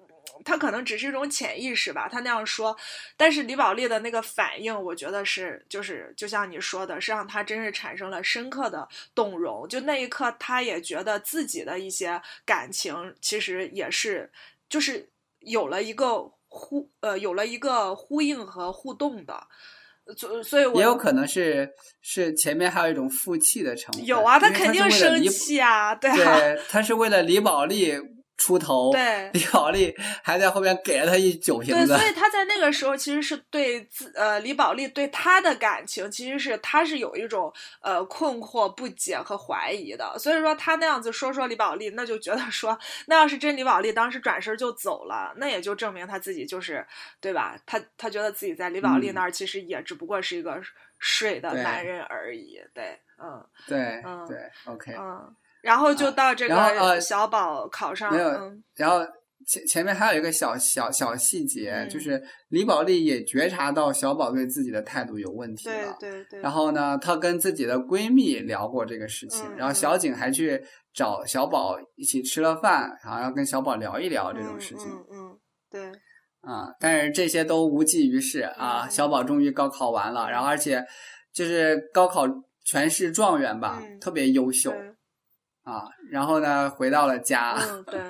[0.45, 2.09] 他可能只是一种潜意识吧。
[2.09, 2.77] 他那样说，
[3.17, 9.69] 但是李宝莉的那个反应，我觉得是，就是就像你说的，是让他真是产生了深刻的动容。
[9.69, 14.33] 就那一刻，他也觉得自己的一些感情，其实也是，
[14.69, 15.09] 就是
[15.41, 19.47] 有了一个呼，呃，有了一个呼应和互动的。
[20.17, 21.69] 所所以，也有可能是
[22.01, 24.05] 是前面还有一种负气的成分。
[24.05, 27.95] 有啊，他肯定生气啊，对啊，他是为了李宝莉。
[28.43, 29.31] 出头，对。
[29.33, 29.95] 李宝莉
[30.25, 46.85] 还在后面给了他一酒瓶子，对，所以他在那个时候其实是对自呃李宝莉对他的感情，其实是他是有一种呃困惑、不解和怀疑的，所以说他那样子说说李宝莉，那就觉得说，那要是真李宝莉当时转身就走了，那也就证明他自己就是
[47.21, 47.57] 对吧？
[47.65, 50.61] 他他觉得自己在李宝莉那儿其实也只不过是一个
[50.99, 55.33] 睡的男人而已，对，嗯，对，嗯，对，OK，嗯。
[55.63, 58.31] 然后就到这个小宝考上，没有。
[58.75, 58.99] 然后
[59.47, 65.97] 前前面还有一个小小小细节，就是李宝莉也觉察到小宝对自己的态度有问题了。
[65.99, 66.41] 对对对。
[66.41, 70.63] 然后呢，她跟自己的闺蜜聊过这个事情，然后小景还去
[70.93, 74.87] 找小宝一起吃了饭，然后要跟小宝聊一聊这种事情。
[74.89, 75.39] 嗯嗯。
[75.71, 75.93] 对。
[76.43, 78.89] 啊，但是这些都无济于事啊！
[78.89, 80.85] 小宝终于高考完了，然后而且
[81.33, 82.27] 就是高考
[82.65, 84.75] 全市状元吧，特别优秀。
[85.65, 87.55] 啊，然后呢，回到了家。
[87.57, 88.01] 嗯，对，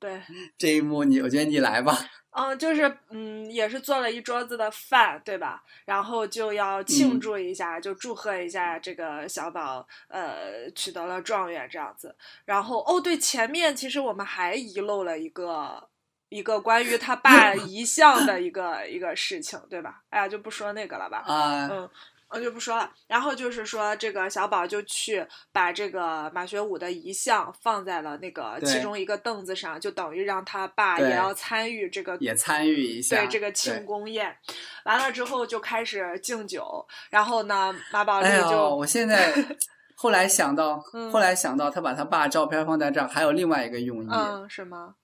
[0.00, 0.20] 对。
[0.58, 1.96] 这一幕，你我觉得你来吧。
[2.38, 5.62] 嗯，就是嗯，也是做了一桌子的饭，对吧？
[5.86, 12.14] 然后就要庆祝一下，就祝贺一下这个小宝，呃，取得了状元这样子。
[12.44, 15.88] 然后，哦，对，前面其实我们还遗漏了一个
[16.28, 20.02] 一个关于他爸 遗像的一个一个事情，对吧？
[20.10, 21.22] 哎呀，就不说那个了吧。
[21.26, 21.68] 啊。
[21.70, 21.88] 嗯。
[22.28, 34.36] 我就不说了，然后就是说，这个小宝就去把这个马学武的遗像放在了那个其中一个凳子上，就等于让他爸也要参与这个，也参与一下对这个庆功宴。
[34.84, 39.32] 完了之后就开始敬酒，然后呢，马宝莉就，我现在
[39.94, 40.80] 后来想到，
[41.12, 44.96] 后来想到他把他爸照片放在这儿，还有另外一个用意，嗯，什么？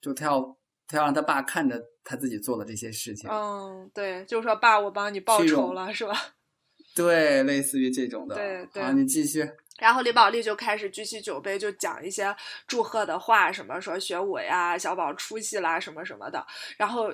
[0.00, 0.56] 就他要
[0.88, 3.28] 他要让他爸看着他自己做的这些事情。
[3.28, 6.16] 嗯，对，就是说爸，我帮你报仇了，是吧？
[6.94, 8.36] 对，类似于这种的。
[8.36, 9.44] 对对，你继续。
[9.78, 12.34] 然后李宝莉就开始举起酒杯，就讲一些
[12.66, 16.46] 祝贺的话，什么说学武呀，小宝出息啦，什么什么的。
[16.78, 17.10] 然后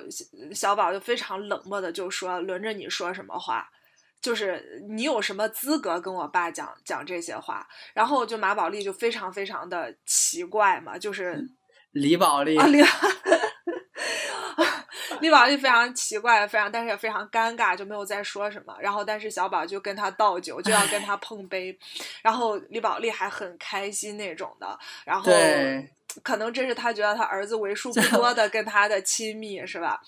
[0.53, 3.67] 小宝就非常冷漠的就说：“轮着你说什么话？
[4.21, 11.45] 就是你有什么资格跟我爸讲讲这些话？”然后就马宝莉就非常非常的奇怪嘛，就是
[11.91, 12.81] 李宝莉啊李。
[15.23, 18.75] 李宝莉非常奇怪，非常但是也非常尴尬，就没有再说什么。
[18.81, 21.75] 然后，但是小宝就跟他倒酒，就要跟他碰杯。
[22.21, 24.77] 然后李宝莉还很开心那种的。
[25.05, 25.31] 然后，
[26.21, 30.01] 可能这是他觉得他儿子为数不 多的跟他的亲密，是吧？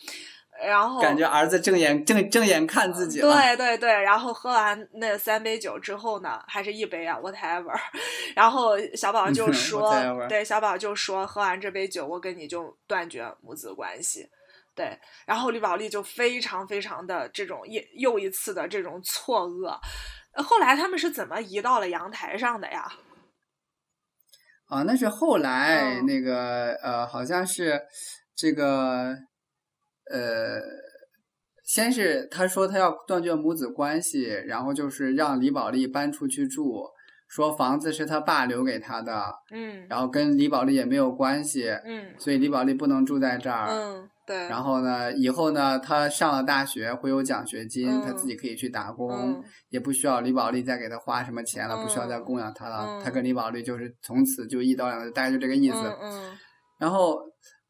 [0.62, 3.22] 然后感觉儿子正眼正正眼看自己。
[3.22, 3.90] 对对对。
[3.90, 7.74] 然后喝完那三杯酒之后呢，还是一杯啊，whatever。
[8.36, 9.94] 然后小宝就说
[10.28, 14.30] ：“对，小宝就说，喝完这杯酒，我跟你就断绝母子关系。”
[14.76, 19.80] 对，然后李宝莉就非常非常的这种又又一次的这种错愕。
[20.44, 22.92] 后来他们是怎么移到了阳台上的呀？
[24.68, 27.82] 啊，那是后来那个呃，好像是
[28.36, 29.16] 这个
[30.12, 30.60] 呃，
[31.64, 36.90] 先是他说他要断绝母子关系，然后就是让李宝莉搬出去住，
[37.36, 44.10] 说房子是他爸留给他的，嗯，然后跟李宝莉也没有关系，嗯，所以李宝莉不能住在这儿，嗯。
[44.26, 45.14] 对，然后呢？
[45.14, 45.78] 以后呢？
[45.78, 53.00] 他上了大学会有奖学金，他自己可以去打工，也不需要李宝莉再给他花什么钱了，不需要再供养他了。
[53.04, 55.78] 他跟李宝莉就是从此就一刀两断，大概就这个意思。
[56.02, 56.32] 嗯。
[56.80, 57.20] 然后，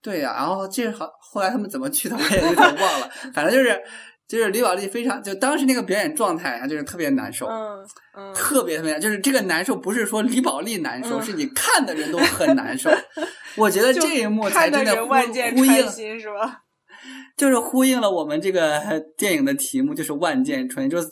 [0.01, 3.09] 对呀，然后这好，后来他们怎么去的我也有点忘了。
[3.35, 3.77] 反正就是，
[4.27, 7.77] 就是李宝莉非常，就当时那个表演状态啊，就是特别难受，嗯
[8.17, 12.89] 嗯，特别特别，就是这个难受不是说李宝莉难受，是你看的人都很难受。
[13.55, 16.61] 我觉得这一幕才真的呼呼应，是吧？
[17.37, 18.81] 就是呼应了我们这个
[19.15, 21.07] 电影的题目，就是万箭穿心，就是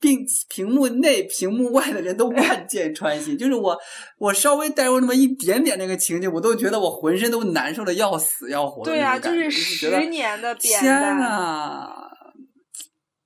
[0.00, 3.36] 并屏幕内、屏幕外的人都万箭穿心。
[3.36, 3.76] 就是我，
[4.18, 8.90] 我稍微带入那么一点点那个情景，我都觉得我浑身都难受的要死要活的。
[8.90, 10.54] 对呀，就是十年的。
[10.54, 12.03] 天呐！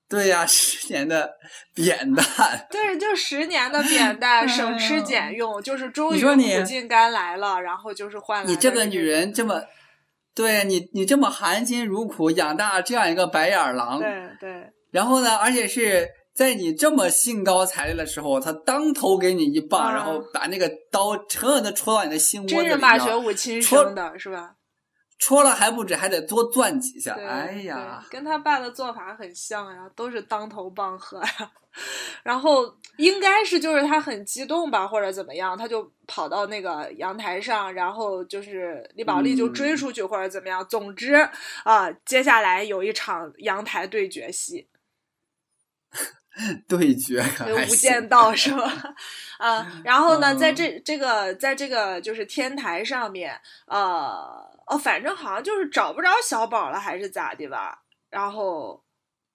[0.08, 1.30] 对呀，十年的
[1.74, 2.26] 扁担。
[2.70, 8.48] 对，就十年的扁担，省吃俭用，就是终于苦尽甘来了，然后就是换了。
[8.48, 9.62] 你这个女人这么。
[10.34, 14.08] 对你，你这么含辛茹苦养大这样一个白眼狼，对
[14.38, 24.52] 对，然后呢，而且是在你这么兴高采烈的时候，他当头给你一棒，然后把那个刀狠狠的戳到你的心窝里，真是马学武亲生的是吧？
[25.18, 27.14] 戳了还不止，还得多攥几下。
[27.14, 31.50] 哎呀，跟他爸的做法很像呀，都是当头棒喝呀。
[32.24, 32.64] 然后
[32.96, 40.64] 应该是就是他很激动吧，或者怎么样，他就跑到那个阳台上，然后就是李宝莉就追出去或者怎么样。
[40.68, 41.14] 总之
[41.62, 44.66] 啊，接下来有一场阳台对决戏。
[46.68, 47.24] 对决，
[47.68, 48.94] 无间道是吧？
[49.38, 57.82] 啊，然后呢，在这这个在这个就是天台上面，呃，哦，反正好像就是找不着小宝了，还是咋的吧？
[58.10, 58.82] 然后。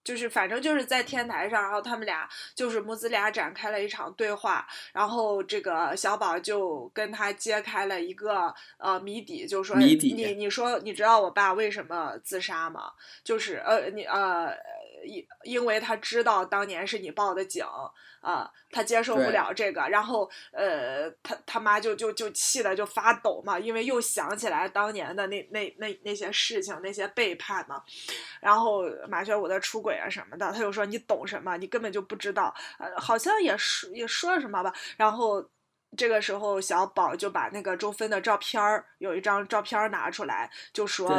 [0.05, 12.91] 就是反正就是在天台上，然后他们俩就是母子俩展开了一场对话，然后这个小宝就跟他揭开了一个呃谜底，就是说你你说你知道我爸为什么自杀吗？
[13.23, 14.53] 就是呃你呃
[15.05, 17.65] 因因为他知道当年是你报的警。
[18.23, 27.83] 啊，他接受不了这个，然后呃，他他妈就就就气的就发抖嘛，因为又想起来当年的那那那那些事情，那些背叛嘛，
[28.39, 31.57] 然后马学武的出轨啊什么的，他就说你懂什么？
[31.57, 34.73] 你根本就不知道，呃，好像也说也说了什么吧。
[34.95, 35.45] 然后
[35.97, 41.09] 这个时候小宝就把那个周芬的照片儿有一张照片拿出来，就说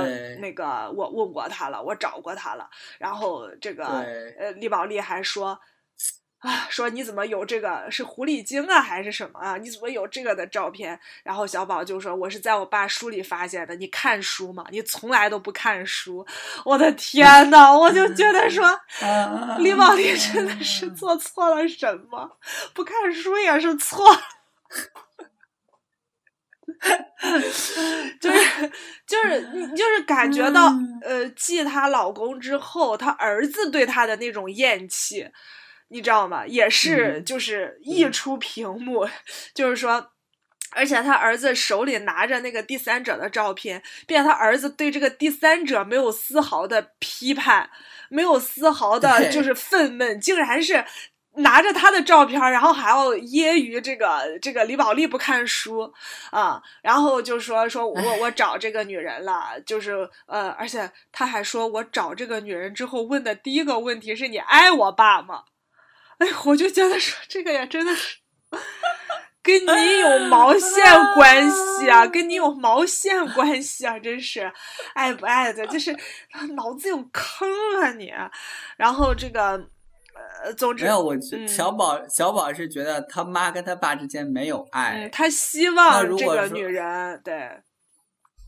[0.40, 2.68] 那个我问过他了，我找过他了。
[2.98, 3.84] 然后这个
[4.38, 5.58] 呃李宝莉还说。
[6.44, 9.56] 啊，说你怎么有这个是狐狸精啊，还是什么啊？
[9.56, 11.00] 你怎么有这个的照片？
[11.22, 13.74] 然后小宝就说：“我是在我爸书里发现的。
[13.76, 14.66] 你看书吗？
[14.68, 16.26] 你从来都不看书。”
[16.66, 18.78] 我的天呐，我就觉得说，
[19.60, 22.36] 李宝莉真的是做错了什么？
[22.74, 24.14] 不看书也是错。
[28.20, 28.72] 就是
[29.06, 30.72] 就是你就是感觉到，
[31.02, 35.30] 呃，继她老公之后，她儿子对她的那种厌弃。
[35.88, 36.44] 你知道吗？
[36.46, 39.06] 也是，就是溢出屏幕，
[39.54, 40.10] 就是说，
[40.70, 47.70] 而且她儿子手里拿着那个第三者的照片，并且她儿子对这个第三者没有丝毫的批判，
[48.08, 50.84] 没有丝毫的就是愤懑，竟然是
[51.36, 55.92] 拿着他的照片，然后还要揶揄这个这个李宝莉不看书
[56.30, 65.42] 啊，然后就说说我我找这个女人了，就是呃，而且他还说我找这个女人之后问的第一个问题是你爱我爸吗？
[66.18, 68.18] 哎，我就觉得说这个也真的是
[69.42, 70.84] 跟你有 毛线
[71.16, 74.52] 关系啊，跟你有毛线关系啊，真是
[74.94, 75.92] 爱不爱的，就是
[76.54, 77.48] 脑子有坑
[77.82, 78.12] 啊你，
[78.76, 79.68] 然后这个。
[80.44, 81.16] 呃，总之没有我
[81.48, 87.48] 小宝小宝是觉得他妈跟他爸之间没有爱，他希望这个女人对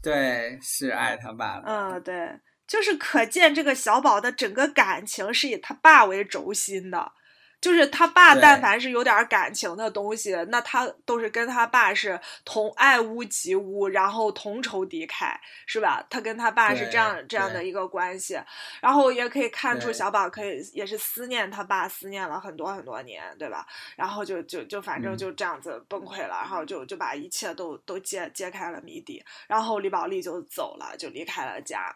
[0.03, 7.13] 对是爱他爸的，嗯，对，就是可见这个小宝的整个感情是以他爸为轴心的。
[7.59, 15.35] 就是他爸，但凡是有点感情的东西，那他都是跟他爸是同爱屋及乌，然后同仇敌忾，
[15.67, 16.07] 是吧？
[16.09, 18.39] 他跟他爸是这样这样的一个关系，
[18.81, 23.67] 然后也可以看出小宝可以也是思念他爸，思念了很多很多年，对吧？
[23.97, 31.93] 然后就就就反正就这样子崩溃了，然后就就把一切都都揭揭开了谜底，然后李宝莉就走了，就离开了家，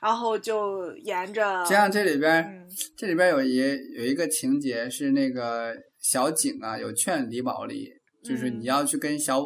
[0.00, 1.42] 然后就沿着。
[1.66, 2.66] 加上这里边
[2.96, 3.58] 这里边有一
[3.94, 4.88] 有一个情节。
[4.92, 7.90] 是那个小景啊，有劝李宝莉，
[8.22, 9.42] 就是你要去跟小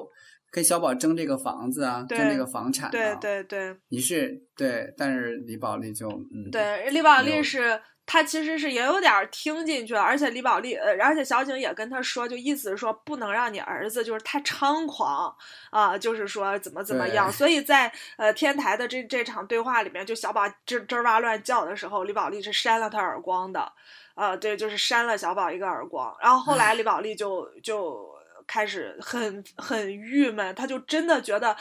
[0.50, 2.90] 跟小宝争这个房子啊，争这个房产。
[2.90, 15.34] 对对对，你是对，但是李宝莉就嗯，对，李宝莉是她其实是也有点听进去了，而且李宝莉呃，而且小景也跟她说，就意思是说不能让你儿子就是太猖狂
[15.70, 17.30] 啊，就是说怎么怎么样。
[17.30, 23.72] 所以在呃天台的这这场对话里面，就小宝吱吱哇乱叫的时候，李宝莉是扇了他耳光的。
[24.16, 28.08] 呃，对，就是扇了小宝一个耳光，然后后来李宝莉就就
[28.46, 31.54] 开始很很郁闷，他就真的觉得，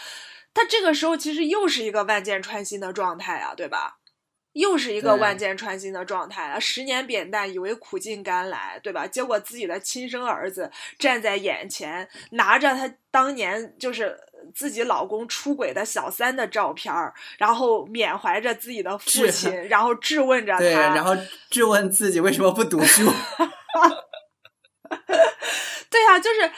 [0.53, 3.98] 他这个时候其实又是一个万箭穿心的状态啊，对吧？
[4.53, 6.57] 又是一个万箭穿心的状态啊！
[6.57, 9.06] 十年扁担，以为苦尽甘来，对吧？
[9.06, 14.18] 结果自己的亲生儿子站在眼前，拿着他当年就是。
[14.53, 21.15] 自己老公出轨的小三的照片儿，然后缅怀着自己的父亲，然后质问着他，对，然后
[21.49, 23.09] 质问自己为什么不读书。
[25.89, 26.51] 对呀，就是，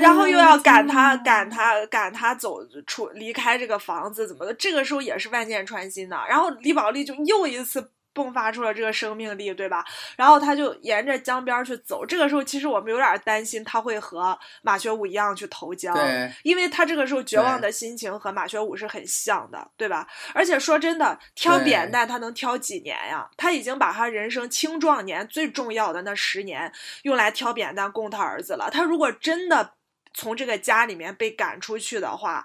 [0.00, 4.52] 然后又要赶他， 赶他，赶他走出离开这个房子，怎么的？
[4.54, 6.16] 这个时候也是万箭穿心的。
[6.28, 7.92] 然后李宝莉就又一次。
[8.18, 9.84] 迸发出了这个生命力，对吧？
[10.16, 12.04] 然后他就沿着江边去走。
[12.04, 15.96] 这个时候，其实我们有点担心他会和马学武一样去投江，
[16.42, 20.06] 因为他这个时候绝望的心情和马学武是很像的，对吧？
[20.34, 23.28] 而且说真的，挑扁担他能挑几年呀？
[23.36, 26.72] 他已经把他人生青壮年最重要的那十年
[27.02, 28.68] 用来挑扁担供他儿子了。
[28.70, 29.74] 他如果真的
[30.14, 32.44] 从这个家里面被赶出去的话，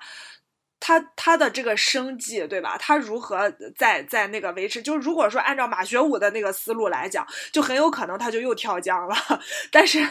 [0.85, 2.77] 他他的这个生计，对吧？
[2.77, 4.81] 他如何在在那个维持？
[4.81, 9.15] 就如果说按照马学武的那个思路来讲，就很有可能他就又跳江了。
[9.71, 10.05] 但是，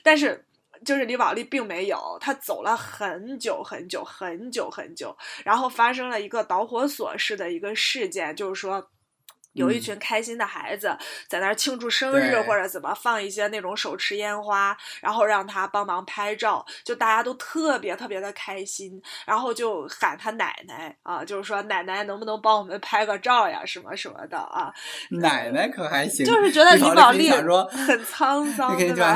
[0.00, 0.44] 但是，
[0.84, 8.88] 就是李宝莉并没有，他走了很久很久很久很久，然后发生了一个导火索式的一个事件，就是说。
[9.52, 10.96] 有一群开心的孩子
[11.28, 24.72] 在那儿庆祝生日，或者怎么放一些那种手持烟花，然后让他帮忙拍照，就大家都特别特别的开心，然后就喊他奶奶啊，就是说奶奶能不能帮我们拍个照呀，什么什么的啊。
[25.20, 29.14] 奶奶可还行，就是觉得李宝莉很沧 桑，对吧？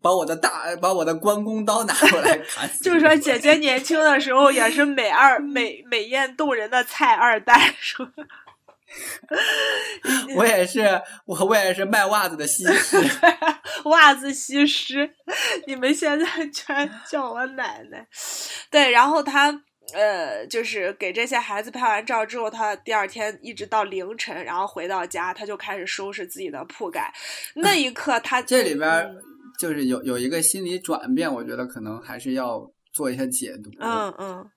[0.00, 2.66] 把我的大，把我的关公刀拿过来 砍。
[2.80, 8.08] 就是说，姐姐年轻的时候也是美二美美艳动人的菜二代，说。
[10.36, 10.80] 我也是，
[11.26, 12.98] 我我也是卖袜子的西施，
[13.86, 15.10] 袜子西施，
[15.66, 18.06] 你们现在全叫我奶奶。
[18.70, 19.50] 对，然后他
[19.92, 27.12] 呃，就是给这些孩子拍完照之后，他第二天一直到凌晨，然后回到家，他就开始收拾自己的铺盖。
[27.54, 29.10] 那一刻，他这里边
[29.58, 33.70] 就是有有一个心理转变，我觉得可能还是要做一些解读。
[33.78, 34.50] 嗯嗯。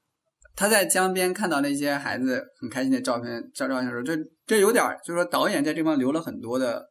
[0.58, 4.18] 他在江边看到那些孩子很开心的照片照照片的时候，这
[4.48, 6.84] 这有点就是说导演在这方留了很多的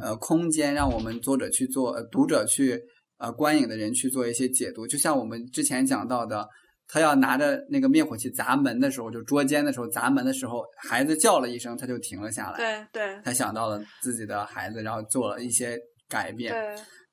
[0.00, 2.80] 呃空间，让我们作者去做，读者去
[3.18, 4.86] 呃观影的人去做一些解读。
[4.86, 6.48] 就像我们之前讲到的，
[6.88, 12.56] 他要拿着那个灭火器砸门的时候，就捉奸的时候砸门的时候，孩子叫了一声，他就停了下来。
[12.56, 15.78] 对对，他想到了自己的孩子，然后做了一些
[16.08, 16.54] 改变。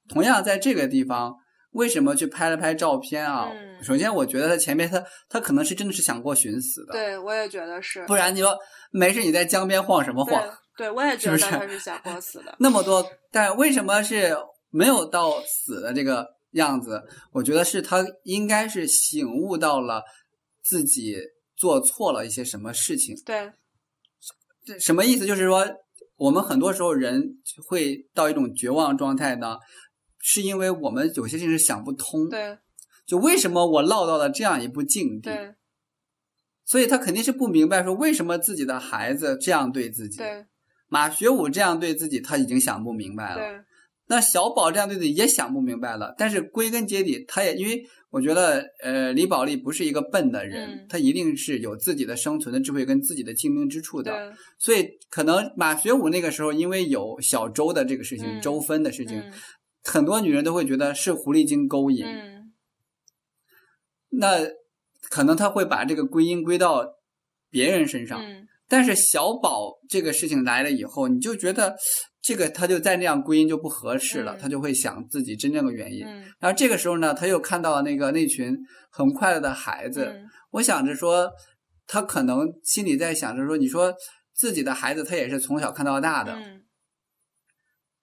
[0.07, 1.35] 同样在这个地方。
[1.72, 3.49] 为什么去拍了拍照片啊？
[3.81, 6.93] 首先，我觉得他前面他他可能是真的是想过寻死的。
[6.93, 8.06] 对，我也觉得是。
[8.06, 8.57] 不然你说
[8.91, 10.43] 没事你在江边晃什么晃？
[10.77, 12.56] 对，我也觉得他是想过死的。
[12.60, 14.35] 那么多，但为什么是
[14.69, 17.02] 没有到死的这个样子？
[17.31, 20.03] 我觉得是他应该是醒悟到了
[20.64, 21.18] 自己
[21.56, 23.15] 做错了一些什么事情。
[23.26, 23.52] 对。
[24.65, 25.26] 这什么意思？
[25.26, 25.68] 就是说。
[26.18, 27.19] 我们很多时候人
[27.68, 29.57] 会到一种绝望状态呢，
[30.23, 32.30] 是因为我们有些事情是想不通。
[32.30, 32.57] 对。
[33.06, 35.34] 就为什么我落到了这样一步境地？
[35.34, 35.56] 对。
[36.65, 40.18] 所以他肯定是不明白，说为什么自己的孩子这样对自己。
[40.18, 40.45] 对。
[40.88, 43.35] 马学武这样对自己，他已经想不明白了。
[43.35, 43.61] 对。
[44.07, 46.14] 那小宝这样对自己也想不明白了。
[46.18, 54.34] 但是归根结底，他也因为我觉得，呃，李宝莉不是一个笨的人，他一定是有自己的生存的智慧跟自己的精明之处的。
[54.60, 59.23] 所以可能马学武那个时候，因为有小周的这个事情，周分的事情，
[59.83, 62.05] 很多女人都会觉得是狐狸精勾引。
[64.09, 64.39] 那
[65.09, 66.85] 可能他会把这个归因归到
[67.49, 68.21] 别人身上。
[68.67, 71.75] 但是小宝这个事情来了以后，你就觉得
[72.21, 76.05] 这个他就再那样归因就不合适了，他就会想自己真正的原因。
[76.39, 78.57] 然后这个时候呢，他又看到那个那群
[78.89, 80.13] 很快乐的孩子，
[80.51, 81.29] 我想着说，
[81.85, 83.93] 他可能心里在想着说，你说
[84.33, 86.37] 自己的孩子他也是从小看到大的。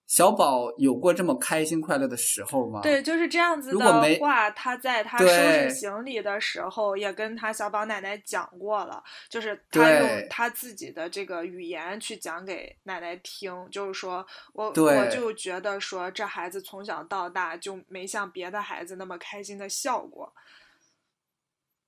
[0.09, 2.81] 小宝有过这么开心快乐的时候吗？
[2.83, 20.33] 对，就是这样子的话，他在他收拾行李的时候，也跟他小宝奶奶讲过了，就是他用他自己的这个语言去讲给奶奶听，就是说我我就觉得说这孩子从小到大就没像别的孩子那么开心的笑过。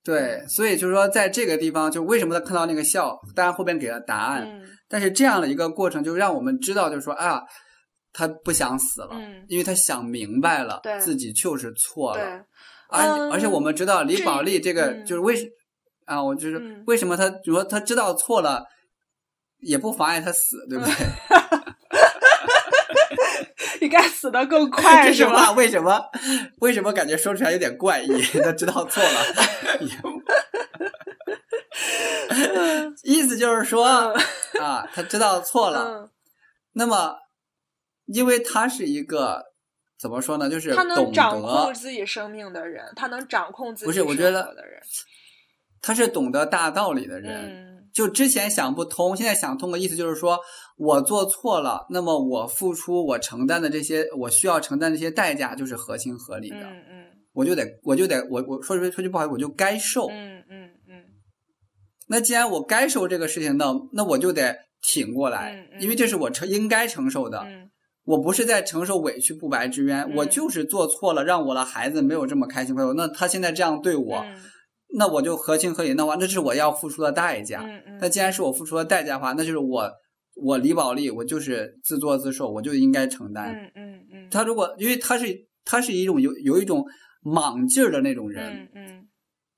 [0.03, 7.41] 对，所以就是说，在这个地方，就为什么他看到那个笑，大家后边给了答案，但是这样的一个过程，就让我们知道，就是说啊。
[8.13, 9.09] 他不想死了，
[9.47, 12.43] 因为他想明白了，自己就是错了。
[12.89, 15.47] 而而且我们知道李宝莉这个就是为什
[16.05, 18.65] 啊，我就是为什么他，比如说他知道错了，
[19.59, 20.93] 也不妨碍他死，对不对？
[23.87, 26.03] 应该死的更 快，这句话为什么？
[26.59, 28.21] 为什么感觉说出来有点怪异？
[28.43, 29.09] 他知道错了，
[33.03, 33.85] 意思就是说
[34.59, 36.09] 啊，他知道错了，
[36.73, 37.15] 那么。
[38.13, 39.43] 因为他是一个
[39.99, 40.49] 怎么说呢？
[40.49, 44.81] 就是他能掌控自己生命的人，他能掌控自己不是我觉得的人，
[45.81, 47.69] 他是懂得大道理的人。
[47.93, 50.39] 就之前想不通，现在想通的意思就是说，
[50.77, 56.61] 我做错了，那么我付出我承担的这些，我需要承担这些代价，就是合情合理的。
[56.61, 60.07] 嗯嗯，我就得，我就得，我我说句说句不好意思，我就该受。
[60.07, 61.03] 嗯嗯嗯。
[62.07, 67.45] 那既然我该受这个事情，那那我就得挺过来，因为这是我承应该承受的。
[68.03, 72.93] 我不是在承受委屈不白之冤，我就是做错了，让我的孩子没有这么开心快乐。
[72.95, 74.25] 那他现在这样对我，
[74.97, 75.93] 那我就合情合理。
[75.93, 77.63] 那完，那是我要付出的代价。
[77.99, 79.87] 那既然是我付出的代价的话，那就是我，
[80.35, 83.53] 我李宝莉，我就是自作自受，我就应该承担。
[83.53, 84.27] 嗯嗯嗯。
[84.31, 85.27] 他如果因为他是
[85.63, 86.83] 他是一种有有一种
[87.21, 89.07] 莽劲儿的那种人，嗯嗯，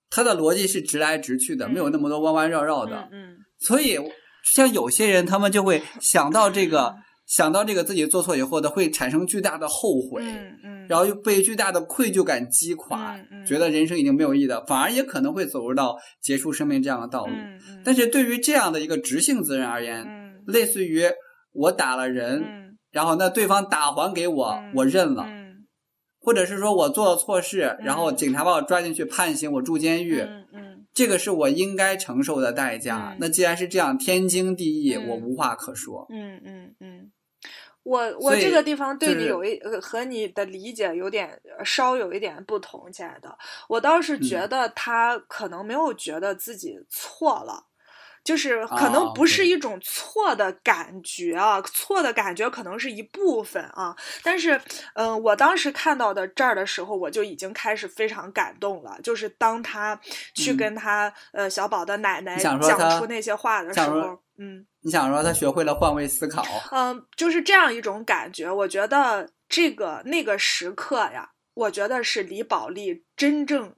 [0.09, 3.07] 他的逻辑是直来直去的，没有那么多弯弯绕绕的。
[3.13, 3.37] 嗯。
[3.59, 3.97] 所以
[4.53, 6.93] 像有些人，他们就会想到这个。
[7.25, 13.15] 想到这个自己做错以后的会产生巨大的后悔，嗯嗯，然后又被巨大的愧疚感击垮，
[13.47, 17.33] 觉得人生已经没有意义了，反而也可能会走入到结束生命这样的道路。
[17.83, 20.05] 但是对于这样的一个直性子人而言，
[20.45, 21.03] 类似于
[21.53, 25.25] 我打了人，然后那对方打还给我，我认了，
[26.19, 30.21] 或者是说我做了错事，然后警察把我抓进去判刑，我住监狱，
[30.93, 33.15] 这个是我应该承受的代价。
[33.19, 36.05] 那既然是这样，天经地义，我无话可说。
[36.09, 37.11] 嗯嗯嗯。
[37.83, 43.37] 我我这个地方对你有一和你的理解有点稍有一点不同，亲爱的。
[43.67, 47.65] 我倒是觉得他可能没有觉得自己错了。
[48.23, 53.95] 就是可能不是一种错的感觉啊，错的感觉可能是一部分啊。
[54.23, 54.59] 但是，
[54.95, 58.97] 嗯，我当时看到的这儿的时候，我就已经开始非常感动了。
[59.03, 59.99] 就是当他
[60.33, 62.59] 去跟他呃小宝的奶奶讲
[62.97, 66.45] 出那些话的时候，嗯，你想说他学会了换位思考？
[66.71, 68.49] 嗯，就是这样一种感觉。
[68.49, 73.75] 我觉得这个那个时刻呀，我觉得是李宝莉真正。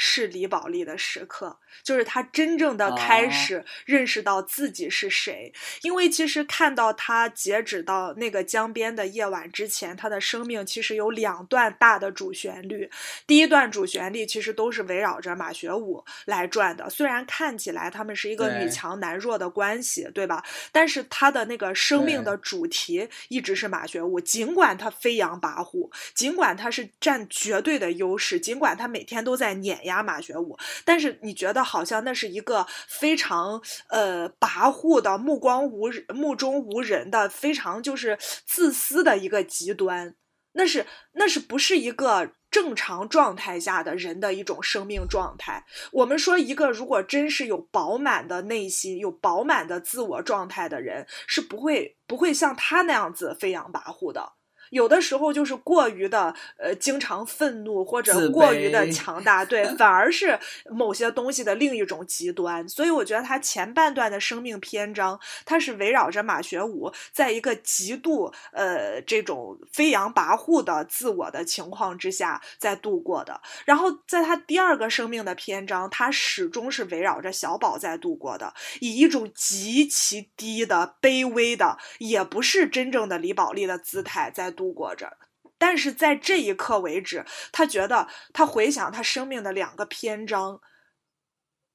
[0.00, 5.52] 是李宝莉的时刻，就是她真正的开始认识到自己是谁。
[5.82, 12.88] 因为其实看到她截止到那个江边的夜晚之前，她的生命其实有两段大的主旋律。
[13.26, 20.44] 第一段主旋律其实都是围绕着马学武来转的，虽然看起来他们是一个女强男弱的关系，对吧？
[20.70, 29.87] 但是他的那个生命的主题一直是马学武，尽管他飞扬跋扈，尽管他是占绝对的优势，尽管他每天都在碾。
[29.88, 38.16] 压马学武，但是你觉得好像那是一个非常呃跋扈的、目光无目中无人的、非常就是
[38.46, 40.14] 自私的一个极端。
[40.52, 45.64] 那是那是不是一个正常状态下的人的一种生命状态。
[45.92, 54.32] 我们说，一个如果真是有饱满的内心、有饱满的自我状态的人，是不会不会像他那样子飞扬跋扈的。
[54.70, 60.38] 有的时候就是过于的，呃，经常愤怒或者过于的强大，对， 反而是
[60.70, 62.68] 某些东西的另一种极端。
[62.68, 73.40] 所以我觉得他前半段的生命篇章，他是围绕着马学武在一个极度呃这种飞扬跋扈的自我的情况之下在度过的。
[73.64, 84.52] 然后在他第二个生命的篇章，他始终是围绕着小宝在度过的，以一种极其低的、卑微的，也不是真正的李宝莉的姿态在。
[84.58, 85.16] 度过着，
[85.56, 90.60] 但是在这一刻为止，他觉得他回想他生命的两个篇章，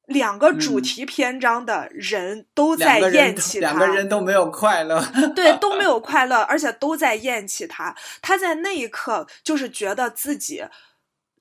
[0.07, 5.01] 两个主题篇章的人都在厌弃他，两个人都没有快乐，
[5.33, 7.95] 对，都没有 快乐，而且都在厌弃他。
[8.21, 10.65] 他在那一刻就是觉得自己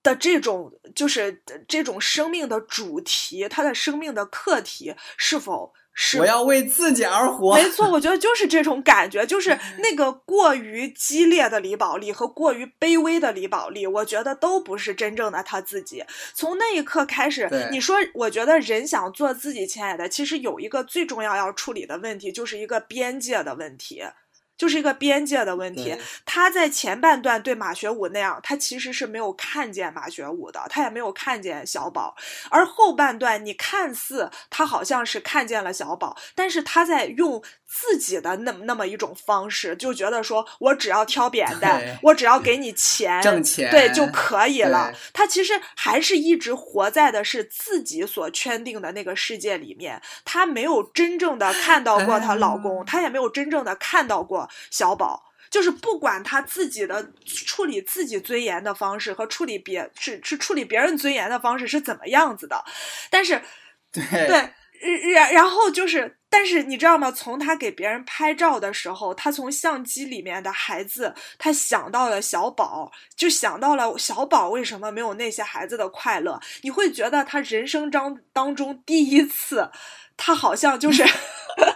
[0.02, 5.74] 的这种，就是这种生命的主题，他的生命的课题是否？
[6.18, 7.54] 我要为自己而活。
[7.54, 16.04] 没错，我觉得就是这种感觉，就是那个过于激烈的李宝莉和过于卑微的李宝莉，我觉得都不是真正的他自己。
[16.34, 24.02] 从那一刻开始，你说，我觉得人想做自己亲爱的，其实有一个最重要要处理的问题，就是一个边界的问题。
[24.62, 25.96] 就是一个边界的问题。
[26.24, 32.14] 他在前半段对马学武那样，他其实是没有看见马学武的，他也没有看见小宝。
[32.48, 37.42] 而后半段，你看似他好像是看见了小宝，但是他在用。
[37.74, 44.92] 自己的那那么一种方式，就觉得说我只要挑扁担，我只要给你 钱，挣钱，对就可以了。
[45.14, 55.22] 他其实还是一直活在的是自己所圈定的那个世界里面，他没有真正的看到过她老公，他也没有真正的看到过小宝。
[55.50, 62.64] 就是不管他自己的处理自己尊严的方式和处理别是是处理别人尊严的方式是怎么样子的，
[63.10, 63.42] 但是
[63.92, 64.50] 对 对。
[65.12, 67.12] 然然后就是，但是你知道吗？
[67.12, 76.40] 从他给别人拍照的时候，他从相机里面的孩子，他想到了小宝，就想到了小宝为什么没有那些孩子的快乐。
[76.62, 79.70] 你会觉得他人生当当中第一次，
[80.16, 81.04] 他好像就是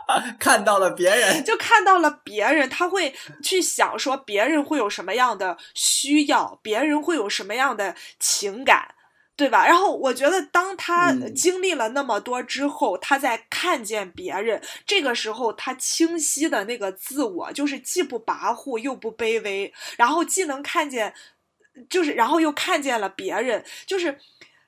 [0.38, 8.94] 看到了别人，就看到了别人，他会去想说别人会有什么样的需要，别人会有什么样的情感。
[9.34, 9.66] 对吧？
[9.66, 21.12] 然后我觉得，当他经历了那么多之后，他在看见别人，这个时候他清晰的那个自我，就是既不跋扈又不卑微，然后既能看见，
[21.88, 24.16] 就是然后又看见了别人，就是。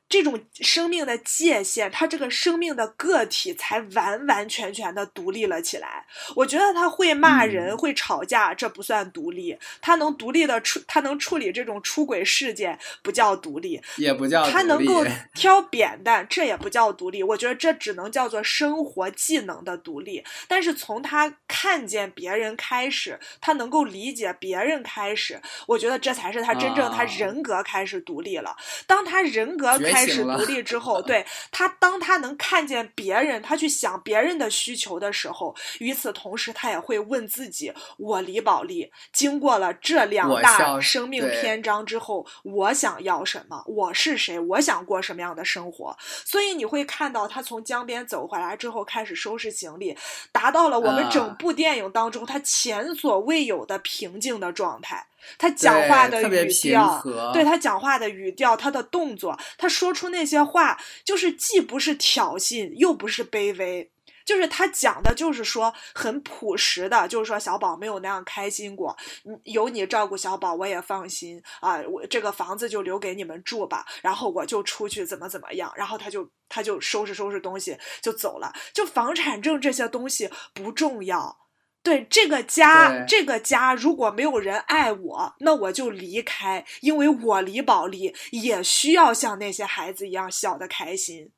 [0.06, 6.06] 这种生命的界限，他这个生命的个体才完完全全的独立了起来。
[6.36, 9.58] 我觉得他会骂人、会吵架，这不算独立。
[9.80, 15.04] 他能独立的处，他能处理这种出轨事件，不叫独立，也不叫他能够
[15.34, 17.20] 挑扁担，这也不叫独立。
[17.20, 20.22] 我觉得这只能叫做生活技能的独立。
[20.46, 28.54] 但是从他看见别人开始，他能够理解别人开始，我觉得这才是他真正他人格开始独立了。
[28.86, 29.93] 当他人格开。
[29.94, 43.62] 开始独立之后，对 他，当他能看见别人，他去想别人的需求的时候，与此同时，他也会问自己：我李宝莉经过了这两大生命篇章之后，我想要什么？
[43.66, 44.38] 我是谁？
[44.38, 45.96] 我想过什么样的生活？
[46.24, 49.96] 所以你会看到他从江边走回来之后，开始收拾行李，
[50.32, 55.06] 达到了我们整部电影当中他前所未有的平静的状态。
[55.38, 57.02] 他讲话的语调，
[57.32, 63.90] 对他讲话的语调，他的动作，他说出那些话，就是既不是挑衅，又不是卑微，
[64.24, 68.96] 就是他讲的，就是说很朴实的，就是说小宝没有那样开心过，
[69.44, 81.43] 有你照顾小宝，我也放心啊，我这个房子就留给你们住吧，然后我就出去怎么怎么样，然后他就他就收拾收拾东西就走了，就房产证这些东西不重要。
[81.84, 91.30] 对这个家，这个家如果没有人爱我，那我就离开，因为我李宝莉也需要像那些孩子一样笑得开心。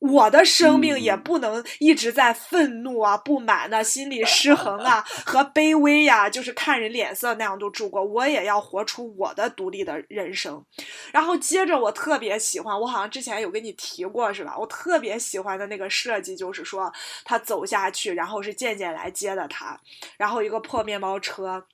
[0.00, 8.04] 我的生命也不能一直在愤怒啊、不满呐、心理失衡啊 和卑微呀，就是看人脸色那样都住过。
[8.04, 10.64] 我也要活出我的独立的人生。
[11.12, 14.56] 然后接着，我特别喜欢，我好像之前有跟你提过是吧？
[14.58, 16.92] 我特别喜欢的那个设计就是说，
[17.24, 19.78] 他走下去，然后是渐渐来接的他，
[20.16, 21.64] 然后一个破面包车。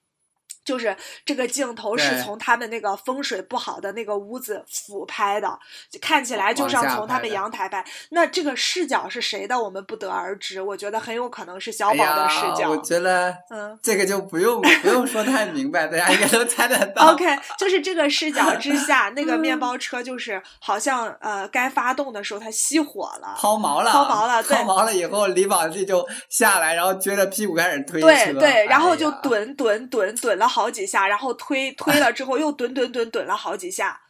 [0.65, 5.59] 就是这个镜头是从他们那个风水不好的那个屋子俯拍的，
[6.01, 7.85] 看起来就像从他们阳台拍。
[8.11, 10.61] 那这个视角是谁的，我们不得而知。
[10.61, 12.70] 我觉得很有可能是小宝的视角。
[12.70, 17.12] 我觉得，嗯，这个就不用不用说太明白，大家应该都猜得到。
[17.12, 17.24] OK，
[17.59, 31.35] 就是这个视角之下， 那个面包车就是好像呃该发动的时候它熄火了，抛锚了，抛锚了，抛锚了以后，李宝莉就下来，然后撅着屁股开始推车，对对，然后就怼怼怼怼了好几下，然后。
[31.36, 34.01] 推推了之后 又蹲蹲蹲蹲了好几下，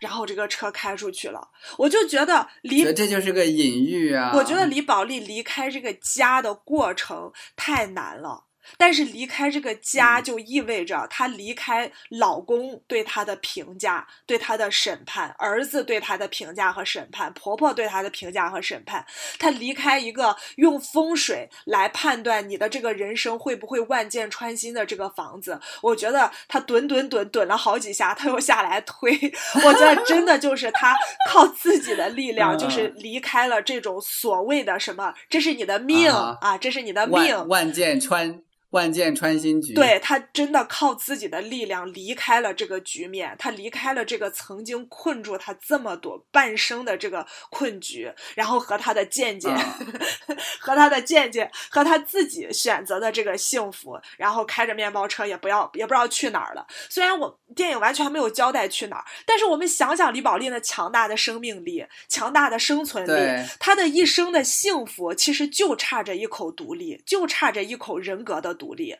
[0.00, 1.40] 然后这个车开出去了。
[1.78, 4.32] 我就觉得离这就是个隐喻啊！
[4.34, 8.44] 我觉得李宝莉离开这个家的过程太难了。
[8.76, 19.04] 但是离开这个家就意味着她离开老公对她的评价、对她的审判，儿子对她的评价和审判，婆婆对她的评价和审判。
[19.38, 29.12] 她离开一个用风水来判断你的这个人生会不会万箭穿心的这个房子，我觉得她蹲蹲蹲蹲了好几下，她又下来推。
[29.64, 30.96] 我觉得真的就是她
[31.28, 38.42] 靠自己的力量，就是离开了这种所谓的什么，这是你的命啊，这是你的命，万箭穿。
[38.72, 49.50] 万箭穿心局，对他真的靠自己的力量离开了这个局面，他离开了这个曾经困住他这么多半生的这个困局，然后和他的见解，
[50.58, 56.66] 和他的见解，和他自己选择的这个幸福，然后开着面包车也不要也不知道去哪儿了。
[56.88, 68.56] 虽然我电影完全没有交代去哪儿，但是我们想想李宝莉那强大的生命力、强大的生存力，她的一生的幸福其实就差这一口独立，就差这一口人格的。
[68.62, 68.94] 独立，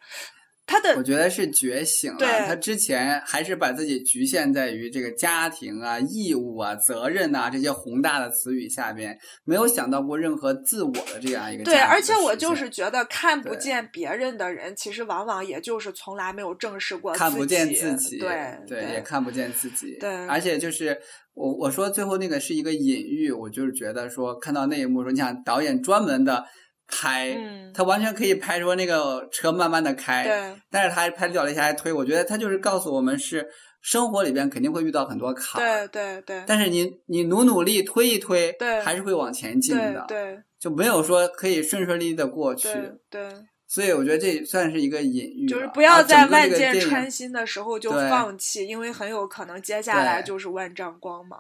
[0.67, 2.47] 他的我觉得是觉醒了。
[2.47, 11.63] 他之前还是把自己局限在于这个家庭啊、义务啊、责任啊这些宏大的词语下边，没有想到过任何自我的这样一个。
[11.63, 18.19] 对，而且我就是觉得看不见别人的人，其实往往也就是从来没有正视过看不见自己。
[18.19, 19.97] 对对，也看不见自己。
[20.01, 20.99] 对，而且就是
[21.35, 26.45] 我我说最后那个是一个隐喻，我就是觉得说看到那一幕说，你想导演专门的。
[26.89, 27.37] 拍，
[27.75, 33.47] 他完全可以拍出那个车慢慢的开，对，但是他还拍脚了一下还推，我觉得他就是告诉我们是
[33.81, 42.69] 生活里边肯定会遇到很多坎，对对对，但是你你努努力推一推，对，还是会往前进的，对，就没有说可以顺顺利利的过去，
[43.09, 43.29] 对，
[43.67, 51.39] 所以我觉得这算是一个隐喻，就是不要在万箭穿心的时候就放弃，因为很有可能接下来就是万丈光芒。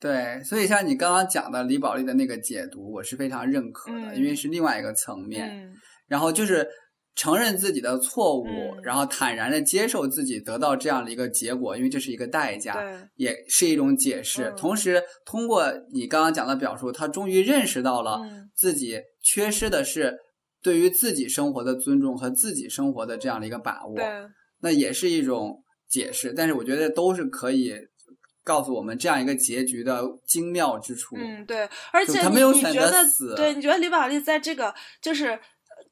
[0.00, 5.70] 对，所以像你刚刚讲的李宝莉的那个解读，我是非常认可的，因为是另外一个层面。
[6.08, 6.66] 然后就是
[7.14, 8.46] 承认自己的错误，
[8.82, 12.82] 然后坦然的接受自己得到这样的一个结果，因为这是一个代价，
[13.16, 14.50] 也是一种解释。
[14.56, 18.22] 同时，通过你刚刚讲的表述，他终于认识到了
[18.56, 20.16] 自己缺失的是
[20.62, 23.96] 对于自己生活的尊重和自己生活的这样的一个把握。
[24.62, 27.74] 那也是一种解释，但是我觉得都是可以。
[28.50, 31.16] 告诉我们这样一个结局的精妙之处。
[31.16, 35.38] 嗯，对，而且你你觉得，对，你觉得李宝莉在这个就是。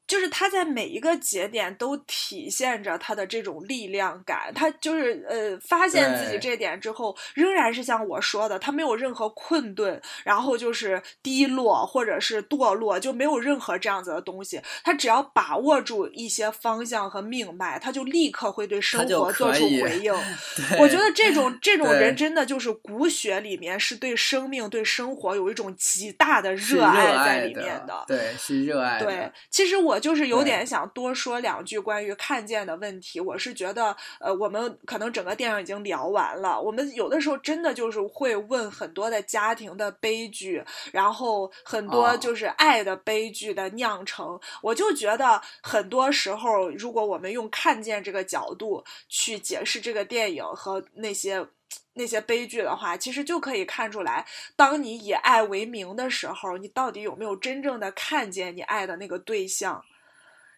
[0.09, 14.59] 就是他在每一个节点都体现着他的这种力量感，他就是呃发现自己这点之后，仍然是像我说的，他没有任何困顿，然后就是低落或者是堕落，就没有任何这样子的东西。
[14.83, 20.11] 他只要把握住一些方向和命脉，他就立刻会对生活做出回应。
[20.81, 28.03] 我觉得这种这种人真的就是骨血里面是对生命、对生活有一种极大的热爱在里面的。
[28.07, 28.97] 对，是热爱。
[28.97, 29.98] 对，其实我。
[29.99, 33.19] 就是有点想多说两句关于看见的问题。
[33.19, 36.59] 我是觉得，呃，我们可能整个电影已经聊完了。
[36.59, 44.39] 我们有的时候真的就是会问很多的家庭的悲剧，然后很多就是爱的悲剧的酿成。
[44.61, 51.45] 我就觉得很多时候，如果我们用看见这个角度去解释这个电影和那些
[51.93, 54.25] 那些悲剧的话，其实就可以看出来，
[54.55, 59.81] 当你以爱为名的时候，你到底有没有真正的看见你爱的那个对象？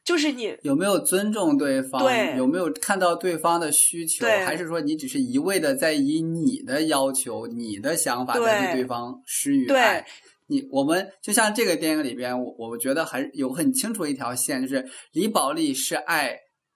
[0.04, 2.02] 就是你有没有尊重对方？
[2.02, 4.26] 对，有没有看到对方的需求？
[4.26, 10.04] 还是说你只是一味的在以你的要求、你的想法在对对方施予爱？
[10.48, 16.36] 你我们就像这个电影里边，我我觉得还有很清楚一条线，就是李宝莉是爱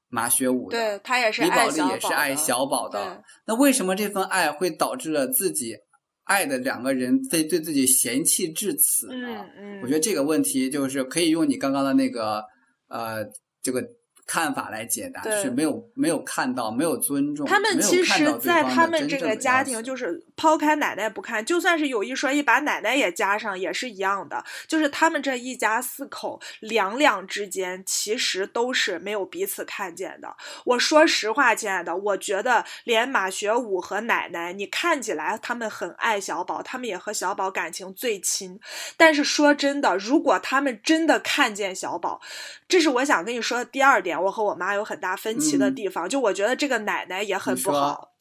[0.09, 3.23] 马学武的，对他也是李宝莉也是爱小宝的。
[3.45, 5.75] 那为什么这份爱会导致了自己
[6.23, 9.45] 爱的两个人对对自己嫌弃至此呢？
[9.57, 12.43] 嗯嗯，我觉得这个问题就是可以用你刚刚的那个。
[12.87, 13.25] 呃，
[13.63, 13.83] 这个
[14.25, 17.45] 看法来解答，是没有没有看到，没有尊重。
[17.45, 24.43] 他们其实，在他们这个家庭，就是抛开奶奶不看，就算是有一说一，把奶奶也加上，也是一样的。
[24.67, 30.35] 就是他们这一家四口两两之间，其实都是没有彼此看见的。
[30.65, 38.59] 我说实话，亲爱的，我觉得连马学武和奶奶，你看起来他们很爱小宝，他们也和小宝感情最亲。
[38.97, 42.19] 但是说真的，如果他们真的看见小宝，
[42.67, 44.21] 这是我想跟你说的第二点。
[44.23, 48.11] 我和我妈有很大分歧的地方，就我觉得这个奶奶也很不好。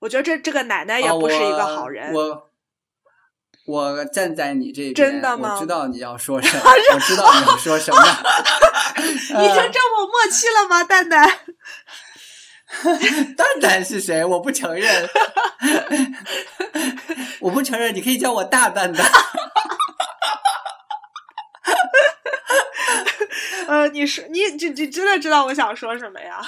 [0.00, 2.12] 我觉得这这个奶奶也不是一个好人。
[2.12, 2.50] 我
[3.66, 5.54] 我站在你这边，真的吗？
[5.54, 6.62] 我知道你要说什 么，
[6.94, 8.00] 我知道你要说什么。
[9.04, 11.38] 已经这么默契了吗，蛋蛋？
[13.36, 14.24] 蛋蛋是谁？
[14.24, 15.08] 我不承认，
[17.40, 17.94] 我不承认。
[17.94, 19.06] 你可以叫我大蛋蛋。
[23.66, 26.40] 呃，你说你你你真的知道我想说什么呀？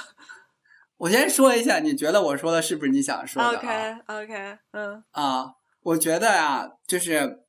[0.99, 7.41] 我先说一下，你觉得我说的是不是你想说的？OK OK，嗯啊，我觉得啊，就是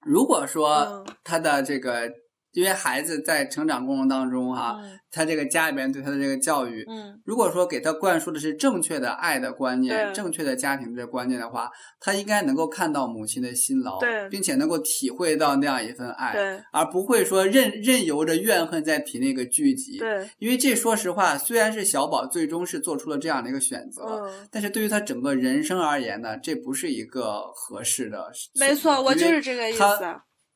[0.00, 2.23] 如果说他的这个。
[2.54, 4.76] 因为孩子在成长过程当中，哈，
[5.10, 11.68] 他这个家里边对他的这个教育，嗯，如果说给他灌输的是正确的爱的观念，正确的家庭的观念的话，
[12.00, 20.28] 他应该能够看到母亲的辛劳，对，并且能够体会到那样一份爱，对，而不会说任任由着怨恨在体内个聚集，对。
[20.38, 28.30] 因为这说实话，虽然是小宝最终是做出了这样的一个选择，嗯，但是对于他整个人生而言呢，这不是一个合适的。
[28.60, 29.82] 没错，我就是这个意思。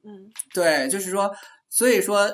[0.05, 1.31] 嗯，对，就是说。
[1.71, 2.29] 所以说，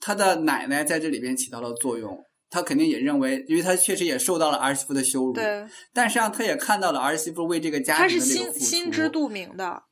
[0.00, 2.18] 他的奶奶在这里边起到了作用。
[2.50, 5.32] 他肯定也认为，因为他确实也受到了儿媳妇的羞辱。
[5.32, 5.66] 对。
[5.92, 8.44] 但实际上，他也看到了儿媳妇为这个家庭的这个付出。
[8.46, 9.82] 他是心心知肚明的。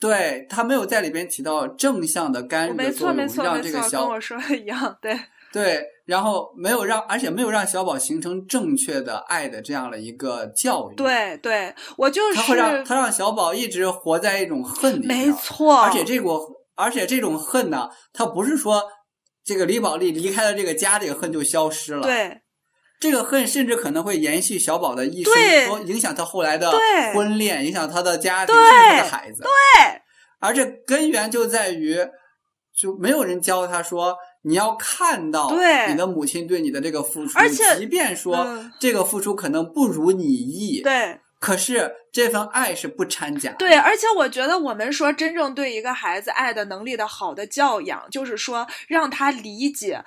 [0.00, 4.98] 对他没有在里边起到正向的干预的作用，让这个小跟我说的一样。
[5.00, 5.16] 对。
[5.52, 10.96] 对，然后没有让，而且没有让小宝形成正确的爱的这样的一个教育。
[10.96, 12.36] 对，对我就是。
[12.36, 15.06] 他会让他让小宝一直活在一种恨里。
[15.06, 15.82] 没错。
[15.82, 16.36] 而且这个。
[16.76, 18.84] 而且这种恨呢，他不是说
[19.42, 22.02] 这个李宝莉离开了这个家，这个恨就消失了。
[22.02, 22.42] 对，
[23.00, 25.32] 这个恨甚至可能会延续小宝的一生，
[25.66, 26.72] 说影响他后来的
[27.14, 29.42] 婚恋，影响他的家庭，甚至他的孩子。
[29.42, 30.00] 对，
[30.38, 31.98] 而这根源就在于，
[32.78, 35.50] 就没有人教他说，你要看到
[35.88, 38.46] 你的母亲对你的这个付出，而且即便说
[38.78, 40.82] 这个付出可能不如你意。
[40.82, 41.20] 对。
[41.38, 43.52] 可是这份爱是不掺假。
[43.52, 50.04] 对，而且我觉得我们说真正对一个孩子爱的能力的好的教养，就是说让他理解。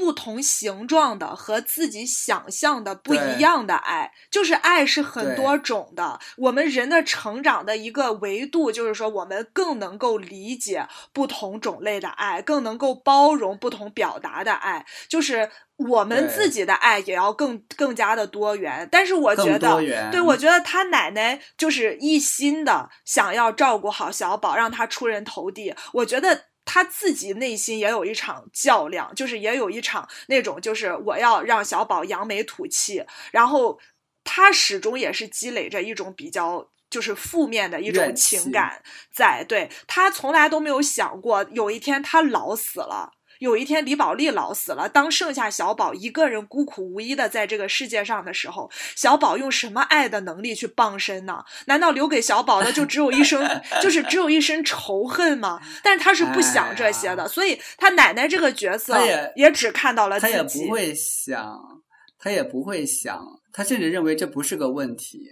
[0.00, 6.18] 不同形状的和自己想象的不一样的爱，就是爱是很多种的。
[6.38, 14.86] 我们人的成长的一个维度，就是说我们更能够理解不同种类的爱，更能够包容不同表达的爱。
[15.06, 18.88] 就是我们自己的爱也要更更加的多元。
[18.90, 19.68] 但是我觉得，
[20.10, 25.74] 对我觉得他奶奶就是一心的想要照顾好小宝，让他出人头地。
[25.92, 26.46] 我觉得。
[26.64, 33.78] 他自己内心也有一场较量，就是也有一场那种，就是我要让小宝扬眉吐气，然后
[34.24, 38.82] 他始终也是积累着一种比较就是负面的一种情感
[39.12, 43.12] 在，对他从来都没有想过有一天他老死了。
[43.40, 44.86] 有一天，李宝莉老死了。
[44.86, 51.42] 当剩下小宝一个人孤苦无依的在这个世界上的时候，小宝用什么爱的能力去傍身呢？
[51.64, 53.42] 难道留给小宝的就只有一生，
[53.80, 55.58] 就是只有一身仇恨吗？
[55.82, 60.32] 但是他是不想这些的，所以他奶奶这个角色也也只看到了自己。
[60.32, 61.82] 他也不会想，
[62.18, 63.18] 他也不会想，
[63.54, 65.30] 他甚至认为这不是个问题。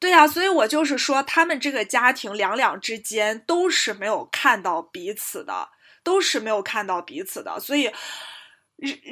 [0.00, 5.68] 对呀，所以我就是说，他们这个家庭两两之间都是没有看到彼此的。
[6.06, 7.90] 都是没有看到彼此的，所以，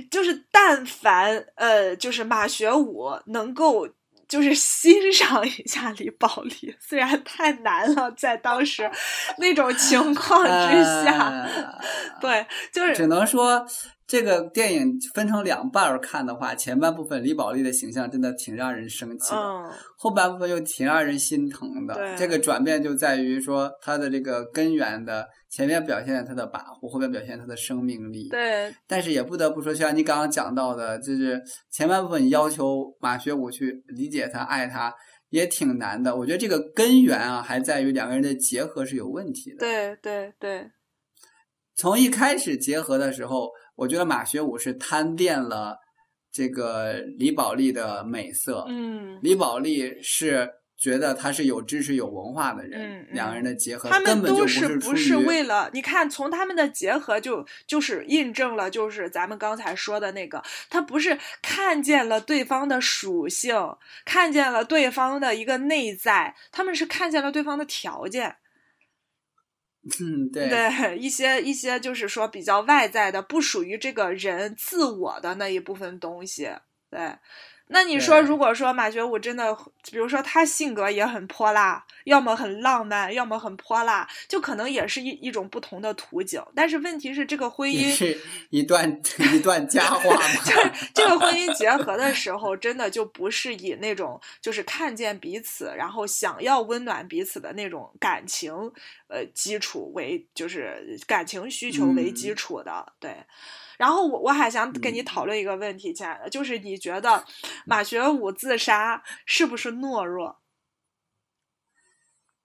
[0.09, 3.89] 就是但凡呃，就是马学武能够
[4.29, 8.89] 就是欣赏一下李宝莉，虽然太难了，在当时
[9.39, 11.51] 那种情况之下，
[12.21, 13.67] 对，就是只能说。
[14.07, 22.15] 这个电影分成两半儿看的话，前半部分李宝莉的形象真的挺让人生气的，后半部分又挺让人心疼的。
[22.15, 28.29] 这个转变就在于说，他的这个根源的前面表现他的跋扈，后面表现他的生命力。
[28.29, 28.71] 对。
[28.87, 34.93] 但是也不得不说，像你刚刚讲到的，就是前半部分要求马学武去理解他、爱他，
[35.31, 36.15] 也挺难的。
[36.15, 39.61] 我觉得这个根源啊，还在于两个人的结合是有问题的。
[39.61, 40.71] 对对对。
[41.75, 43.49] 从一开始结合的时候。
[43.77, 45.79] 我觉得马学武是贪恋了
[46.31, 48.65] 这个李宝莉的美色。
[48.69, 63.57] 嗯，李宝莉是觉得他是有知识、有文化的人，两个人的结合，他们都是不是为了你看，从他们的结合就就是印证了，就是咱们刚才说的那个，他不是看见了对方的属性，
[64.05, 68.37] 看见了对方的一个内在，他们是看见了对方的条件。
[70.01, 76.49] 嗯，对，一些一些就是说比较外在的，不属于这个人自我的那一部分东西，
[76.91, 77.17] 对。
[77.69, 79.57] 那你说，如果说马学武真的，
[79.91, 86.43] 比如说他性格也很泼辣，要么很浪漫，要么很泼辣，就可能也是一一种不同的图景。
[86.55, 88.21] 但是问题是，这个婚姻是
[88.51, 89.01] 一段
[89.35, 90.21] 一段佳话嘛？
[90.45, 98.53] 就是这个婚姻结合的时候，真的就不是以那种就是看见彼此，然后想要温暖彼此的那种感情
[99.09, 103.17] 呃基础为，就是感情需求为基础的，对。
[103.79, 107.25] 然后我我还想跟你讨论一个问题，亲爱的，就是你觉得
[107.67, 110.41] 马学武自杀是不是懦弱？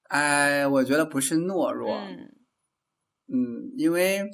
[0.03, 1.95] 哎，我觉得不是懦弱，
[3.27, 4.27] 嗯，因为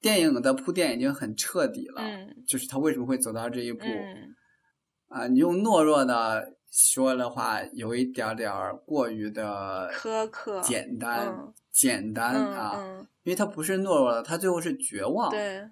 [0.00, 2.02] 电影的铺垫已经很彻底了，
[2.46, 3.84] 就是他为什么会走到这一步
[5.08, 5.26] 啊？
[5.28, 8.52] 你用懦弱的说的话，有一点点
[8.84, 11.34] 过于的苛刻、简单、
[11.70, 13.06] 简单啊。
[13.22, 15.30] 因为他不是懦弱的，他最后是绝望。
[15.30, 15.68] 对，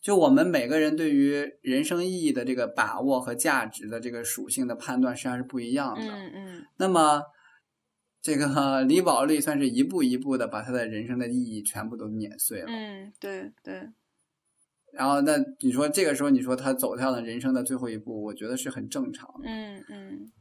[0.00, 6.02] 就我们每个人对于人生意义的这个把握和价值的这个属性的判断实际上是不一样的。
[6.02, 6.66] 嗯嗯。
[6.76, 7.22] 那么，
[8.20, 12.66] 这个 李宝莉算是一步一步的把他的人生的意义全部都碾碎了。
[12.68, 13.88] 嗯，对对。
[14.92, 19.48] 然后，那你说这个时候，你说他走向了人生的最后一步，我觉得是很正常的。
[19.48, 20.32] 嗯嗯。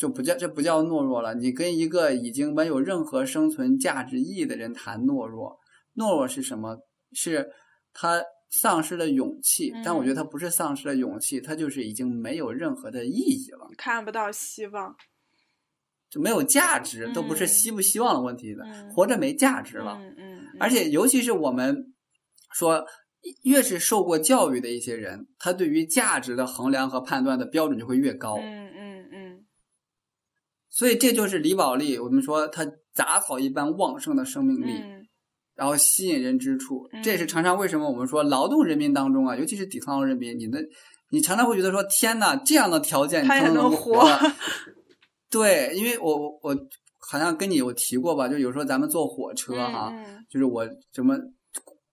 [0.00, 1.34] 就不叫这不叫懦弱了。
[1.34, 5.58] 你跟一个已经没有任何生存价值意义的人谈懦弱，
[5.94, 6.78] 懦弱是什么？
[7.12, 7.50] 是
[7.92, 9.70] 他丧失了勇气。
[9.84, 14.96] 但我觉得他不是丧失了勇气，他就是已经没有任何的意义了，看不到希望，
[16.08, 18.64] 就没有价值，都不是希不希望的问题的，
[18.94, 19.98] 活着没价值了。
[20.00, 20.42] 嗯嗯。
[20.58, 21.92] 而且，尤其是我们
[22.54, 22.86] 说，
[23.42, 28.38] 越是受过教育的一些人，他对于价值的衡量和判断的标准就会越高。
[28.38, 28.79] 嗯嗯。
[30.70, 32.64] 所以这就是李宝莉，我们说她
[32.94, 34.72] 杂草一般旺盛的生命力，
[35.56, 36.88] 然后吸引人之处。
[37.02, 40.62] 这也是常常为什么我们说劳动人民当中啊，尤其是底层人民，你的
[41.10, 44.08] 你常常会觉得说天呐，这样的条件他也能活。
[45.28, 46.56] 对，因为我我
[47.10, 49.92] 好像跟你有提过吧，就有时候咱们坐火车哈，
[50.30, 51.16] 就是我什么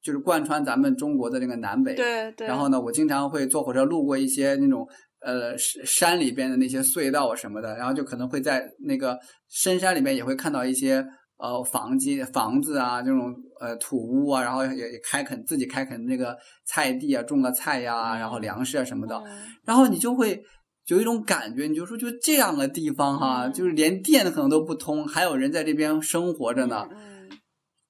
[0.04, 2.48] 就是贯穿咱们中国的这个南北，对对。
[2.48, 4.88] 然后呢，我经常会坐火车路过一些那种。
[5.19, 9.18] 呃，山里边的那些隧道什么的，然后就可能会在那个
[9.49, 11.03] 深山里面也会看到一些
[11.38, 19.19] 呃房基房子啊，这种呃土屋啊，然后也也开垦自己开垦那个菜地啊，种个菜呀，然后粮食啊什么的，
[19.65, 20.39] 然后你就会
[20.85, 26.85] 有一种感觉，你就说就这样的地方哈，就是连电可能都不通，还有人在这边生活着呢，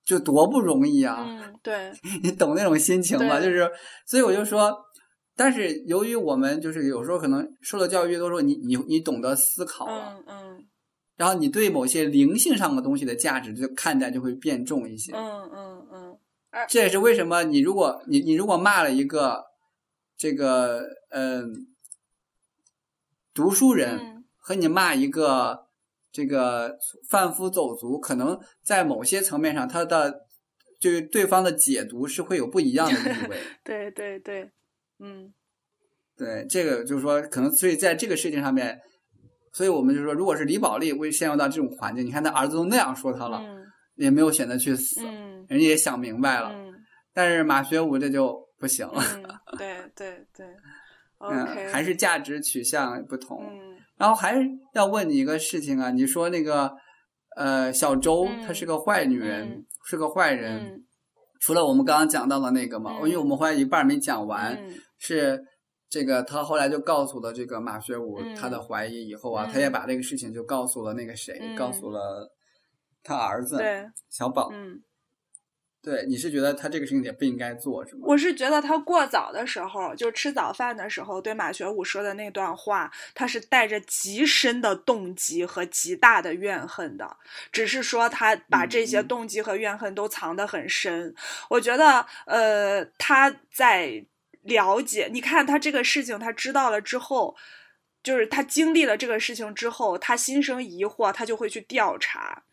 [0.05, 1.27] 就多不容易啊！
[1.61, 1.91] 对，
[2.23, 3.41] 你懂那种心情吗？
[3.41, 3.69] 就是，
[4.05, 4.73] 所以我就说。
[5.38, 10.65] 但是由于我们就是有时候可能受的教育，都说你你你懂得思考了，嗯嗯，
[11.15, 16.19] 然后你对某些灵性上的东西的价值就看待就会变重一些，嗯嗯嗯，
[16.68, 19.45] 这也是为什么你如果你你如果骂了一个
[20.18, 21.68] 这个嗯
[23.34, 25.68] 读书人和你骂一个
[26.11, 30.26] 这个贩夫走卒，可能在某些层面上他的
[30.80, 34.49] 就是对方的解读是会有不一样的意味， 对对对。
[34.99, 35.32] 嗯，
[36.18, 38.80] 对，这个就是说，可能所以在这个事情上面，
[39.53, 43.41] 所以我们就说，如果是李宝莉会陷入到这种环境，你看他儿子都那样说他了，
[43.95, 45.02] 也没有选择去死，
[45.48, 46.52] 人家也想明白了，
[47.14, 49.02] 但是马学武这就不行了。
[49.57, 50.45] 对对对，
[51.19, 53.44] OK，还是价值取向不同。
[53.98, 56.72] 然后还是要问你一个事情啊，你说那个
[57.36, 60.84] 呃小周她是个坏女人，是个坏人。
[61.40, 64.56] 除了我们刚刚讲到的那个嘛，因为我们后来一半没讲完，
[64.98, 65.44] 是
[65.90, 72.32] 这个他后来就告诉了这个马学武他的怀疑以后啊，他也把这个事情就告诉了那个谁，告诉了
[73.03, 73.57] 他儿子
[74.10, 74.49] 小宝。
[74.52, 74.82] 嗯
[75.80, 78.02] 对，你是觉得他这个事情也不应该做，是吗？
[78.03, 87.15] 我是觉得他过早的时候，就吃早饭的时候，对马学武说的那段话，他是带着极深的动机和极大的怨恨的。
[87.53, 91.15] 只是说他把这些动机和怨恨都藏得很深。
[91.49, 94.03] 我觉得，呃，他在
[94.48, 97.36] 了解，你看他这个事情，他知道了之后，
[98.02, 102.44] 就是他经历了这个事情之后，他心生疑惑，他就会去调查。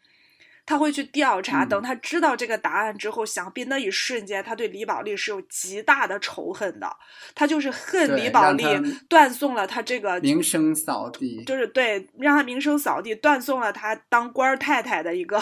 [0.66, 1.64] 他会去调查。
[1.64, 6.90] 等他知道这个答案之后，想必那一瞬间，他对李宝莉是有极大的仇恨的。
[7.34, 8.64] 他就是恨李宝莉
[9.08, 15.40] 断送了他这个名声扫地，就是对让他名声扫地，断送了他当官太太的一个，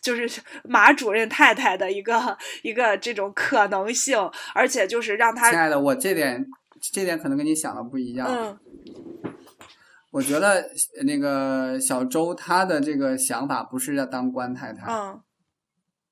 [0.00, 4.18] 就是马主任太太的一个一个这种可能性，
[4.54, 6.46] 而且就是让他亲爱的，我这点
[6.80, 8.26] 这点可能跟你想的不一样。
[8.28, 8.58] 嗯。
[10.14, 10.64] 我觉得
[11.04, 15.20] 那个小周他的这个想法不是要当官太太，嗯，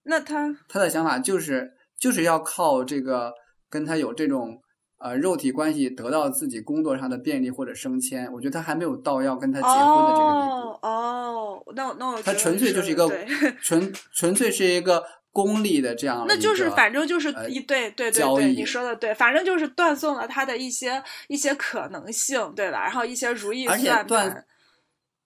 [0.03, 3.33] 那他他的想法就是就是要靠这个
[3.71, 4.61] 跟他有这种
[4.99, 8.29] 呃肉体关系得到自己工作上的便利或者升迁。
[8.33, 10.87] 我觉得他还没有到要跟他结婚的这个地步。
[10.89, 13.09] 哦，那那我他纯粹就是一个
[13.63, 15.05] 纯纯粹是一个。
[15.33, 22.83] 功利的这样，那就是反正就是一对对对对，你说的对，反正就是断送了他的一些一些可能性，对吧？
[22.83, 24.45] 然后一些如意算盘，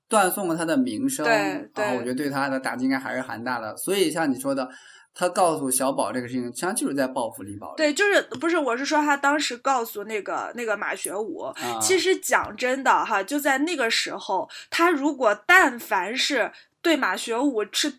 [0.09, 1.25] 断送了他的名声。
[1.25, 3.77] 对对，我觉得对他的打击应该还是很大的。
[3.77, 4.69] 所以像你说的，
[5.13, 7.75] 他告诉小宝这个事情，实际上就是在报复李宝。
[7.77, 11.53] 对，就是不是我是说他当时告诉那个那个马学武，
[11.83, 16.53] 其实讲真的哈，就在那个时候，他如果但凡是。
[16.83, 17.93] 对马学武是，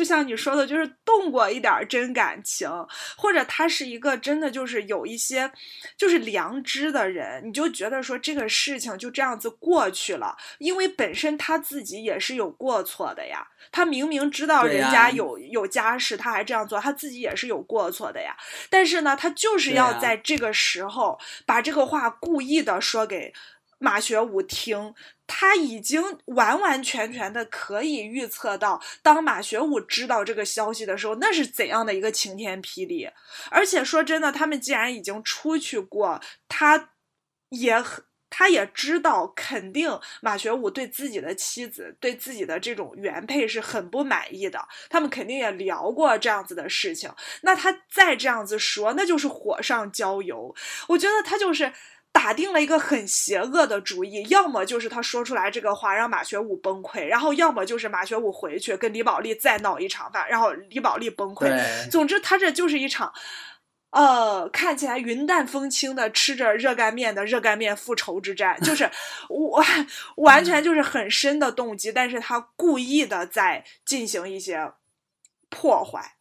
[0.00, 2.66] 就像你说的，就是动过一点真感情，
[3.18, 5.52] 或者他是一个真的就是有一些
[5.94, 18.34] 就是良知的人，你就觉得说这个事情就这样子过去了，因为本身他自己也是有过错的呀，他明明知道人家有有家室，他还这样做，他自己也是有过错的呀。
[18.70, 23.34] 但是呢，他就是要在这个时候把这个话故意的说给
[23.80, 24.94] 马学武听。
[25.32, 33.08] 他已经完完全全的可以预测到，当马学武知道这个消息的时候，那是怎样的一个晴天霹雳。
[33.48, 36.90] 而且说真的，他们既然已经出去过，他
[37.50, 37.80] 也
[38.28, 44.66] 他也知道，肯定马学武对自己的妻子、对自己的这种原配是很不满意的。
[44.88, 47.08] 他们肯定也聊过这样子的事情。
[47.42, 50.52] 那他再这样子说，那就是火上浇油。
[50.88, 51.72] 我觉得他就是。
[52.12, 61.48] 打定了一个很邪恶的主意，要么就是他说出来这个话让马学武崩溃，然后要么就是马学武回去跟李宝莉再闹一场饭，然后李宝莉崩溃。
[61.88, 63.12] 总之，他这就是一场，
[63.90, 68.90] 呃，看起来云淡风轻的吃着热干面的热干面复仇之战，就 是
[69.28, 69.64] 我
[70.16, 74.72] 完全就是很深的动机，但是他故意的在进行一些
[75.48, 76.16] 破坏。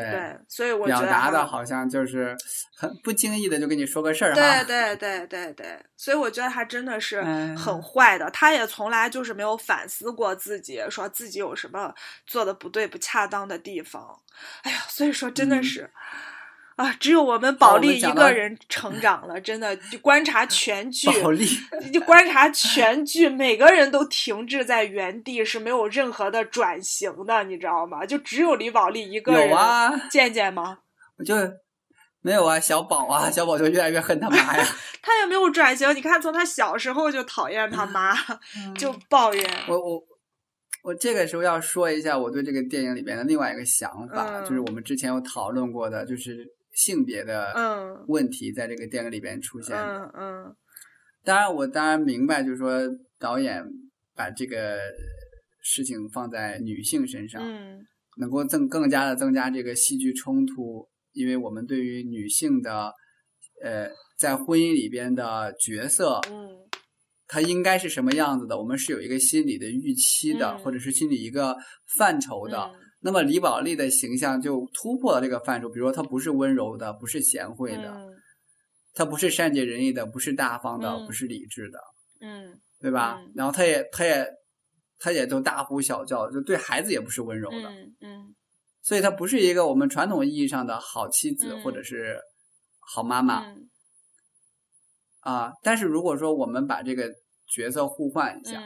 [0.00, 2.36] 对，所以我觉得表达的好像就是
[2.76, 7.22] 很不经意的就跟你说个事儿对对对对对，所以我觉得他真的是
[7.54, 11.94] 很坏的，他也从来就是没有反思过自己，说自己有什么
[12.26, 14.20] 做的不对、不恰当的地方。
[14.62, 15.90] 哎呀，所以说真的是。
[16.76, 21.08] 啊，只有我们保利一个人成长了，真的就观察 全剧，
[21.92, 28.04] 就观察全剧，每个人都停滞在原地，是没有任何的转型的，你知道吗？
[28.04, 29.50] 就只有李宝利一个人。
[29.50, 30.78] 有啊，健健吗？
[31.16, 31.36] 我就
[32.22, 34.66] 没有啊，小宝啊，小宝就越来越恨他妈呀。
[35.00, 38.12] 他也没有转型，你看，从他小时候就讨厌他妈，
[38.76, 39.48] 就抱怨。
[39.68, 40.02] 我我
[40.82, 46.52] 我这个时候要说一下我对这个电影里边的另外一个想法，就是我们之前有讨论过的，就是。
[46.74, 50.56] 性别的问题在这个电影里边出现嗯嗯，
[51.22, 52.80] 当然我当然明白，就是说
[53.18, 53.64] 导演
[54.14, 54.78] 把这个
[55.62, 57.80] 事情放在女性身上，嗯，
[58.18, 62.92] 能够增更加的增加这个戏剧冲突，因为我们对于女性的
[63.62, 63.88] 呃
[64.18, 66.50] 在婚姻里边的角色，嗯，
[67.28, 71.56] 她应该是什么样子的，我们是有一个心理的预期的，或者是心理一个
[71.96, 72.70] 范畴的。
[73.06, 77.94] 那么李宝莉的形象就突破了这个范畴，比如说她不是温柔的，不是贤惠的，
[78.94, 81.78] 她不是善解人意的，不是大方的，不是理智的，
[82.22, 83.20] 嗯，对吧？
[83.34, 84.26] 然后她也，她也，
[84.98, 87.68] 她也都大呼小叫，就对孩子也不是温柔的，
[88.00, 88.34] 嗯，
[88.80, 92.18] 所以她不是一个我们传统意义上的好妻子或者是
[92.80, 93.54] 好妈妈
[95.20, 95.52] 啊。
[95.62, 97.12] 但是如果说我们把这个
[97.46, 98.62] 角色互换一下，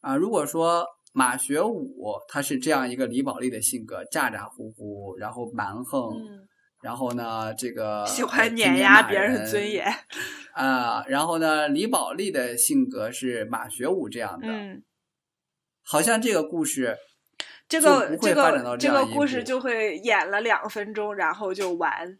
[0.00, 0.86] 啊，如果说。
[1.16, 1.94] 马学武
[2.26, 6.12] 他是这样一个李宝莉的性格，咋咋呼呼，然后蛮横，
[6.82, 9.86] 然后呢，这个喜欢碾压别人的尊严
[10.54, 11.04] 啊。
[11.06, 14.48] 然后呢，李宝莉的性格是马学武这样的，
[15.84, 16.96] 好像这个故事
[17.68, 22.18] 这个这个这个故事就会演了两分钟，然后就完。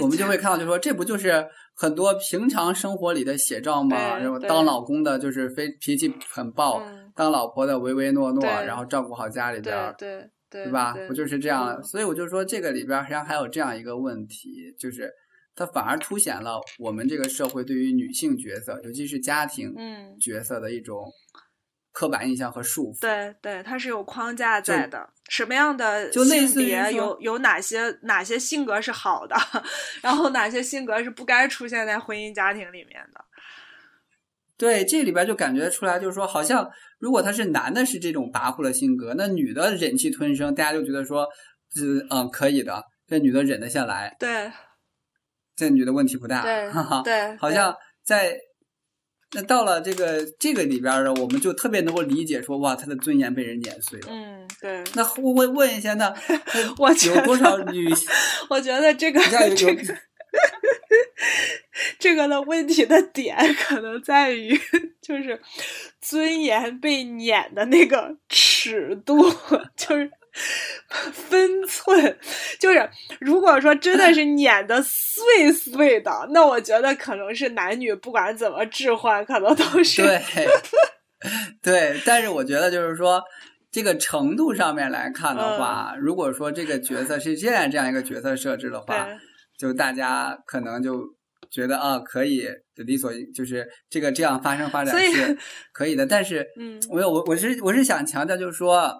[0.00, 4.16] 我们就会看到，就说这不就是很多平常生活里的写照吗？
[4.16, 6.82] 然后当老公的就是非脾气很暴。
[7.14, 10.94] 当老婆的唯唯诺诺，然后照顾好家里边，对对对吧？
[11.08, 11.82] 不就是这样？
[11.82, 15.10] 所以我就说，这个里边实际上还有这样一个问题，就是
[15.54, 19.74] 它反而凸显了我们这个社会对于女性角色，尤其是家庭
[20.20, 21.10] 角色的一种
[21.92, 23.00] 刻板印象和束缚。
[23.00, 25.08] 对对，它是有框架在的。
[25.28, 26.62] 什么样的就类似
[26.92, 29.34] 有有哪些哪些性格是好的，
[30.02, 33.24] 然后哪些性格是不该出现在婚姻家庭里面的。
[34.58, 36.70] 对，这里边就感觉出来，就是说，好像
[37.02, 41.26] 如果他是男的，是这种跋扈的性格，那女的忍气吞声，大家就觉得说，
[41.76, 44.16] 嗯嗯，可以的，这女的忍得下来。
[44.20, 44.52] 对，
[45.56, 46.42] 这女的问题不大。
[46.42, 46.70] 对
[47.02, 47.74] 对，好像
[48.04, 48.38] 在
[49.32, 54.06] 那到了这个这个里边呢，我们就特别能够理解说，哇，她的尊严被人碾碎了。
[54.08, 54.84] 嗯，对。
[54.94, 56.14] 那我问问一下，那
[56.78, 57.92] 我有多少女？
[58.48, 59.20] 我觉得这个
[59.56, 59.82] 这个。
[61.98, 64.58] 这个的问题的点可能在于，
[65.00, 65.40] 就是
[66.00, 69.30] 尊严被碾的那个尺度，
[69.76, 70.10] 就是
[71.12, 72.18] 分寸。
[72.58, 72.90] 就是
[73.20, 80.20] 如果说真的是碾的碎碎的，那我觉得可能是男女不管怎么置换，可能都是对
[81.62, 82.00] 对。
[82.04, 83.22] 但是我觉得就是说，
[83.70, 89.08] 这个程度上面来看的话，如果说这个角色是现在这样一个角色设置的话。
[89.62, 91.04] 就大家可能就
[91.48, 95.38] 觉得啊，可以理所就是这个这样发生发展是
[95.72, 98.92] 可以的，但是， 嗯，我我我是我是想强调，就是说，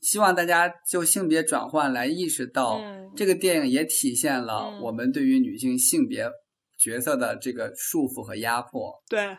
[0.00, 2.80] 希望大家就性别转换来意识到，
[3.14, 6.26] 这个电影也体现了我们对于女性性别
[6.78, 8.94] 角色的这个束缚和压迫。
[9.06, 9.36] 对，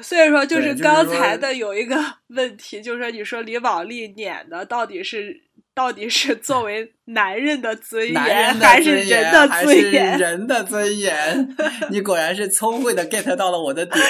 [0.00, 1.96] 所以说就是刚才的有一个
[2.30, 5.47] 问题，就是说你说李宝莉演的到底是。
[5.78, 10.18] 到底是作为男人的尊严，还是人的尊严？
[10.18, 11.56] 人的尊严，
[11.88, 14.04] 你果然是聪慧的 get 到了我的点。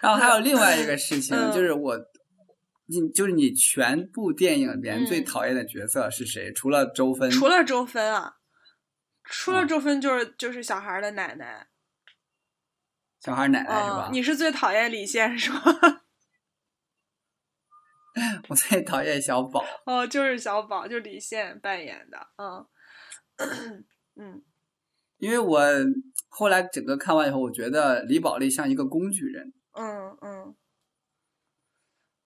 [0.00, 1.96] 然后还有另外一个事情，就是我，
[2.86, 6.52] 你就是你全部电影里面最讨厌的角色是谁？
[6.52, 7.30] 除了周芬？
[7.30, 8.32] 除了周芬啊，
[9.22, 11.68] 除了周芬就是就是小孩的奶奶，
[13.24, 14.08] 小孩奶奶是吧？
[14.10, 16.02] 你是最讨厌李现是吧？
[18.48, 19.64] 我最讨厌小宝。
[19.86, 22.66] 哦，就是小宝，就李现扮演的，嗯。
[24.20, 24.42] 嗯，
[25.18, 25.60] 因为我
[26.28, 30.56] 后来整个看完以后，我觉得李宝莉像一个工具人，嗯嗯，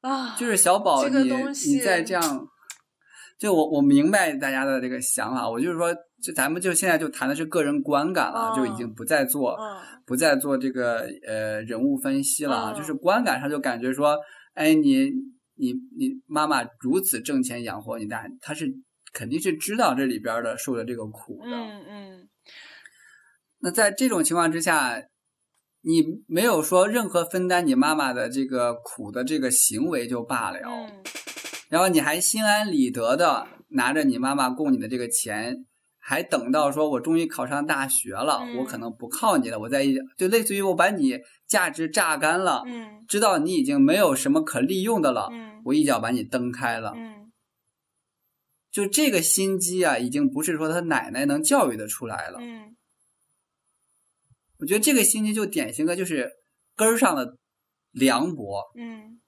[0.00, 1.30] 啊，就是小宝，你
[1.66, 2.48] 你再这样，
[3.38, 9.54] 就我我明白大家的这个想法，我就是说，就咱们就现在就谈的是个人观感了，就已经不再做，
[10.06, 14.16] 不再做这个呃人物分析了，就是观感上就感觉说，
[14.54, 15.12] 哎你。
[15.62, 18.66] 你你妈妈如此挣钱养活你，大她是
[19.12, 21.50] 肯定是知道这里边的受的这个苦的。
[21.50, 22.28] 嗯嗯。
[23.60, 25.00] 那在这种情况之下，
[25.82, 30.58] 你没有说任何分担你妈妈的这个苦的这个行为就罢了，
[31.68, 35.64] 然后你还心安理得的拿着你妈妈供你的这个钱。
[36.04, 39.60] 还等到说，我终于考上大学了，我可能不靠你了。
[39.60, 39.84] 我在
[40.18, 41.16] 就类似于我把你
[41.46, 47.32] 价值榨干了，嗯，知道你已经没有什么可利用的了，嗯，我一脚把你蹬开了，嗯，
[48.70, 52.76] 就这个心机啊，已经不是说他奶奶能教育的出来了，嗯，
[54.58, 56.30] 我觉得这个心机就典型的就是
[56.74, 57.38] 根儿上的
[57.90, 59.20] 凉薄，嗯，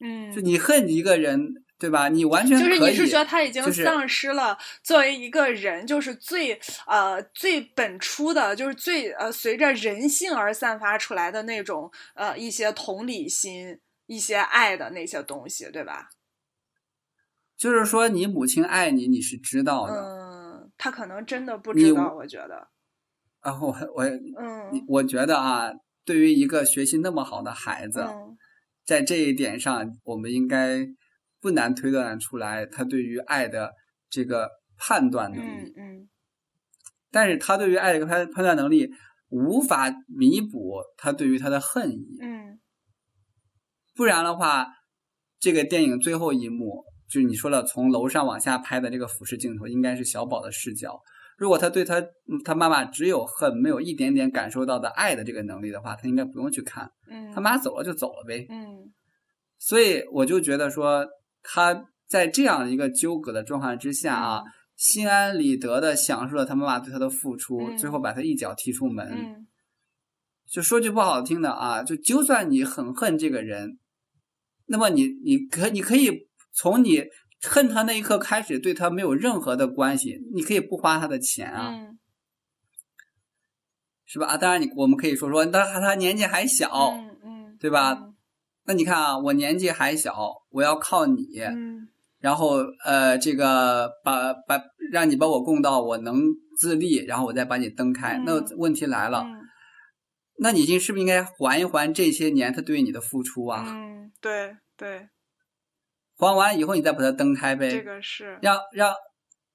[0.00, 1.63] 嗯，就你恨一个人。
[1.76, 2.08] 对吧？
[2.08, 16.08] 你完全就是你是觉得他已经丧失了作为一个人，就是最呃最本初的，就是最呃随着人性而散发出来的那种呃一些同理心、一些爱的那些东西，对吧？
[17.56, 19.94] 就是说，你母亲爱你，你是知道的。
[19.94, 22.68] 嗯，他可能真的不知道，我觉得。
[23.40, 25.70] 啊，我我嗯，我觉得啊，
[26.04, 28.06] 对于一个学习那么好的孩子，
[28.86, 30.88] 在这一点上，我们应该。
[31.44, 33.74] 不难推断出来，他对于爱的
[34.08, 34.48] 这个
[34.78, 36.08] 判断能力，嗯嗯，
[37.10, 38.88] 但是他对于爱的判判断能力
[39.28, 42.58] 无法弥补他对于他的恨意，嗯，
[43.94, 44.66] 不然的话，
[45.38, 50.98] 这个电影最后一幕就是你说了，从楼上往下拍的这个俯视镜头，应该是小宝的视角。
[51.36, 52.02] 如果他对他
[52.42, 58.90] 他妈妈只有恨，没有一点点感受到的爱的这个能力的话，他应该不用去看，嗯，他妈走了就走了呗，嗯，
[59.58, 61.06] 所以我就觉得说。
[61.44, 64.42] 他在这样一个纠葛的状况之下啊，
[64.74, 69.46] 心安理得的享受了他妈妈对他的付出，最后把他一脚踢出门。
[70.46, 73.78] 就说句不好听的啊，就就算你很恨这个人，
[74.66, 77.02] 那么你你可你可以从你
[77.42, 81.74] 恨他那一刻开始，对他没有任何的关系，你可以不花他的钱啊，
[84.04, 84.26] 是吧？
[84.26, 88.13] 啊，当然你我们可以说说，他他年纪还小，嗯嗯，对吧？
[88.66, 91.22] 那你看啊，我年纪还小，我要靠你，
[92.18, 94.58] 然后呃，这个把把
[94.90, 96.22] 让你把我供到我能
[96.58, 98.18] 自立，然后我再把你蹬开。
[98.24, 99.26] 那问题来了，
[100.38, 103.64] 那你就是不是应该还一还这些年他对你的付出啊？
[103.68, 105.08] 嗯，对对。
[106.16, 107.68] 还完以后，你再把它蹬开呗。
[107.70, 108.94] 这个是让让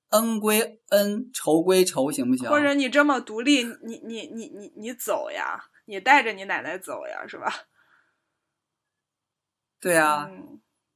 [0.09, 2.49] 恩归恩，仇归仇，行不行？
[2.49, 7.51] 或者你这么独立，你你你你你走呀，你带着你奶奶走呀，是吧？
[9.81, 10.29] 对啊，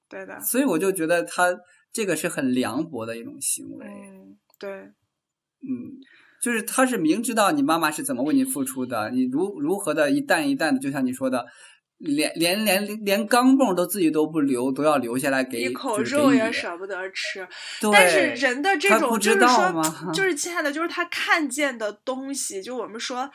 [0.10, 0.40] 对的。
[0.42, 1.48] 所以我就觉得他
[1.92, 3.86] 这个是很凉薄的一种行为。
[3.86, 4.72] 嗯，对。
[4.72, 6.00] 嗯，
[6.42, 11.46] 就是他是明知道你妈妈是怎么为你付出的，你如如何的一担一担的，就像你说的。
[12.00, 17.48] 连连连连钢镚都自己都不留，都要留下来给一口肉也舍不得吃。
[17.94, 23.32] 但是人的这种就是说，就是亲爱的，就是他看见的东西，就我们说，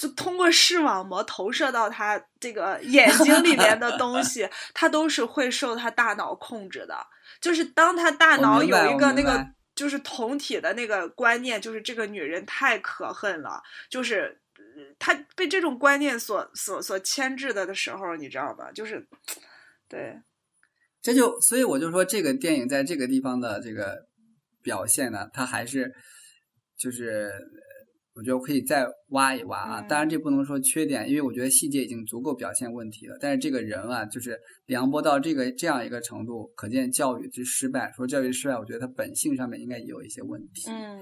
[0.00, 7.06] 就通过视网膜投射到他这个眼睛里面的东 西，他都是会受他大脑控制的。
[7.40, 14.38] 就是当他大脑有一个那个就是同体的那个观念，就是这个女人太可恨了，就是。
[14.98, 18.70] 他被这种观念所所所牵制的的时候，你知道吧？
[18.72, 19.06] 就是，
[19.88, 20.18] 对，
[21.02, 24.06] 这就所以我就说，这个电影在这个地方的这个
[24.62, 25.94] 表现呢，它还是
[26.78, 27.32] 就是
[28.20, 29.80] 我觉得可以再挖一挖啊。
[29.80, 33.16] 当然，这不能说缺点，因为我觉得细节已经足够表现问题了。
[33.18, 37.90] 但是这个人啊，就是凉薄到这个这样一个程度，可见教育之失败。
[37.96, 40.68] 说教育失败，我觉得他本性上面应该也有一些问题。
[40.68, 41.00] 嗯。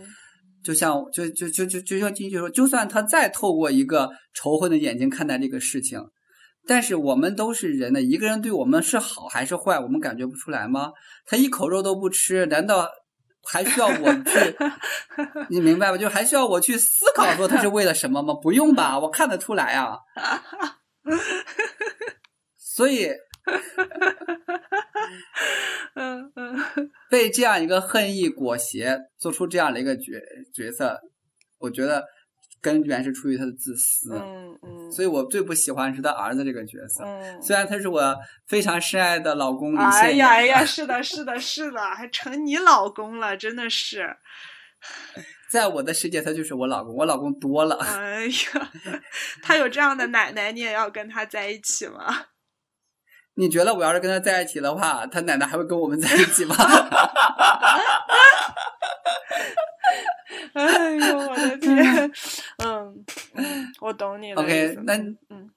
[0.63, 6.01] 就像就就就就就像金句说，就算他再透过一个仇恨的眼睛看待这个事情，
[6.67, 10.91] 但是我们都是人的，一个人对我们是好还是坏，我们感觉不出来吗？
[11.27, 12.89] 他一口肉都不吃，难道
[13.51, 14.57] 还需要我去？
[15.51, 15.97] 你明白吧？
[15.99, 18.35] 就还需要我去思考说他是为了什么吗？
[18.35, 19.99] 不用吧，我看得出来啊。
[22.57, 23.11] 所以。
[25.95, 30.13] 嗯嗯，被这样一个恨意裹挟，做出这样的一个角
[30.53, 31.01] 角色，
[31.59, 32.05] 我觉得
[32.61, 34.15] 根源是出于他的自私。
[34.15, 37.05] 嗯嗯，所以我最不喜欢是他儿子这个角色。
[37.05, 38.17] 嗯，虽然他是我
[38.47, 39.91] 非常深爱的老公李现。
[39.91, 44.17] 哎呀哎呀，是的， 是的，是的，还成你老公了，真的是。
[45.51, 47.77] 在我的世界，他就是我老公，我老公多了。
[47.77, 48.71] 哎呀，
[49.43, 52.27] 他有这样的奶奶，你也要跟他在一起吗？
[53.39, 56.57] 你觉得我要是跟他在一起的话，他奶奶还会跟我们在一起吗？
[60.55, 62.11] 哎呦我的天，
[62.65, 63.05] 嗯，
[63.81, 64.95] 我懂你的 OK，那
[65.31, 65.49] 嗯。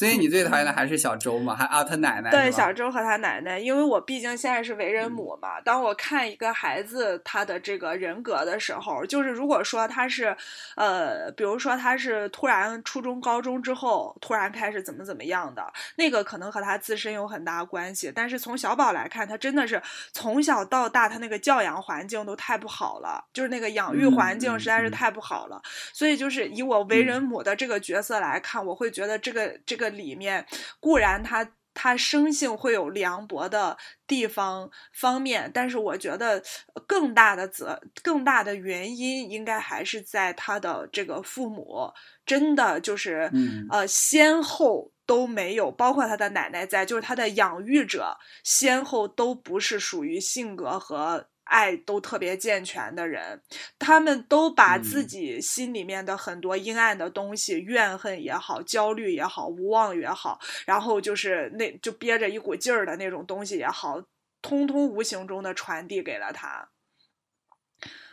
[0.00, 1.54] 所以你最讨厌的还是小周嘛？
[1.54, 5.60] 还啊，他奶奶对小周和他奶奶，因为我毕竟现在是为人母嘛。
[5.60, 10.34] 当我看一个孩子他的这个人格的时候，就是如果说他是，
[10.74, 18.10] 呃，比如说他是突然初中、高中之后突然开始怎么怎么样的，那个可能和他自身有很大关系。
[18.14, 19.82] 但是从小宝来看，他真的是
[20.14, 25.60] 从小到大他那个教养环境都太不好了，就是那个养育环境实在是太不好了。
[25.92, 29.89] 所以就是以我为人母的这个角色来看，我会觉得这个这个。
[29.90, 30.46] 里面
[30.80, 33.76] 固然他他生性会有凉薄的
[34.06, 36.42] 地方方面，但是我觉得
[36.86, 41.92] 更大的责更大的原因应该还是在他的这个父母
[42.26, 43.30] 真的就是
[43.70, 51.28] 呃先后都没有，包括他的奶奶在，就是他的养育者先后都不是属于性格和。
[51.50, 53.42] 爱都特别健全的人，
[53.76, 64.00] 他们都把自己心里面的很多阴暗的东西，怨恨也好，焦虑也好，无望也好，然后就是那就憋着一股劲儿的那种东西也好，
[64.40, 66.68] 通通无形中的传递给了他。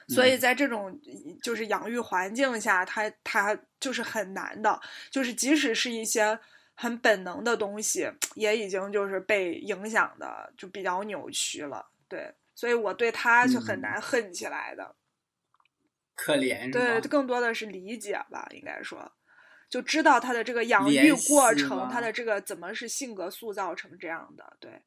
[0.09, 0.99] 所以在这种
[1.43, 4.81] 就是养育环境下，他他就是很难的，
[5.11, 6.39] 就是即使是一些
[6.73, 12.33] 很本能的东西，也已经就是被影响的就比较扭曲了，对。
[12.57, 14.95] 所以我对他是很难恨起来的，
[16.15, 19.13] 可怜对，更多的是理解吧，应该说，
[19.69, 24.83] 就知道他的这个养育过程，他的这个怎么是性格塑造成这样的，对。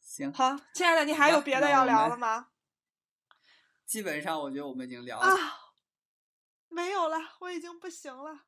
[0.00, 2.50] 行，好，亲爱的，你还有别的要聊的吗？
[3.84, 5.26] 基本上，我觉得我们已经聊了。
[5.26, 5.58] 啊，
[6.68, 8.44] 没有了，我已经不行了。